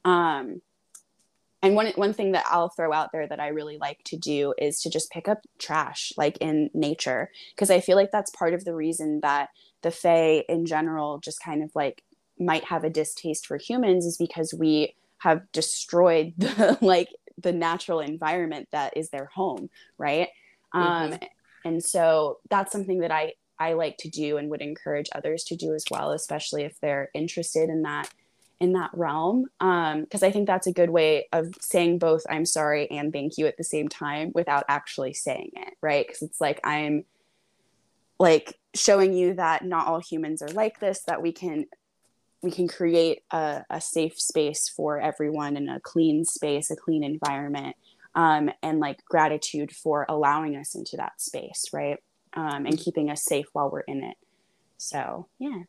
um, 0.05 0.61
and 1.61 1.75
one 1.75 1.87
one 1.95 2.13
thing 2.13 2.33
that 2.33 2.45
I'll 2.49 2.69
throw 2.69 2.93
out 2.93 3.11
there 3.11 3.27
that 3.27 3.39
I 3.39 3.47
really 3.47 3.77
like 3.77 4.03
to 4.05 4.17
do 4.17 4.53
is 4.57 4.81
to 4.81 4.89
just 4.89 5.11
pick 5.11 5.27
up 5.27 5.39
trash 5.57 6.13
like 6.15 6.37
in 6.37 6.69
nature. 6.73 7.31
Because 7.55 7.71
I 7.71 7.79
feel 7.79 7.95
like 7.95 8.11
that's 8.11 8.29
part 8.29 8.53
of 8.53 8.63
the 8.63 8.75
reason 8.75 9.21
that 9.21 9.49
the 9.81 9.91
fae 9.91 10.43
in 10.47 10.65
general 10.65 11.19
just 11.19 11.41
kind 11.41 11.63
of 11.63 11.71
like 11.75 12.03
might 12.39 12.65
have 12.65 12.83
a 12.83 12.89
distaste 12.89 13.47
for 13.47 13.57
humans 13.57 14.05
is 14.05 14.17
because 14.17 14.53
we 14.53 14.95
have 15.19 15.51
destroyed 15.51 16.33
the 16.37 16.77
like 16.81 17.09
the 17.39 17.53
natural 17.53 17.99
environment 17.99 18.67
that 18.71 18.95
is 18.95 19.09
their 19.09 19.25
home 19.25 19.69
right? 19.97 20.29
Mm-hmm. 20.75 21.13
um 21.13 21.19
and 21.65 21.83
so 21.83 22.39
that's 22.49 22.71
something 22.71 22.99
that 22.99 23.11
I 23.11 23.33
I 23.59 23.73
like 23.73 23.97
to 23.99 24.09
do 24.09 24.37
and 24.37 24.49
would 24.49 24.61
encourage 24.61 25.09
others 25.15 25.43
to 25.45 25.55
do 25.55 25.73
as 25.73 25.85
well 25.89 26.11
especially 26.11 26.63
if 26.63 26.79
they're 26.81 27.09
interested 27.13 27.69
in 27.69 27.83
that 27.83 28.09
in 28.59 28.73
that 28.73 28.89
realm 28.93 29.45
because 29.59 30.23
um, 30.23 30.27
i 30.27 30.31
think 30.31 30.47
that's 30.47 30.67
a 30.67 30.73
good 30.73 30.89
way 30.89 31.27
of 31.31 31.53
saying 31.59 31.99
both 31.99 32.23
i'm 32.29 32.45
sorry 32.45 32.89
and 32.89 33.13
thank 33.13 33.37
you 33.37 33.45
at 33.45 33.57
the 33.57 33.63
same 33.63 33.87
time 33.87 34.31
without 34.33 34.63
actually 34.67 35.13
saying 35.13 35.51
it 35.55 35.73
right? 35.81 36.07
Because 36.07 36.21
it's 36.21 36.41
like 36.41 36.59
i'm 36.63 37.03
like 38.19 38.59
showing 38.73 39.13
you 39.13 39.33
that 39.35 39.63
not 39.63 39.87
all 39.87 39.99
humans 39.99 40.41
are 40.41 40.49
like 40.49 40.79
this 40.79 41.01
that 41.03 41.21
we 41.21 41.31
can 41.31 41.65
we 42.41 42.51
can 42.51 42.67
create 42.67 43.23
a, 43.31 43.63
a 43.69 43.81
safe 43.81 44.19
space 44.19 44.69
for 44.69 44.99
everyone 44.99 45.57
and 45.57 45.69
a 45.69 45.79
clean 45.79 46.25
space 46.25 46.71
a 46.71 46.75
clean 46.75 47.03
environment 47.03 47.75
um, 48.15 48.49
and 48.63 48.79
like 48.79 49.05
gratitude 49.05 49.71
for 49.71 50.05
allowing 50.09 50.55
us 50.55 50.73
into 50.73 50.97
that 50.97 51.21
space 51.21 51.65
right? 51.73 51.97
Um, 52.33 52.65
and 52.65 52.77
keeping 52.77 53.09
us 53.09 53.23
safe 53.23 53.47
while 53.53 53.69
we're 53.69 53.81
in 53.81 54.03
it. 54.03 54.17
So 54.77 55.27
yeah 55.39 55.63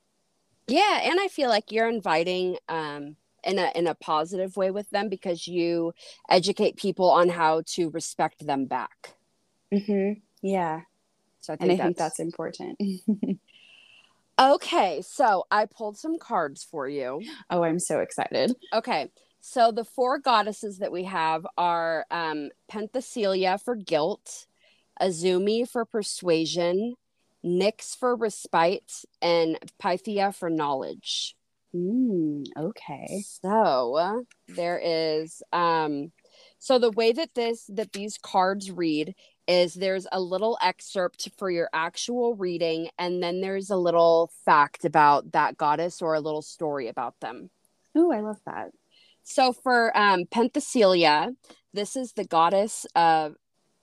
yeah, 0.68 1.00
and 1.02 1.18
I 1.20 1.28
feel 1.28 1.48
like 1.48 1.72
you're 1.72 1.88
inviting 1.88 2.56
um 2.68 3.16
in 3.44 3.58
a 3.58 3.70
in 3.74 3.86
a 3.86 3.94
positive 3.94 4.56
way 4.56 4.70
with 4.70 4.90
them 4.90 5.08
because 5.08 5.46
you 5.46 5.92
educate 6.28 6.76
people 6.76 7.10
on 7.10 7.28
how 7.28 7.62
to 7.74 7.90
respect 7.90 8.46
them 8.46 8.66
back. 8.66 9.14
Mhm. 9.72 10.22
Yeah. 10.42 10.82
So 11.40 11.52
I 11.52 11.56
think 11.56 11.62
and 11.62 11.72
I 11.72 11.76
that's... 11.76 11.86
think 11.86 11.96
that's 11.96 12.20
important. 12.20 12.80
Okay, 14.40 15.02
so 15.02 15.46
I 15.50 15.66
pulled 15.66 15.98
some 15.98 16.16
cards 16.16 16.62
for 16.62 16.88
you. 16.88 17.22
Oh, 17.50 17.64
I'm 17.64 17.80
so 17.80 17.98
excited. 17.98 18.54
Okay, 18.72 19.10
so 19.40 19.72
the 19.72 19.84
four 19.84 20.20
goddesses 20.20 20.78
that 20.78 20.92
we 20.92 21.04
have 21.04 21.44
are 21.56 22.06
um, 22.12 22.50
Penthesilea 22.70 23.60
for 23.60 23.74
guilt, 23.74 24.46
Azumi 25.00 25.68
for 25.68 25.84
persuasion, 25.84 26.94
Nyx 27.44 27.96
for 27.96 28.16
respite, 28.16 29.04
and 29.22 29.58
Pythia 29.78 30.32
for 30.32 30.50
knowledge. 30.50 31.36
Mm, 31.74 32.46
okay. 32.56 33.22
So 33.42 34.24
there 34.48 34.80
is 34.82 35.42
um 35.52 36.12
so 36.58 36.78
the 36.78 36.90
way 36.90 37.12
that 37.12 37.34
this 37.34 37.66
that 37.68 37.92
these 37.92 38.18
cards 38.18 38.70
read 38.70 39.14
is 39.46 39.74
there's 39.74 40.06
a 40.10 40.20
little 40.20 40.58
excerpt 40.62 41.28
for 41.36 41.50
your 41.50 41.68
actual 41.72 42.34
reading 42.34 42.88
and 42.98 43.22
then 43.22 43.40
there's 43.40 43.70
a 43.70 43.76
little 43.76 44.30
fact 44.44 44.84
about 44.84 45.32
that 45.32 45.56
goddess 45.56 46.00
or 46.00 46.14
a 46.14 46.20
little 46.20 46.42
story 46.42 46.88
about 46.88 47.20
them. 47.20 47.50
Oh, 47.94 48.12
I 48.12 48.20
love 48.20 48.40
that. 48.46 48.70
So 49.22 49.52
for 49.52 49.96
um 49.96 50.24
Penthesilea, 50.24 51.36
this 51.74 51.96
is 51.96 52.12
the 52.12 52.24
goddess 52.24 52.86
of 52.94 53.34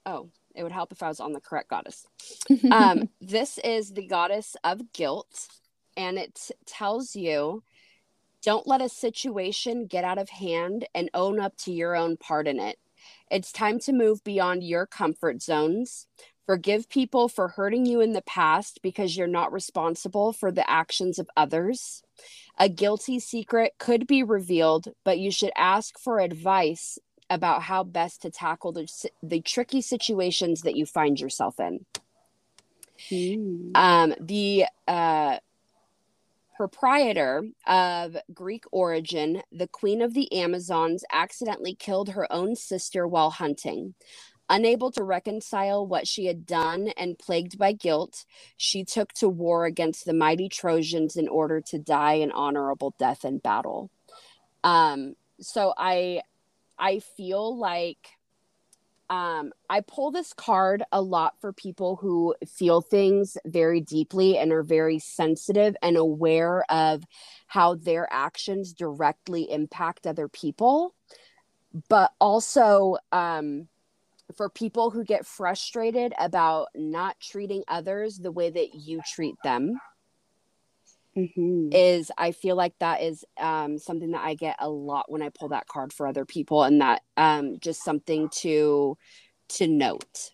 oh, 0.07 0.31
it 0.55 0.63
would 0.63 0.71
help 0.71 0.91
if 0.91 1.03
I 1.03 1.07
was 1.07 1.19
on 1.19 1.33
the 1.33 1.41
correct 1.41 1.69
goddess. 1.69 2.07
Um 2.71 3.09
this 3.21 3.57
is 3.59 3.93
the 3.93 4.07
goddess 4.07 4.55
of 4.63 4.91
guilt 4.93 5.47
and 5.97 6.17
it 6.17 6.51
tells 6.65 7.15
you 7.15 7.63
don't 8.41 8.67
let 8.67 8.81
a 8.81 8.89
situation 8.89 9.87
get 9.87 10.03
out 10.03 10.19
of 10.19 10.29
hand 10.29 10.87
and 10.93 11.09
own 11.13 11.39
up 11.39 11.57
to 11.57 11.71
your 11.71 11.95
own 11.95 12.15
part 12.15 12.47
in 12.47 12.59
it. 12.59 12.77
It's 13.31 13.51
time 13.51 13.79
to 13.79 13.93
move 13.93 14.23
beyond 14.23 14.63
your 14.63 14.85
comfort 14.85 15.41
zones. 15.41 16.05
Forgive 16.45 16.87
people 16.87 17.27
for 17.27 17.47
hurting 17.47 17.87
you 17.87 18.01
in 18.01 18.13
the 18.13 18.21
past 18.21 18.79
because 18.83 19.17
you're 19.17 19.25
not 19.25 19.51
responsible 19.51 20.31
for 20.31 20.51
the 20.51 20.69
actions 20.69 21.17
of 21.17 21.27
others. 21.35 22.03
A 22.59 22.69
guilty 22.69 23.19
secret 23.19 23.73
could 23.79 24.05
be 24.05 24.21
revealed, 24.21 24.89
but 25.03 25.17
you 25.17 25.31
should 25.31 25.51
ask 25.57 25.97
for 25.97 26.19
advice 26.19 26.99
about 27.29 27.63
how 27.63 27.83
best 27.83 28.21
to 28.21 28.29
tackle 28.29 28.71
the, 28.71 29.09
the 29.23 29.41
tricky 29.41 29.81
situations 29.81 30.61
that 30.61 30.75
you 30.75 30.85
find 30.85 31.19
yourself 31.19 31.59
in. 31.59 31.85
Mm. 33.11 33.71
Um, 33.75 34.15
the 34.19 34.65
uh, 34.87 35.37
proprietor 36.55 37.43
of 37.67 38.17
Greek 38.33 38.63
origin, 38.71 39.41
the 39.51 39.67
queen 39.67 40.01
of 40.01 40.13
the 40.13 40.31
Amazons 40.33 41.03
accidentally 41.11 41.75
killed 41.75 42.09
her 42.09 42.31
own 42.31 42.55
sister 42.55 43.07
while 43.07 43.31
hunting. 43.31 43.95
Unable 44.47 44.91
to 44.91 45.03
reconcile 45.03 45.85
what 45.87 46.07
she 46.07 46.27
had 46.27 46.45
done 46.45 46.89
and 46.97 47.17
plagued 47.17 47.57
by 47.57 47.71
guilt, 47.71 48.25
she 48.57 48.83
took 48.83 49.11
to 49.13 49.27
war 49.27 49.65
against 49.65 50.05
the 50.05 50.13
mighty 50.13 50.47
Trojans 50.47 51.15
in 51.15 51.27
order 51.27 51.61
to 51.61 51.79
die 51.79 52.13
an 52.13 52.31
honorable 52.31 52.93
death 52.99 53.25
in 53.25 53.39
battle. 53.39 53.89
Um, 54.63 55.15
so 55.41 55.73
I 55.75 56.21
I 56.77 56.99
feel 56.99 57.57
like 57.57 58.09
um, 59.09 59.53
I 59.69 59.81
pull 59.81 60.11
this 60.11 60.33
card 60.33 60.83
a 60.91 61.01
lot 61.01 61.39
for 61.39 61.53
people 61.53 61.97
who 61.97 62.35
feel 62.47 62.81
things 62.81 63.37
very 63.45 63.79
deeply 63.79 64.37
and 64.37 64.51
are 64.51 64.63
very 64.63 64.97
sensitive 64.99 65.75
and 65.81 65.95
aware 65.95 66.63
of 66.71 67.03
how 67.47 67.75
their 67.75 68.07
actions 68.11 68.73
directly 68.73 69.51
impact 69.51 70.07
other 70.07 70.27
people. 70.27 70.95
But 71.87 72.13
also 72.19 72.97
um, 73.11 73.67
for 74.35 74.49
people 74.49 74.89
who 74.89 75.03
get 75.03 75.25
frustrated 75.25 76.13
about 76.17 76.69
not 76.73 77.19
treating 77.19 77.63
others 77.67 78.17
the 78.17 78.31
way 78.31 78.49
that 78.49 78.73
you 78.73 79.01
treat 79.13 79.35
them. 79.43 79.79
Mm-hmm. 81.17 81.69
Is 81.71 82.11
I 82.17 82.31
feel 82.31 82.55
like 82.55 82.73
that 82.79 83.01
is 83.01 83.23
um, 83.39 83.77
something 83.77 84.11
that 84.11 84.23
I 84.23 84.33
get 84.33 84.57
a 84.59 84.69
lot 84.69 85.09
when 85.09 85.21
I 85.21 85.29
pull 85.29 85.49
that 85.49 85.67
card 85.67 85.93
for 85.93 86.07
other 86.07 86.25
people, 86.25 86.63
and 86.63 86.81
that 86.81 87.03
um, 87.15 87.57
just 87.59 87.83
something 87.83 88.29
to 88.41 88.97
to 89.49 89.67
note. 89.67 90.31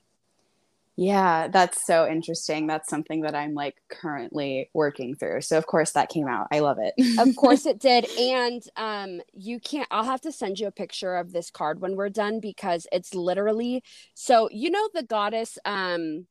Yeah, 0.97 1.47
that's 1.47 1.85
so 1.85 2.07
interesting. 2.07 2.67
That's 2.67 2.89
something 2.89 3.21
that 3.21 3.33
I'm 3.33 3.53
like 3.53 3.75
currently 3.89 4.69
working 4.73 5.15
through. 5.15 5.41
So 5.41 5.57
of 5.57 5.65
course 5.65 5.93
that 5.93 6.09
came 6.09 6.27
out. 6.27 6.47
I 6.51 6.59
love 6.59 6.77
it. 6.79 6.93
of 7.17 7.35
course 7.35 7.65
it 7.65 7.79
did. 7.79 8.05
And 8.19 8.61
um 8.75 9.21
you 9.33 9.59
can't 9.59 9.87
I'll 9.89 10.03
have 10.03 10.21
to 10.21 10.31
send 10.31 10.59
you 10.59 10.67
a 10.67 10.71
picture 10.71 11.15
of 11.15 11.31
this 11.31 11.49
card 11.49 11.79
when 11.79 11.95
we're 11.95 12.09
done 12.09 12.39
because 12.39 12.85
it's 12.91 13.15
literally 13.15 13.83
so 14.13 14.49
you 14.51 14.69
know 14.69 14.89
the 14.93 15.03
goddess 15.03 15.57
um 15.65 16.27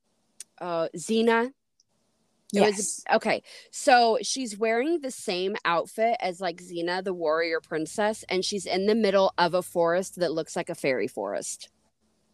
uh 0.61 0.89
Xena 0.97 1.53
it 2.53 2.61
yes. 2.61 2.77
was 2.77 3.05
okay. 3.13 3.43
So 3.71 4.19
she's 4.23 4.59
wearing 4.59 5.01
the 5.01 5.11
same 5.11 5.57
outfit 5.65 6.17
as 6.21 6.41
like 6.41 6.63
Xena, 6.63 7.03
the 7.05 7.15
warrior 7.15 7.61
princess, 7.61 8.25
and 8.29 8.45
she's 8.45 8.67
in 8.67 8.87
the 8.87 8.95
middle 8.95 9.33
of 9.39 9.55
a 9.55 9.63
forest 9.63 10.17
that 10.17 10.33
looks 10.33 10.57
like 10.57 10.69
a 10.69 10.75
fairy 10.75 11.09
forest. 11.09 11.69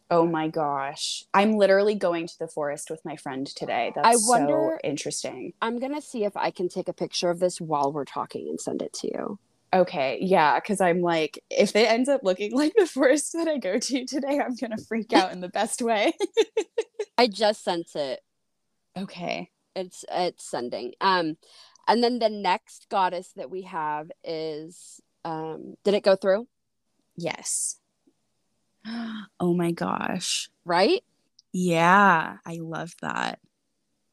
Oh 0.09 0.25
my 0.25 0.47
gosh. 0.47 1.25
I'm 1.33 1.53
literally 1.53 1.95
going 1.95 2.27
to 2.27 2.39
the 2.39 2.47
forest 2.47 2.89
with 2.89 3.01
my 3.03 3.17
friend 3.17 3.45
today. 3.45 3.91
That's 3.93 4.07
I 4.07 4.15
wonder- 4.29 4.79
so 4.81 4.87
interesting. 4.87 5.53
I'm 5.61 5.79
gonna 5.79 6.01
see 6.01 6.23
if 6.23 6.37
I 6.37 6.49
can 6.49 6.69
take 6.69 6.87
a 6.87 6.93
picture 6.93 7.29
of 7.29 7.39
this 7.39 7.59
while 7.59 7.91
we're 7.91 8.05
talking 8.05 8.47
and 8.47 8.59
send 8.59 8.81
it 8.81 8.93
to 8.93 9.07
you. 9.07 9.39
Okay, 9.73 10.17
yeah, 10.21 10.55
because 10.61 10.79
I'm 10.79 11.01
like, 11.01 11.43
if 11.49 11.75
it 11.75 11.89
ends 11.89 12.07
up 12.07 12.21
looking 12.23 12.51
like 12.55 12.73
the 12.77 12.87
forest 12.87 13.33
that 13.33 13.49
I 13.49 13.57
go 13.57 13.77
to 13.77 14.05
today, 14.05 14.39
I'm 14.39 14.55
gonna 14.55 14.77
freak 14.87 15.11
out 15.11 15.33
in 15.33 15.41
the 15.41 15.49
best 15.49 15.81
way. 15.81 16.13
I 17.17 17.27
just 17.27 17.63
sent 17.63 17.93
it. 17.95 18.21
okay. 18.97 19.49
It's 19.77 20.03
it's 20.11 20.43
sending. 20.43 20.93
Um, 20.99 21.37
and 21.87 22.03
then 22.03 22.19
the 22.19 22.29
next 22.29 22.87
goddess 22.89 23.31
that 23.35 23.49
we 23.49 23.61
have 23.63 24.11
is 24.23 24.99
um. 25.23 25.75
Did 25.83 25.93
it 25.93 26.03
go 26.03 26.15
through? 26.15 26.47
Yes. 27.15 27.79
Oh 29.39 29.53
my 29.53 29.71
gosh. 29.71 30.49
Right. 30.65 31.03
Yeah, 31.51 32.37
I 32.45 32.57
love 32.61 32.95
that. 33.01 33.39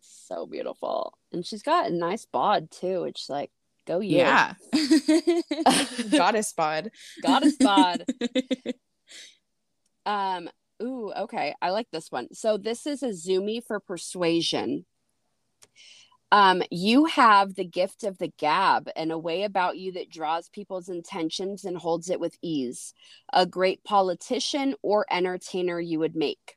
So 0.00 0.46
beautiful, 0.46 1.16
and 1.32 1.46
she's 1.46 1.62
got 1.62 1.86
a 1.86 1.94
nice 1.94 2.26
bod 2.26 2.70
too. 2.70 3.04
It's 3.04 3.30
like 3.30 3.50
go 3.86 4.00
you. 4.00 4.18
Yeah. 4.18 4.54
Goddess 6.10 6.52
bod. 6.52 6.90
goddess 7.22 7.56
bod. 7.56 8.04
Um, 10.06 10.50
ooh, 10.82 11.12
okay. 11.12 11.54
I 11.62 11.70
like 11.70 11.88
this 11.90 12.10
one. 12.10 12.32
So 12.34 12.56
this 12.58 12.86
is 12.86 13.02
Azumi 13.02 13.64
for 13.64 13.80
persuasion. 13.80 14.84
Um, 16.32 16.62
you 16.70 17.04
have 17.04 17.54
the 17.54 17.64
gift 17.64 18.02
of 18.02 18.18
the 18.18 18.32
gab 18.38 18.88
and 18.96 19.12
a 19.12 19.18
way 19.18 19.44
about 19.44 19.76
you 19.76 19.92
that 19.92 20.10
draws 20.10 20.48
people's 20.48 20.88
intentions 20.88 21.64
and 21.64 21.76
holds 21.76 22.10
it 22.10 22.18
with 22.18 22.36
ease. 22.42 22.92
A 23.32 23.46
great 23.46 23.84
politician 23.84 24.74
or 24.82 25.06
entertainer 25.10 25.78
you 25.78 26.00
would 26.00 26.16
make. 26.16 26.56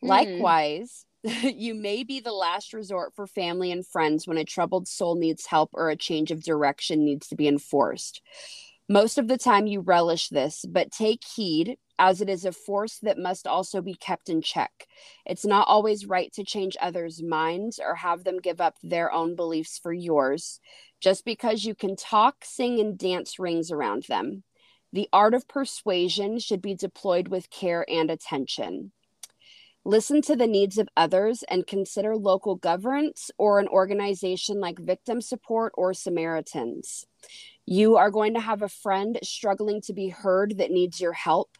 Hmm. 0.00 0.08
Likewise, 0.08 1.04
you 1.42 1.74
may 1.74 2.04
be 2.04 2.20
the 2.20 2.32
last 2.32 2.72
resort 2.72 3.14
for 3.14 3.26
family 3.26 3.70
and 3.70 3.86
friends 3.86 4.26
when 4.26 4.38
a 4.38 4.44
troubled 4.44 4.88
soul 4.88 5.14
needs 5.14 5.46
help 5.46 5.70
or 5.74 5.90
a 5.90 5.96
change 5.96 6.30
of 6.30 6.42
direction 6.42 7.04
needs 7.04 7.28
to 7.28 7.36
be 7.36 7.48
enforced. 7.48 8.22
Most 8.88 9.18
of 9.18 9.28
the 9.28 9.36
time, 9.36 9.66
you 9.66 9.80
relish 9.80 10.28
this, 10.28 10.64
but 10.66 10.90
take 10.90 11.22
heed 11.24 11.76
as 11.98 12.20
it 12.20 12.28
is 12.28 12.44
a 12.44 12.52
force 12.52 12.98
that 13.00 13.18
must 13.18 13.46
also 13.46 13.80
be 13.80 13.94
kept 13.94 14.28
in 14.28 14.40
check. 14.42 14.86
It's 15.26 15.44
not 15.44 15.68
always 15.68 16.06
right 16.06 16.32
to 16.34 16.44
change 16.44 16.76
others' 16.80 17.22
minds 17.22 17.78
or 17.78 17.96
have 17.96 18.24
them 18.24 18.38
give 18.38 18.60
up 18.60 18.76
their 18.82 19.12
own 19.12 19.36
beliefs 19.36 19.78
for 19.78 19.92
yours, 19.92 20.60
just 21.00 21.24
because 21.24 21.64
you 21.64 21.74
can 21.74 21.96
talk, 21.96 22.44
sing, 22.44 22.80
and 22.80 22.98
dance 22.98 23.38
rings 23.38 23.70
around 23.70 24.04
them. 24.04 24.44
The 24.92 25.08
art 25.12 25.34
of 25.34 25.48
persuasion 25.48 26.38
should 26.38 26.62
be 26.62 26.74
deployed 26.74 27.28
with 27.28 27.50
care 27.50 27.84
and 27.88 28.10
attention. 28.10 28.92
Listen 29.84 30.20
to 30.22 30.36
the 30.36 30.46
needs 30.46 30.76
of 30.76 30.88
others 30.96 31.44
and 31.44 31.66
consider 31.66 32.16
local 32.16 32.56
governance 32.56 33.30
or 33.38 33.58
an 33.58 33.68
organization 33.68 34.60
like 34.60 34.78
Victim 34.78 35.20
Support 35.20 35.72
or 35.76 35.94
Samaritans. 35.94 37.06
You 37.64 37.96
are 37.96 38.10
going 38.10 38.34
to 38.34 38.40
have 38.40 38.60
a 38.60 38.68
friend 38.68 39.18
struggling 39.22 39.80
to 39.82 39.92
be 39.92 40.08
heard 40.08 40.58
that 40.58 40.70
needs 40.70 41.00
your 41.00 41.12
help. 41.12 41.56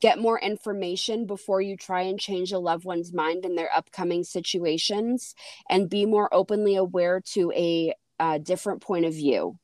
Get 0.00 0.18
more 0.18 0.38
information 0.38 1.26
before 1.26 1.60
you 1.60 1.76
try 1.76 2.02
and 2.02 2.20
change 2.20 2.52
a 2.52 2.58
loved 2.58 2.84
one's 2.84 3.12
mind 3.12 3.44
in 3.44 3.56
their 3.56 3.72
upcoming 3.74 4.24
situations 4.24 5.34
and 5.68 5.90
be 5.90 6.06
more 6.06 6.32
openly 6.32 6.76
aware 6.76 7.20
to 7.32 7.52
a 7.52 7.94
uh, 8.20 8.38
different 8.38 8.80
point 8.82 9.06
of 9.06 9.14
view. 9.14 9.58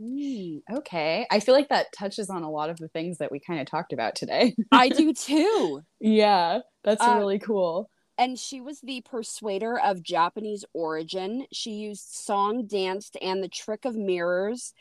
Mm, 0.00 0.62
okay. 0.70 1.26
I 1.30 1.40
feel 1.40 1.54
like 1.54 1.70
that 1.70 1.92
touches 1.92 2.30
on 2.30 2.42
a 2.44 2.50
lot 2.50 2.70
of 2.70 2.78
the 2.78 2.88
things 2.88 3.18
that 3.18 3.32
we 3.32 3.40
kind 3.40 3.60
of 3.60 3.66
talked 3.66 3.92
about 3.92 4.14
today. 4.14 4.54
I 4.72 4.88
do 4.90 5.12
too. 5.12 5.82
yeah, 6.00 6.60
that's 6.84 7.06
Uh, 7.06 7.14
really 7.14 7.38
cool. 7.38 7.90
and 8.18 8.38
she 8.38 8.60
was 8.60 8.80
the 8.80 9.00
persuader 9.02 9.78
of 9.78 10.02
Japanese 10.02 10.64
origin. 10.74 11.46
She 11.52 11.72
used 11.72 12.06
song, 12.08 12.66
danced, 12.66 13.16
and 13.22 13.42
the 13.42 13.48
trick 13.48 13.84
of 13.84 13.96
mirrors. 13.96 14.74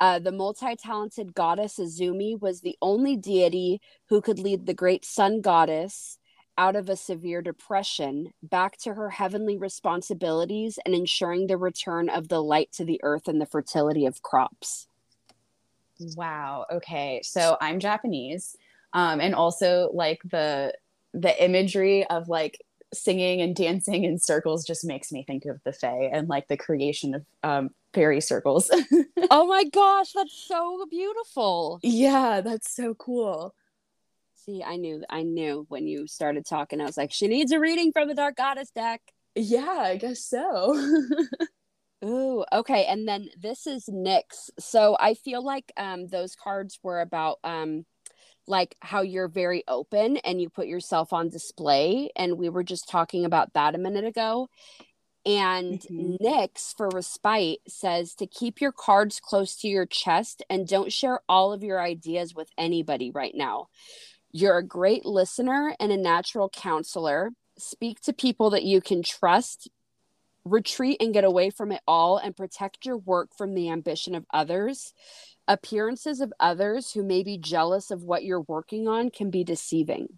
Uh, 0.00 0.18
the 0.18 0.32
multi 0.32 0.76
talented 0.76 1.34
goddess 1.34 1.78
Azumi 1.78 2.40
was 2.40 2.60
the 2.60 2.76
only 2.80 3.16
deity 3.16 3.80
who 4.08 4.20
could 4.20 4.38
lead 4.38 4.66
the 4.66 4.74
great 4.74 5.04
sun 5.04 5.40
goddess 5.40 6.18
out 6.56 6.76
of 6.76 6.88
a 6.88 6.96
severe 6.96 7.40
depression 7.40 8.32
back 8.42 8.76
to 8.76 8.94
her 8.94 9.10
heavenly 9.10 9.56
responsibilities 9.56 10.78
and 10.84 10.94
ensuring 10.94 11.46
the 11.46 11.56
return 11.56 12.08
of 12.08 12.28
the 12.28 12.42
light 12.42 12.72
to 12.72 12.84
the 12.84 13.00
earth 13.04 13.28
and 13.28 13.40
the 13.40 13.46
fertility 13.46 14.04
of 14.06 14.22
crops. 14.22 14.88
Wow. 16.16 16.66
Okay. 16.70 17.20
So 17.24 17.56
I'm 17.60 17.80
Japanese. 17.80 18.56
Um, 18.92 19.20
and 19.20 19.34
also 19.34 19.90
like 19.92 20.20
the 20.24 20.74
the 21.14 21.42
imagery 21.42 22.06
of 22.06 22.28
like 22.28 22.58
singing 22.92 23.40
and 23.40 23.54
dancing 23.54 24.04
in 24.04 24.18
circles 24.18 24.64
just 24.64 24.84
makes 24.84 25.12
me 25.12 25.24
think 25.24 25.44
of 25.44 25.60
the 25.64 25.72
Fae 25.72 26.10
and 26.12 26.28
like 26.28 26.48
the 26.48 26.56
creation 26.56 27.14
of 27.14 27.24
um, 27.42 27.70
fairy 27.92 28.20
circles. 28.20 28.70
oh 29.30 29.46
my 29.46 29.64
gosh, 29.64 30.12
that's 30.12 30.46
so 30.46 30.86
beautiful. 30.90 31.80
Yeah, 31.82 32.40
that's 32.40 32.74
so 32.74 32.94
cool. 32.94 33.54
See, 34.34 34.62
I 34.62 34.76
knew, 34.76 35.04
I 35.10 35.22
knew 35.24 35.66
when 35.68 35.86
you 35.86 36.06
started 36.06 36.46
talking, 36.46 36.80
I 36.80 36.84
was 36.84 36.96
like, 36.96 37.12
she 37.12 37.28
needs 37.28 37.52
a 37.52 37.60
reading 37.60 37.92
from 37.92 38.08
the 38.08 38.14
Dark 38.14 38.36
Goddess 38.36 38.70
deck. 38.70 39.02
Yeah, 39.34 39.66
I 39.66 39.96
guess 39.96 40.24
so. 40.24 40.74
Ooh, 42.04 42.44
okay. 42.52 42.86
And 42.86 43.08
then 43.08 43.28
this 43.38 43.66
is 43.66 43.88
Nyx. 43.88 44.50
So 44.58 44.96
I 44.98 45.14
feel 45.14 45.44
like 45.44 45.72
um 45.76 46.06
those 46.06 46.36
cards 46.36 46.78
were 46.82 47.00
about 47.00 47.38
um 47.42 47.84
like 48.46 48.76
how 48.80 49.02
you're 49.02 49.28
very 49.28 49.62
open 49.68 50.16
and 50.18 50.40
you 50.40 50.48
put 50.48 50.66
yourself 50.68 51.12
on 51.12 51.28
display. 51.28 52.10
And 52.16 52.38
we 52.38 52.48
were 52.48 52.64
just 52.64 52.88
talking 52.88 53.24
about 53.24 53.52
that 53.54 53.74
a 53.74 53.78
minute 53.78 54.04
ago. 54.04 54.48
And 55.28 55.80
mm-hmm. 55.80 56.24
Nyx 56.24 56.74
for 56.74 56.88
Respite 56.88 57.60
says 57.68 58.14
to 58.14 58.26
keep 58.26 58.62
your 58.62 58.72
cards 58.72 59.20
close 59.20 59.54
to 59.56 59.68
your 59.68 59.84
chest 59.84 60.42
and 60.48 60.66
don't 60.66 60.90
share 60.90 61.20
all 61.28 61.52
of 61.52 61.62
your 61.62 61.82
ideas 61.82 62.34
with 62.34 62.48
anybody 62.56 63.10
right 63.10 63.34
now. 63.34 63.68
You're 64.32 64.56
a 64.56 64.66
great 64.66 65.04
listener 65.04 65.76
and 65.78 65.92
a 65.92 65.98
natural 65.98 66.48
counselor. 66.48 67.32
Speak 67.58 68.00
to 68.02 68.14
people 68.14 68.48
that 68.50 68.64
you 68.64 68.80
can 68.80 69.02
trust. 69.02 69.68
Retreat 70.46 70.96
and 70.98 71.12
get 71.12 71.24
away 71.24 71.50
from 71.50 71.72
it 71.72 71.82
all 71.86 72.16
and 72.16 72.34
protect 72.34 72.86
your 72.86 72.96
work 72.96 73.28
from 73.36 73.52
the 73.52 73.68
ambition 73.68 74.14
of 74.14 74.24
others. 74.32 74.94
Appearances 75.46 76.22
of 76.22 76.32
others 76.40 76.92
who 76.92 77.02
may 77.02 77.22
be 77.22 77.36
jealous 77.36 77.90
of 77.90 78.02
what 78.02 78.24
you're 78.24 78.40
working 78.48 78.88
on 78.88 79.10
can 79.10 79.28
be 79.28 79.44
deceiving. 79.44 80.08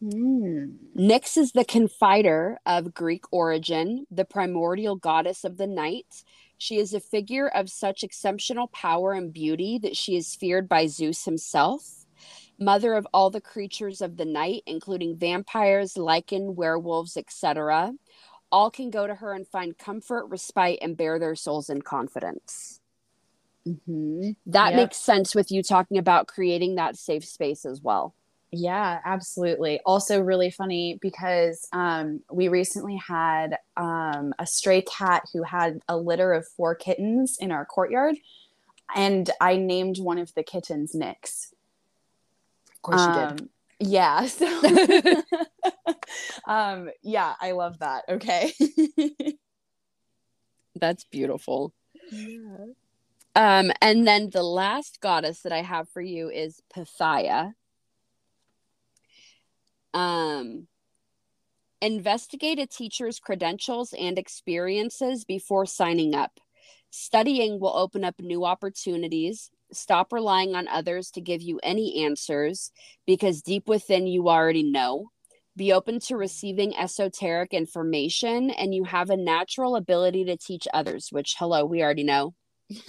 Hmm. 0.00 0.76
Nyx 0.94 1.36
is 1.38 1.52
the 1.52 1.64
confider 1.64 2.56
of 2.66 2.92
Greek 2.92 3.24
origin, 3.32 4.06
the 4.10 4.24
primordial 4.24 4.96
goddess 4.96 5.44
of 5.44 5.56
the 5.56 5.66
night. 5.66 6.24
She 6.58 6.78
is 6.78 6.92
a 6.92 7.00
figure 7.00 7.48
of 7.48 7.70
such 7.70 8.02
exceptional 8.02 8.68
power 8.68 9.12
and 9.12 9.32
beauty 9.32 9.78
that 9.78 9.96
she 9.96 10.16
is 10.16 10.34
feared 10.34 10.68
by 10.68 10.86
Zeus 10.86 11.24
himself. 11.24 12.06
Mother 12.58 12.94
of 12.94 13.06
all 13.12 13.30
the 13.30 13.40
creatures 13.40 14.00
of 14.00 14.16
the 14.16 14.24
night, 14.24 14.62
including 14.66 15.16
vampires, 15.16 15.94
lycan, 15.94 16.54
werewolves, 16.54 17.16
etc., 17.16 17.92
all 18.50 18.70
can 18.70 18.90
go 18.90 19.06
to 19.06 19.14
her 19.14 19.34
and 19.34 19.46
find 19.46 19.76
comfort, 19.76 20.26
respite, 20.26 20.78
and 20.80 20.96
bare 20.96 21.18
their 21.18 21.34
souls 21.34 21.68
in 21.68 21.82
confidence. 21.82 22.80
Mm-hmm. 23.66 24.30
That 24.46 24.70
yep. 24.70 24.76
makes 24.76 24.96
sense 24.96 25.34
with 25.34 25.50
you 25.50 25.62
talking 25.62 25.98
about 25.98 26.28
creating 26.28 26.76
that 26.76 26.96
safe 26.96 27.24
space 27.24 27.64
as 27.64 27.82
well. 27.82 28.14
Yeah, 28.56 29.00
absolutely. 29.04 29.80
Also, 29.84 30.18
really 30.20 30.50
funny 30.50 30.98
because 31.02 31.68
um, 31.72 32.22
we 32.32 32.48
recently 32.48 32.96
had 32.96 33.58
um, 33.76 34.32
a 34.38 34.46
stray 34.46 34.80
cat 34.80 35.24
who 35.32 35.42
had 35.42 35.82
a 35.88 35.96
litter 35.96 36.32
of 36.32 36.48
four 36.48 36.74
kittens 36.74 37.36
in 37.38 37.52
our 37.52 37.66
courtyard, 37.66 38.16
and 38.94 39.28
I 39.42 39.56
named 39.56 39.98
one 39.98 40.16
of 40.16 40.32
the 40.34 40.42
kittens 40.42 40.94
Nix. 40.94 41.52
Of 42.72 42.82
course, 42.82 43.00
um, 43.00 43.08
you 43.08 43.20
did. 43.20 43.40
Um, 43.40 43.50
yeah. 43.80 44.26
So, 46.46 46.52
um, 46.52 46.90
yeah, 47.02 47.34
I 47.40 47.50
love 47.52 47.80
that. 47.80 48.04
Okay. 48.08 48.52
That's 50.80 51.04
beautiful. 51.04 51.74
Yeah. 52.10 52.66
Um, 53.34 53.72
and 53.82 54.06
then 54.06 54.30
the 54.30 54.42
last 54.42 55.00
goddess 55.00 55.42
that 55.42 55.52
I 55.52 55.62
have 55.62 55.88
for 55.90 56.00
you 56.00 56.30
is 56.30 56.62
Pythia. 56.72 57.54
Um, 59.96 60.68
investigate 61.80 62.58
a 62.58 62.66
teacher's 62.66 63.18
credentials 63.18 63.94
and 63.98 64.18
experiences 64.18 65.24
before 65.24 65.64
signing 65.64 66.14
up. 66.14 66.38
Studying 66.90 67.58
will 67.58 67.74
open 67.74 68.04
up 68.04 68.20
new 68.20 68.44
opportunities. 68.44 69.50
Stop 69.72 70.12
relying 70.12 70.54
on 70.54 70.68
others 70.68 71.10
to 71.12 71.22
give 71.22 71.40
you 71.40 71.58
any 71.62 72.04
answers 72.04 72.70
because 73.06 73.40
deep 73.40 73.68
within 73.68 74.06
you 74.06 74.28
already 74.28 74.62
know. 74.62 75.08
Be 75.56 75.72
open 75.72 75.98
to 76.00 76.16
receiving 76.18 76.76
esoteric 76.76 77.54
information, 77.54 78.50
and 78.50 78.74
you 78.74 78.84
have 78.84 79.08
a 79.08 79.16
natural 79.16 79.76
ability 79.76 80.26
to 80.26 80.36
teach 80.36 80.68
others, 80.74 81.08
which, 81.10 81.36
hello, 81.38 81.64
we 81.64 81.82
already 81.82 82.04
know. 82.04 82.34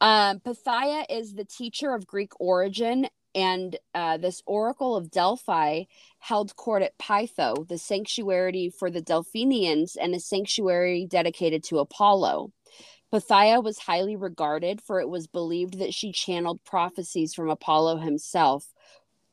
um, 0.00 0.38
Pythia 0.38 1.04
is 1.10 1.34
the 1.34 1.44
teacher 1.44 1.92
of 1.92 2.06
Greek 2.06 2.30
origin, 2.38 3.08
and 3.34 3.76
uh, 3.94 4.16
this 4.16 4.42
oracle 4.46 4.96
of 4.96 5.10
Delphi 5.10 5.84
held 6.18 6.56
court 6.56 6.82
at 6.82 6.98
Pytho, 6.98 7.66
the 7.68 7.78
sanctuary 7.78 8.70
for 8.70 8.90
the 8.90 9.00
Delphinians, 9.02 9.96
and 9.96 10.14
a 10.14 10.20
sanctuary 10.20 11.06
dedicated 11.06 11.62
to 11.64 11.78
Apollo. 11.78 12.52
Pythia 13.10 13.62
was 13.62 13.78
highly 13.78 14.16
regarded, 14.16 14.80
for 14.80 15.00
it 15.00 15.08
was 15.08 15.26
believed 15.26 15.78
that 15.78 15.94
she 15.94 16.12
channeled 16.12 16.62
prophecies 16.64 17.34
from 17.34 17.48
Apollo 17.48 17.98
himself 17.98 18.66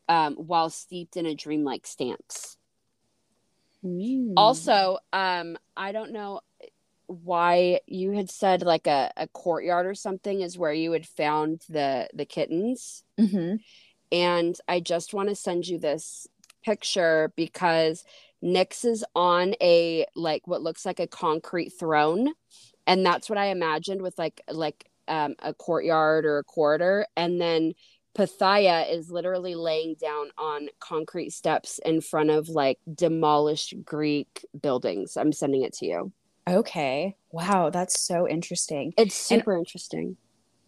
um, 0.08 0.36
while 0.36 0.70
steeped 0.70 1.18
in 1.18 1.26
a 1.26 1.36
dreamlike 1.36 1.86
stance. 1.86 2.58
Mm. 3.84 4.34
Also, 4.38 4.98
um, 5.14 5.58
I 5.76 5.92
don't 5.92 6.12
know 6.12 6.42
why 7.08 7.80
you 7.86 8.12
had 8.12 8.30
said 8.30 8.64
like 8.64 8.88
a, 8.88 9.12
a 9.16 9.28
courtyard 9.28 9.86
or 9.86 9.94
something 9.94 10.42
is 10.42 10.58
where 10.58 10.74
you 10.74 10.92
had 10.92 11.06
found 11.06 11.62
the 11.70 12.08
the 12.14 12.26
kittens 12.26 13.04
mm-hmm. 13.20 13.58
And 14.16 14.58
i 14.70 14.80
just 14.80 15.14
want 15.14 15.28
to 15.28 15.36
send 15.36 15.68
you 15.68 15.78
this 15.78 16.26
picture 16.64 17.34
because 17.36 18.06
nyx 18.44 18.86
is 18.86 19.04
on 19.14 19.54
a 19.62 20.06
like 20.16 20.48
what 20.48 20.62
looks 20.62 20.86
like 20.86 21.02
a 21.02 21.08
concrete 21.08 21.70
throne 21.70 22.30
and 22.88 23.06
that's 23.06 23.30
what 23.30 23.38
i 23.38 23.48
imagined 23.48 24.02
with 24.02 24.18
like 24.18 24.42
like 24.50 24.90
um, 25.08 25.36
a 25.40 25.54
courtyard 25.54 26.26
or 26.26 26.40
a 26.40 26.44
corridor 26.44 27.06
and 27.16 27.40
then 27.40 27.74
Pythia 28.16 28.90
is 28.90 29.12
literally 29.12 29.56
laying 29.56 29.96
down 29.96 30.30
on 30.38 30.70
concrete 30.80 31.32
steps 31.32 31.80
in 31.86 32.00
front 32.00 32.30
of 32.30 32.48
like 32.48 32.80
demolished 32.92 33.74
Greek 33.84 34.46
buildings. 34.60 35.18
I'm 35.18 35.34
sending 35.34 35.64
it 35.64 35.74
to 35.74 35.86
you. 35.86 36.14
Okay. 36.48 37.18
Wow, 37.32 37.70
that's 37.72 38.00
so 38.00 38.28
interesting. 38.28 38.94
It's 38.98 39.16
super 39.16 39.54
and 39.54 39.66
interesting. 39.66 40.18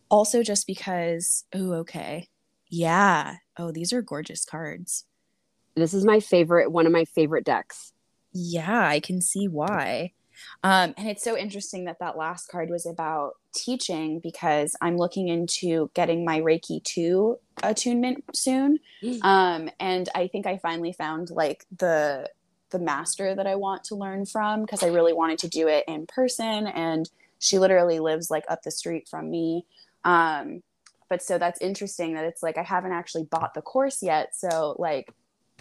Also 0.09 0.43
just 0.43 0.67
because 0.67 1.45
oh, 1.53 1.73
okay. 1.73 2.27
Yeah. 2.69 3.35
Oh, 3.57 3.71
these 3.71 3.93
are 3.93 4.01
gorgeous 4.01 4.45
cards. 4.45 5.05
This 5.75 5.93
is 5.93 6.05
my 6.05 6.19
favorite, 6.19 6.71
one 6.71 6.85
of 6.85 6.91
my 6.91 7.05
favorite 7.05 7.45
decks. 7.45 7.93
Yeah, 8.33 8.87
I 8.87 8.99
can 8.99 9.21
see 9.21 9.47
why. 9.47 10.13
Um, 10.63 10.93
and 10.97 11.07
it's 11.07 11.23
so 11.23 11.37
interesting 11.37 11.85
that 11.85 11.99
that 11.99 12.17
last 12.17 12.47
card 12.47 12.69
was 12.69 12.85
about 12.85 13.33
teaching 13.53 14.19
because 14.19 14.75
I'm 14.81 14.97
looking 14.97 15.27
into 15.27 15.89
getting 15.93 16.25
my 16.25 16.39
Reiki 16.41 16.83
2 16.83 17.37
attunement 17.63 18.23
soon. 18.33 18.79
Um, 19.21 19.69
and 19.79 20.09
I 20.15 20.27
think 20.27 20.45
I 20.45 20.57
finally 20.57 20.93
found 20.93 21.29
like 21.29 21.65
the 21.75 22.29
the 22.69 22.79
master 22.79 23.33
that 23.33 23.47
I 23.47 23.55
want 23.55 23.85
to 23.85 23.95
learn 23.95 24.25
from 24.25 24.61
because 24.61 24.83
I 24.83 24.87
really 24.87 25.13
wanted 25.13 25.39
to 25.39 25.47
do 25.47 25.67
it 25.67 25.85
in 25.87 26.05
person. 26.05 26.67
And 26.67 27.09
she 27.39 27.59
literally 27.59 27.99
lives 27.99 28.29
like 28.29 28.43
up 28.49 28.63
the 28.63 28.71
street 28.71 29.07
from 29.07 29.31
me. 29.31 29.65
Um, 30.03 30.61
but 31.09 31.21
so 31.21 31.37
that's 31.37 31.61
interesting 31.61 32.15
that 32.15 32.25
it's 32.25 32.43
like 32.43 32.57
I 32.57 32.63
haven't 32.63 32.91
actually 32.91 33.23
bought 33.23 33.53
the 33.53 33.61
course 33.61 34.01
yet. 34.01 34.35
So 34.35 34.75
like 34.77 35.13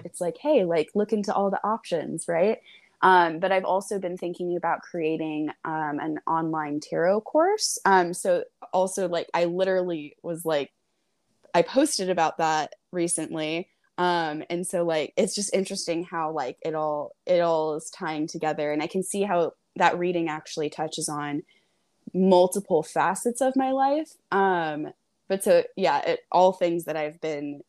it's 0.05 0.21
like, 0.21 0.37
hey, 0.39 0.65
like 0.65 0.91
look 0.95 1.13
into 1.13 1.35
all 1.35 1.51
the 1.51 1.65
options, 1.65 2.27
right? 2.29 2.59
Um, 3.03 3.39
but 3.39 3.53
I've 3.53 3.65
also 3.65 3.99
been 3.99 4.17
thinking 4.17 4.57
about 4.57 4.83
creating 4.83 5.51
um, 5.65 5.99
an 6.01 6.19
online 6.27 6.81
tarot 6.81 7.21
course. 7.23 7.79
Um, 7.85 8.15
so 8.15 8.45
also 8.73 9.09
like 9.09 9.29
I 9.35 9.45
literally 9.45 10.17
was 10.23 10.45
like, 10.45 10.73
I 11.55 11.63
posted 11.63 12.11
about 12.11 12.39
that 12.39 12.75
recently 12.93 13.69
um 13.99 14.43
and 14.51 14.67
so 14.67 14.85
like 14.85 15.13
it's 15.17 15.35
just 15.35 15.55
interesting 15.55 16.05
how 16.05 16.31
like 16.31 16.59
it 16.63 16.75
all 16.75 17.15
it 17.25 17.41
all 17.41 17.75
is 17.77 17.91
tying 17.91 18.27
together 18.27 18.73
and 18.73 18.83
i 18.83 18.87
can 18.87 19.03
see 19.03 19.23
how 19.23 19.53
that 19.77 19.99
reading 19.99 20.29
actually 20.29 20.69
touches 20.69 21.09
on 21.09 21.43
multiple 22.13 22.83
facets 22.83 23.41
of 23.41 23.57
my 23.57 23.73
life 23.73 24.13
um 24.33 24.89
but 25.29 25.43
so 25.43 25.63
yeah 25.77 26.01
it, 26.01 26.21
all 26.31 26.53
things 26.53 26.85
that 26.85 26.97
i've 26.97 27.21
been 27.21 27.61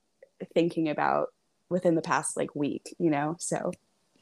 thinking 0.53 0.89
about 0.89 1.27
within 1.69 1.95
the 1.95 2.01
past 2.01 2.37
like 2.37 2.55
week 2.55 2.95
you 2.99 3.09
know 3.09 3.35
so 3.39 3.71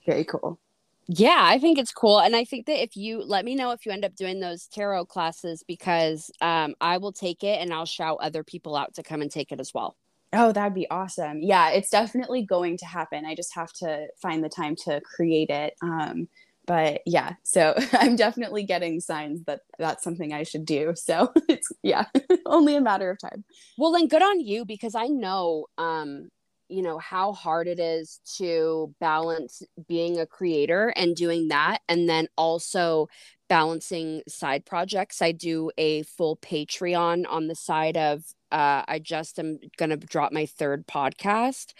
very 0.05 0.23
cool 0.23 0.59
yeah 1.07 1.41
i 1.41 1.59
think 1.59 1.77
it's 1.77 1.91
cool 1.91 2.19
and 2.19 2.35
i 2.35 2.43
think 2.43 2.65
that 2.65 2.81
if 2.81 2.95
you 2.95 3.21
let 3.21 3.45
me 3.45 3.55
know 3.55 3.71
if 3.71 3.85
you 3.85 3.91
end 3.91 4.05
up 4.05 4.15
doing 4.15 4.39
those 4.39 4.67
tarot 4.67 5.05
classes 5.05 5.63
because 5.67 6.31
um 6.41 6.73
i 6.81 6.97
will 6.97 7.13
take 7.13 7.43
it 7.43 7.61
and 7.61 7.73
i'll 7.73 7.85
shout 7.85 8.17
other 8.21 8.43
people 8.43 8.75
out 8.75 8.93
to 8.93 9.03
come 9.03 9.21
and 9.21 9.31
take 9.31 9.51
it 9.51 9.59
as 9.59 9.73
well 9.73 9.95
Oh, 10.37 10.51
that'd 10.51 10.73
be 10.73 10.89
awesome. 10.89 11.41
Yeah, 11.41 11.69
it's 11.69 11.89
definitely 11.89 12.43
going 12.43 12.77
to 12.79 12.85
happen. 12.85 13.25
I 13.25 13.35
just 13.35 13.55
have 13.55 13.71
to 13.73 14.07
find 14.21 14.43
the 14.43 14.49
time 14.49 14.75
to 14.83 14.99
create 15.01 15.49
it. 15.49 15.75
Um, 15.81 16.27
but 16.65 17.01
yeah, 17.05 17.33
so 17.43 17.75
I'm 17.93 18.15
definitely 18.15 18.63
getting 18.63 18.99
signs 18.99 19.43
that 19.45 19.61
that's 19.77 20.03
something 20.03 20.33
I 20.33 20.43
should 20.43 20.65
do. 20.65 20.93
So 20.95 21.31
it's 21.49 21.71
yeah, 21.83 22.05
only 22.45 22.75
a 22.75 22.81
matter 22.81 23.09
of 23.09 23.19
time. 23.19 23.43
Well, 23.77 23.91
then 23.91 24.07
good 24.07 24.23
on 24.23 24.39
you 24.39 24.65
because 24.65 24.95
I 24.95 25.07
know 25.07 25.65
um 25.77 26.29
you 26.67 26.81
know 26.81 26.97
how 26.97 27.31
hard 27.31 27.67
it 27.67 27.79
is 27.79 28.19
to 28.37 28.93
balance 28.99 29.61
being 29.87 30.19
a 30.19 30.25
creator 30.25 30.87
and 30.95 31.15
doing 31.15 31.49
that 31.49 31.79
and 31.87 32.09
then 32.09 32.27
also 32.37 33.07
balancing 33.47 34.23
side 34.27 34.65
projects 34.65 35.21
i 35.21 35.31
do 35.31 35.69
a 35.77 36.01
full 36.01 36.37
patreon 36.37 37.23
on 37.29 37.45
the 37.45 37.53
side 37.53 37.97
of 37.97 38.23
uh, 38.51 38.81
i 38.87 38.97
just 38.97 39.37
am 39.37 39.59
going 39.77 39.91
to 39.91 39.97
drop 39.97 40.31
my 40.31 40.47
third 40.47 40.87
podcast 40.87 41.73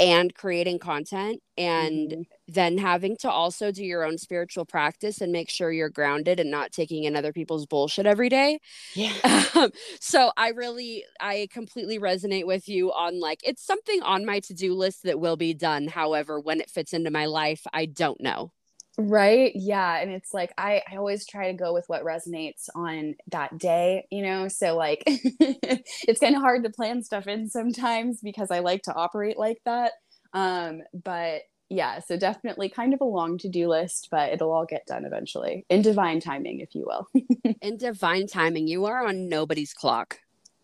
and 0.00 0.34
creating 0.34 0.78
content 0.78 1.40
and 1.58 2.10
mm-hmm. 2.10 2.22
Then 2.54 2.78
having 2.78 3.16
to 3.18 3.30
also 3.30 3.70
do 3.70 3.84
your 3.84 4.04
own 4.04 4.18
spiritual 4.18 4.64
practice 4.64 5.20
and 5.20 5.32
make 5.32 5.48
sure 5.50 5.72
you're 5.72 5.88
grounded 5.88 6.40
and 6.40 6.50
not 6.50 6.72
taking 6.72 7.04
in 7.04 7.16
other 7.16 7.32
people's 7.32 7.66
bullshit 7.66 8.06
every 8.06 8.28
day. 8.28 8.58
Yeah. 8.94 9.12
Um, 9.52 9.72
so 10.00 10.32
I 10.36 10.50
really 10.50 11.04
I 11.20 11.48
completely 11.50 11.98
resonate 11.98 12.46
with 12.46 12.68
you 12.68 12.92
on 12.92 13.20
like 13.20 13.40
it's 13.44 13.64
something 13.66 14.02
on 14.02 14.24
my 14.24 14.40
to-do 14.40 14.74
list 14.74 15.02
that 15.02 15.18
will 15.18 15.36
be 15.36 15.54
done. 15.54 15.88
However, 15.88 16.38
when 16.40 16.60
it 16.60 16.70
fits 16.70 16.92
into 16.92 17.10
my 17.10 17.26
life, 17.26 17.66
I 17.72 17.86
don't 17.86 18.20
know. 18.20 18.52
Right. 18.98 19.52
Yeah. 19.54 19.98
And 19.98 20.10
it's 20.10 20.34
like, 20.34 20.52
I, 20.58 20.82
I 20.90 20.96
always 20.96 21.26
try 21.26 21.50
to 21.50 21.56
go 21.56 21.72
with 21.72 21.84
what 21.88 22.04
resonates 22.04 22.68
on 22.74 23.14
that 23.30 23.56
day, 23.56 24.06
you 24.10 24.22
know? 24.22 24.48
So, 24.48 24.76
like, 24.76 25.02
it's 25.06 26.20
kind 26.20 26.36
of 26.36 26.42
hard 26.42 26.64
to 26.64 26.70
plan 26.70 27.02
stuff 27.02 27.26
in 27.26 27.48
sometimes 27.48 28.20
because 28.20 28.50
I 28.50 28.58
like 28.58 28.82
to 28.82 28.94
operate 28.94 29.38
like 29.38 29.58
that. 29.64 29.92
Um, 30.34 30.82
but 30.92 31.42
yeah, 31.70 32.00
so 32.00 32.16
definitely 32.16 32.68
kind 32.68 32.92
of 32.92 33.00
a 33.00 33.04
long 33.04 33.38
to 33.38 33.48
do 33.48 33.68
list, 33.68 34.08
but 34.10 34.32
it'll 34.32 34.52
all 34.52 34.66
get 34.66 34.86
done 34.86 35.04
eventually 35.04 35.64
in 35.70 35.82
divine 35.82 36.20
timing, 36.20 36.58
if 36.58 36.74
you 36.74 36.84
will. 36.84 37.08
in 37.62 37.76
divine 37.76 38.26
timing. 38.26 38.66
You 38.66 38.86
are 38.86 39.06
on 39.06 39.28
nobody's 39.28 39.72
clock. 39.72 40.18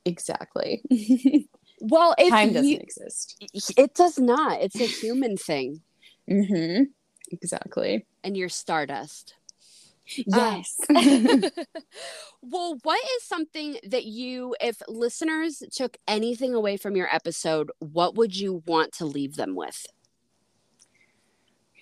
Exactly. 0.05 0.83
well, 1.81 2.15
time 2.29 2.53
doesn't 2.53 2.69
you, 2.69 2.79
exist. 2.79 3.41
It 3.77 3.95
does 3.95 4.19
not. 4.19 4.61
It's 4.61 4.81
a 4.81 4.87
human 4.87 5.37
thing. 5.37 5.81
Mm-hmm. 6.29 6.85
Exactly. 7.31 8.05
And 8.25 8.37
you're 8.37 8.49
stardust. 8.49 9.35
Yes. 10.07 10.77
Um, 10.89 11.45
well, 12.43 12.79
what 12.83 13.01
is 13.17 13.25
something 13.25 13.77
that 13.89 14.05
you, 14.05 14.57
if 14.61 14.83
listeners 14.89 15.63
took 15.73 15.99
anything 16.09 16.55
away 16.55 16.77
from 16.77 16.97
your 16.97 17.13
episode, 17.15 17.71
what 17.79 18.17
would 18.17 18.37
you 18.37 18.63
want 18.67 18.93
to 18.95 19.05
leave 19.05 19.37
them 19.37 19.55
with? 19.55 19.87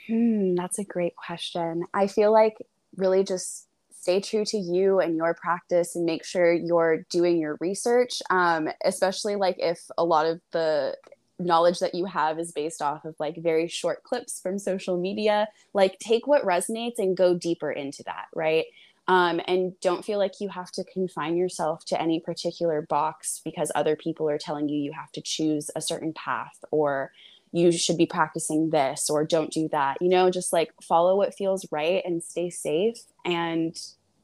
Hmm, 0.06 0.54
that's 0.54 0.78
a 0.78 0.84
great 0.84 1.16
question. 1.16 1.84
I 1.94 2.06
feel 2.06 2.32
like 2.32 2.56
really 2.96 3.24
just 3.24 3.66
stay 4.04 4.20
true 4.20 4.44
to 4.44 4.58
you 4.58 5.00
and 5.00 5.16
your 5.16 5.32
practice 5.32 5.96
and 5.96 6.04
make 6.04 6.24
sure 6.24 6.52
you're 6.52 7.06
doing 7.08 7.38
your 7.38 7.56
research 7.58 8.20
um, 8.28 8.68
especially 8.84 9.34
like 9.34 9.56
if 9.58 9.80
a 9.96 10.04
lot 10.04 10.26
of 10.26 10.42
the 10.52 10.94
knowledge 11.38 11.78
that 11.78 11.94
you 11.94 12.04
have 12.04 12.38
is 12.38 12.52
based 12.52 12.82
off 12.82 13.06
of 13.06 13.14
like 13.18 13.34
very 13.38 13.66
short 13.66 14.02
clips 14.02 14.40
from 14.40 14.58
social 14.58 14.98
media 15.00 15.48
like 15.72 15.98
take 16.00 16.26
what 16.26 16.44
resonates 16.44 16.98
and 16.98 17.16
go 17.16 17.34
deeper 17.34 17.72
into 17.72 18.02
that 18.02 18.26
right 18.34 18.66
um, 19.08 19.40
and 19.46 19.78
don't 19.80 20.04
feel 20.04 20.18
like 20.18 20.40
you 20.40 20.50
have 20.50 20.70
to 20.72 20.84
confine 20.84 21.36
yourself 21.36 21.84
to 21.86 22.00
any 22.00 22.20
particular 22.20 22.82
box 22.82 23.40
because 23.42 23.72
other 23.74 23.96
people 23.96 24.28
are 24.28 24.38
telling 24.38 24.68
you 24.68 24.78
you 24.78 24.92
have 24.92 25.12
to 25.12 25.22
choose 25.22 25.70
a 25.74 25.80
certain 25.80 26.12
path 26.12 26.62
or 26.70 27.10
you 27.54 27.70
should 27.70 27.96
be 27.96 28.06
practicing 28.06 28.70
this 28.70 29.08
or 29.08 29.24
don't 29.24 29.52
do 29.52 29.68
that 29.70 29.96
you 30.00 30.08
know 30.08 30.30
just 30.30 30.52
like 30.52 30.72
follow 30.82 31.16
what 31.16 31.34
feels 31.34 31.66
right 31.70 32.02
and 32.04 32.22
stay 32.22 32.50
safe 32.50 32.98
and 33.24 33.78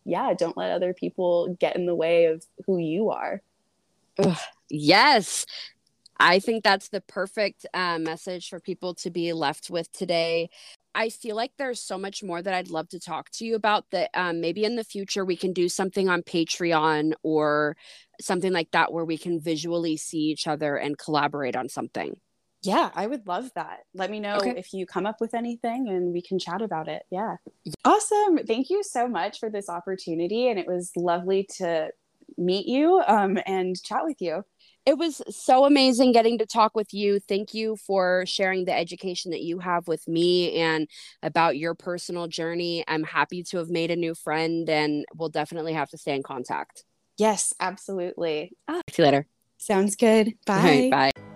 yeah 0.05 0.35
don't 0.35 0.57
let 0.57 0.73
other 0.73 0.93
people 0.93 1.57
get 1.61 1.77
in 1.77 1.87
the 1.87 1.95
way 1.95 2.27
of 2.27 2.45
who 2.67 2.79
you 2.79 3.11
are 3.11 3.41
Ugh, 4.19 4.37
yes 4.69 5.47
I 6.23 6.39
think 6.39 6.63
that's 6.63 6.91
the 6.91 7.01
perfect 7.01 7.65
uh, 7.73 7.99
message 7.99 8.51
for 8.51 8.61
people 8.61 8.95
to 8.97 9.11
be 9.11 9.33
left 9.33 9.71
with 9.71 9.91
today. 9.91 10.51
I 10.95 11.09
feel 11.09 11.35
like 11.35 11.53
there's 11.57 11.81
so 11.81 11.97
much 11.97 12.23
more 12.23 12.43
that 12.43 12.53
I'd 12.53 12.69
love 12.69 12.91
to 12.91 13.01
talk 13.01 13.31
to 13.33 13.47
you 13.47 13.55
about 13.55 13.87
that 13.93 14.11
um, 14.13 14.43
maybe 14.43 14.65
in 14.65 14.77
the 14.77 14.85
future 14.85 15.25
we 15.25 15.37
can 15.37 15.55
do 15.55 15.71
something 15.71 16.11
on 16.11 16.23
Patreon 16.23 17.15
or 17.23 17.75
something 18.21 18.53
like 18.53 18.71
that 18.73 18.93
where 18.93 19.05
we 19.07 19.17
can 19.17 19.41
visually 19.41 19.97
see 19.97 20.19
each 20.19 20.47
other 20.47 20.77
and 20.77 20.99
collaborate 20.99 21.57
on 21.57 21.71
something. 21.71 22.21
Yeah, 22.63 22.91
I 22.95 23.07
would 23.07 23.27
love 23.27 23.51
that. 23.55 23.81
Let 23.95 24.11
me 24.11 24.21
know 24.21 24.37
okay. 24.37 24.55
if 24.57 24.73
you 24.75 24.87
come 24.87 25.07
up 25.07 25.21
with 25.21 25.35
anything 25.35 25.89
and 25.89 26.13
we 26.13 26.21
can 26.21 26.39
chat 26.39 26.61
about 26.61 26.89
it. 26.89 27.03
Yeah. 27.11 27.37
Awesome. 27.85 28.39
Thank 28.47 28.69
you 28.69 28.83
so 28.83 29.09
much 29.09 29.39
for 29.39 29.49
this 29.49 29.69
opportunity. 29.69 30.49
And 30.49 30.59
it 30.59 30.67
was 30.67 30.91
lovely 30.97 31.49
to 31.57 31.91
meet 32.37 32.67
you 32.67 33.03
um, 33.07 33.39
and 33.47 33.81
chat 33.83 34.05
with 34.05 34.21
you 34.21 34.45
it 34.87 34.99
was 34.99 35.23
so 35.29 35.65
amazing 35.65 36.13
getting 36.13 36.39
to 36.39 36.47
talk 36.47 36.75
with 36.75 36.93
you. 36.93 37.21
Thank 37.21 37.55
you 37.55 37.77
for 37.77 38.25
sharing 38.27 38.65
the 38.65 38.77
education 38.77 39.31
that 39.31 39.43
you 39.43 39.59
have 39.59 39.87
with 39.89 40.07
me 40.09 40.57
and 40.57 40.89
about 41.23 41.57
your 41.59 41.75
personal 41.75 42.27
journey. 42.27 42.85
I'm 42.89 43.05
happy 43.05 43.43
to 43.45 43.59
have 43.59 43.69
made 43.69 43.91
a 43.91 43.97
new 43.97 44.15
friend 44.15 44.69
and 44.69 45.05
we'll 45.15 45.29
definitely 45.29 45.75
have 45.75 45.91
to 45.91 45.99
stay 45.99 46.15
in 46.15 46.23
contact. 46.23 46.85
Yes, 47.19 47.53
absolutely. 47.61 48.53
Ah. 48.67 48.81
See 48.91 49.03
you 49.03 49.05
later. 49.05 49.27
Sounds 49.59 49.97
good. 49.97 50.33
Bye. 50.47 50.63
Right, 50.63 50.91
bye. 50.91 51.30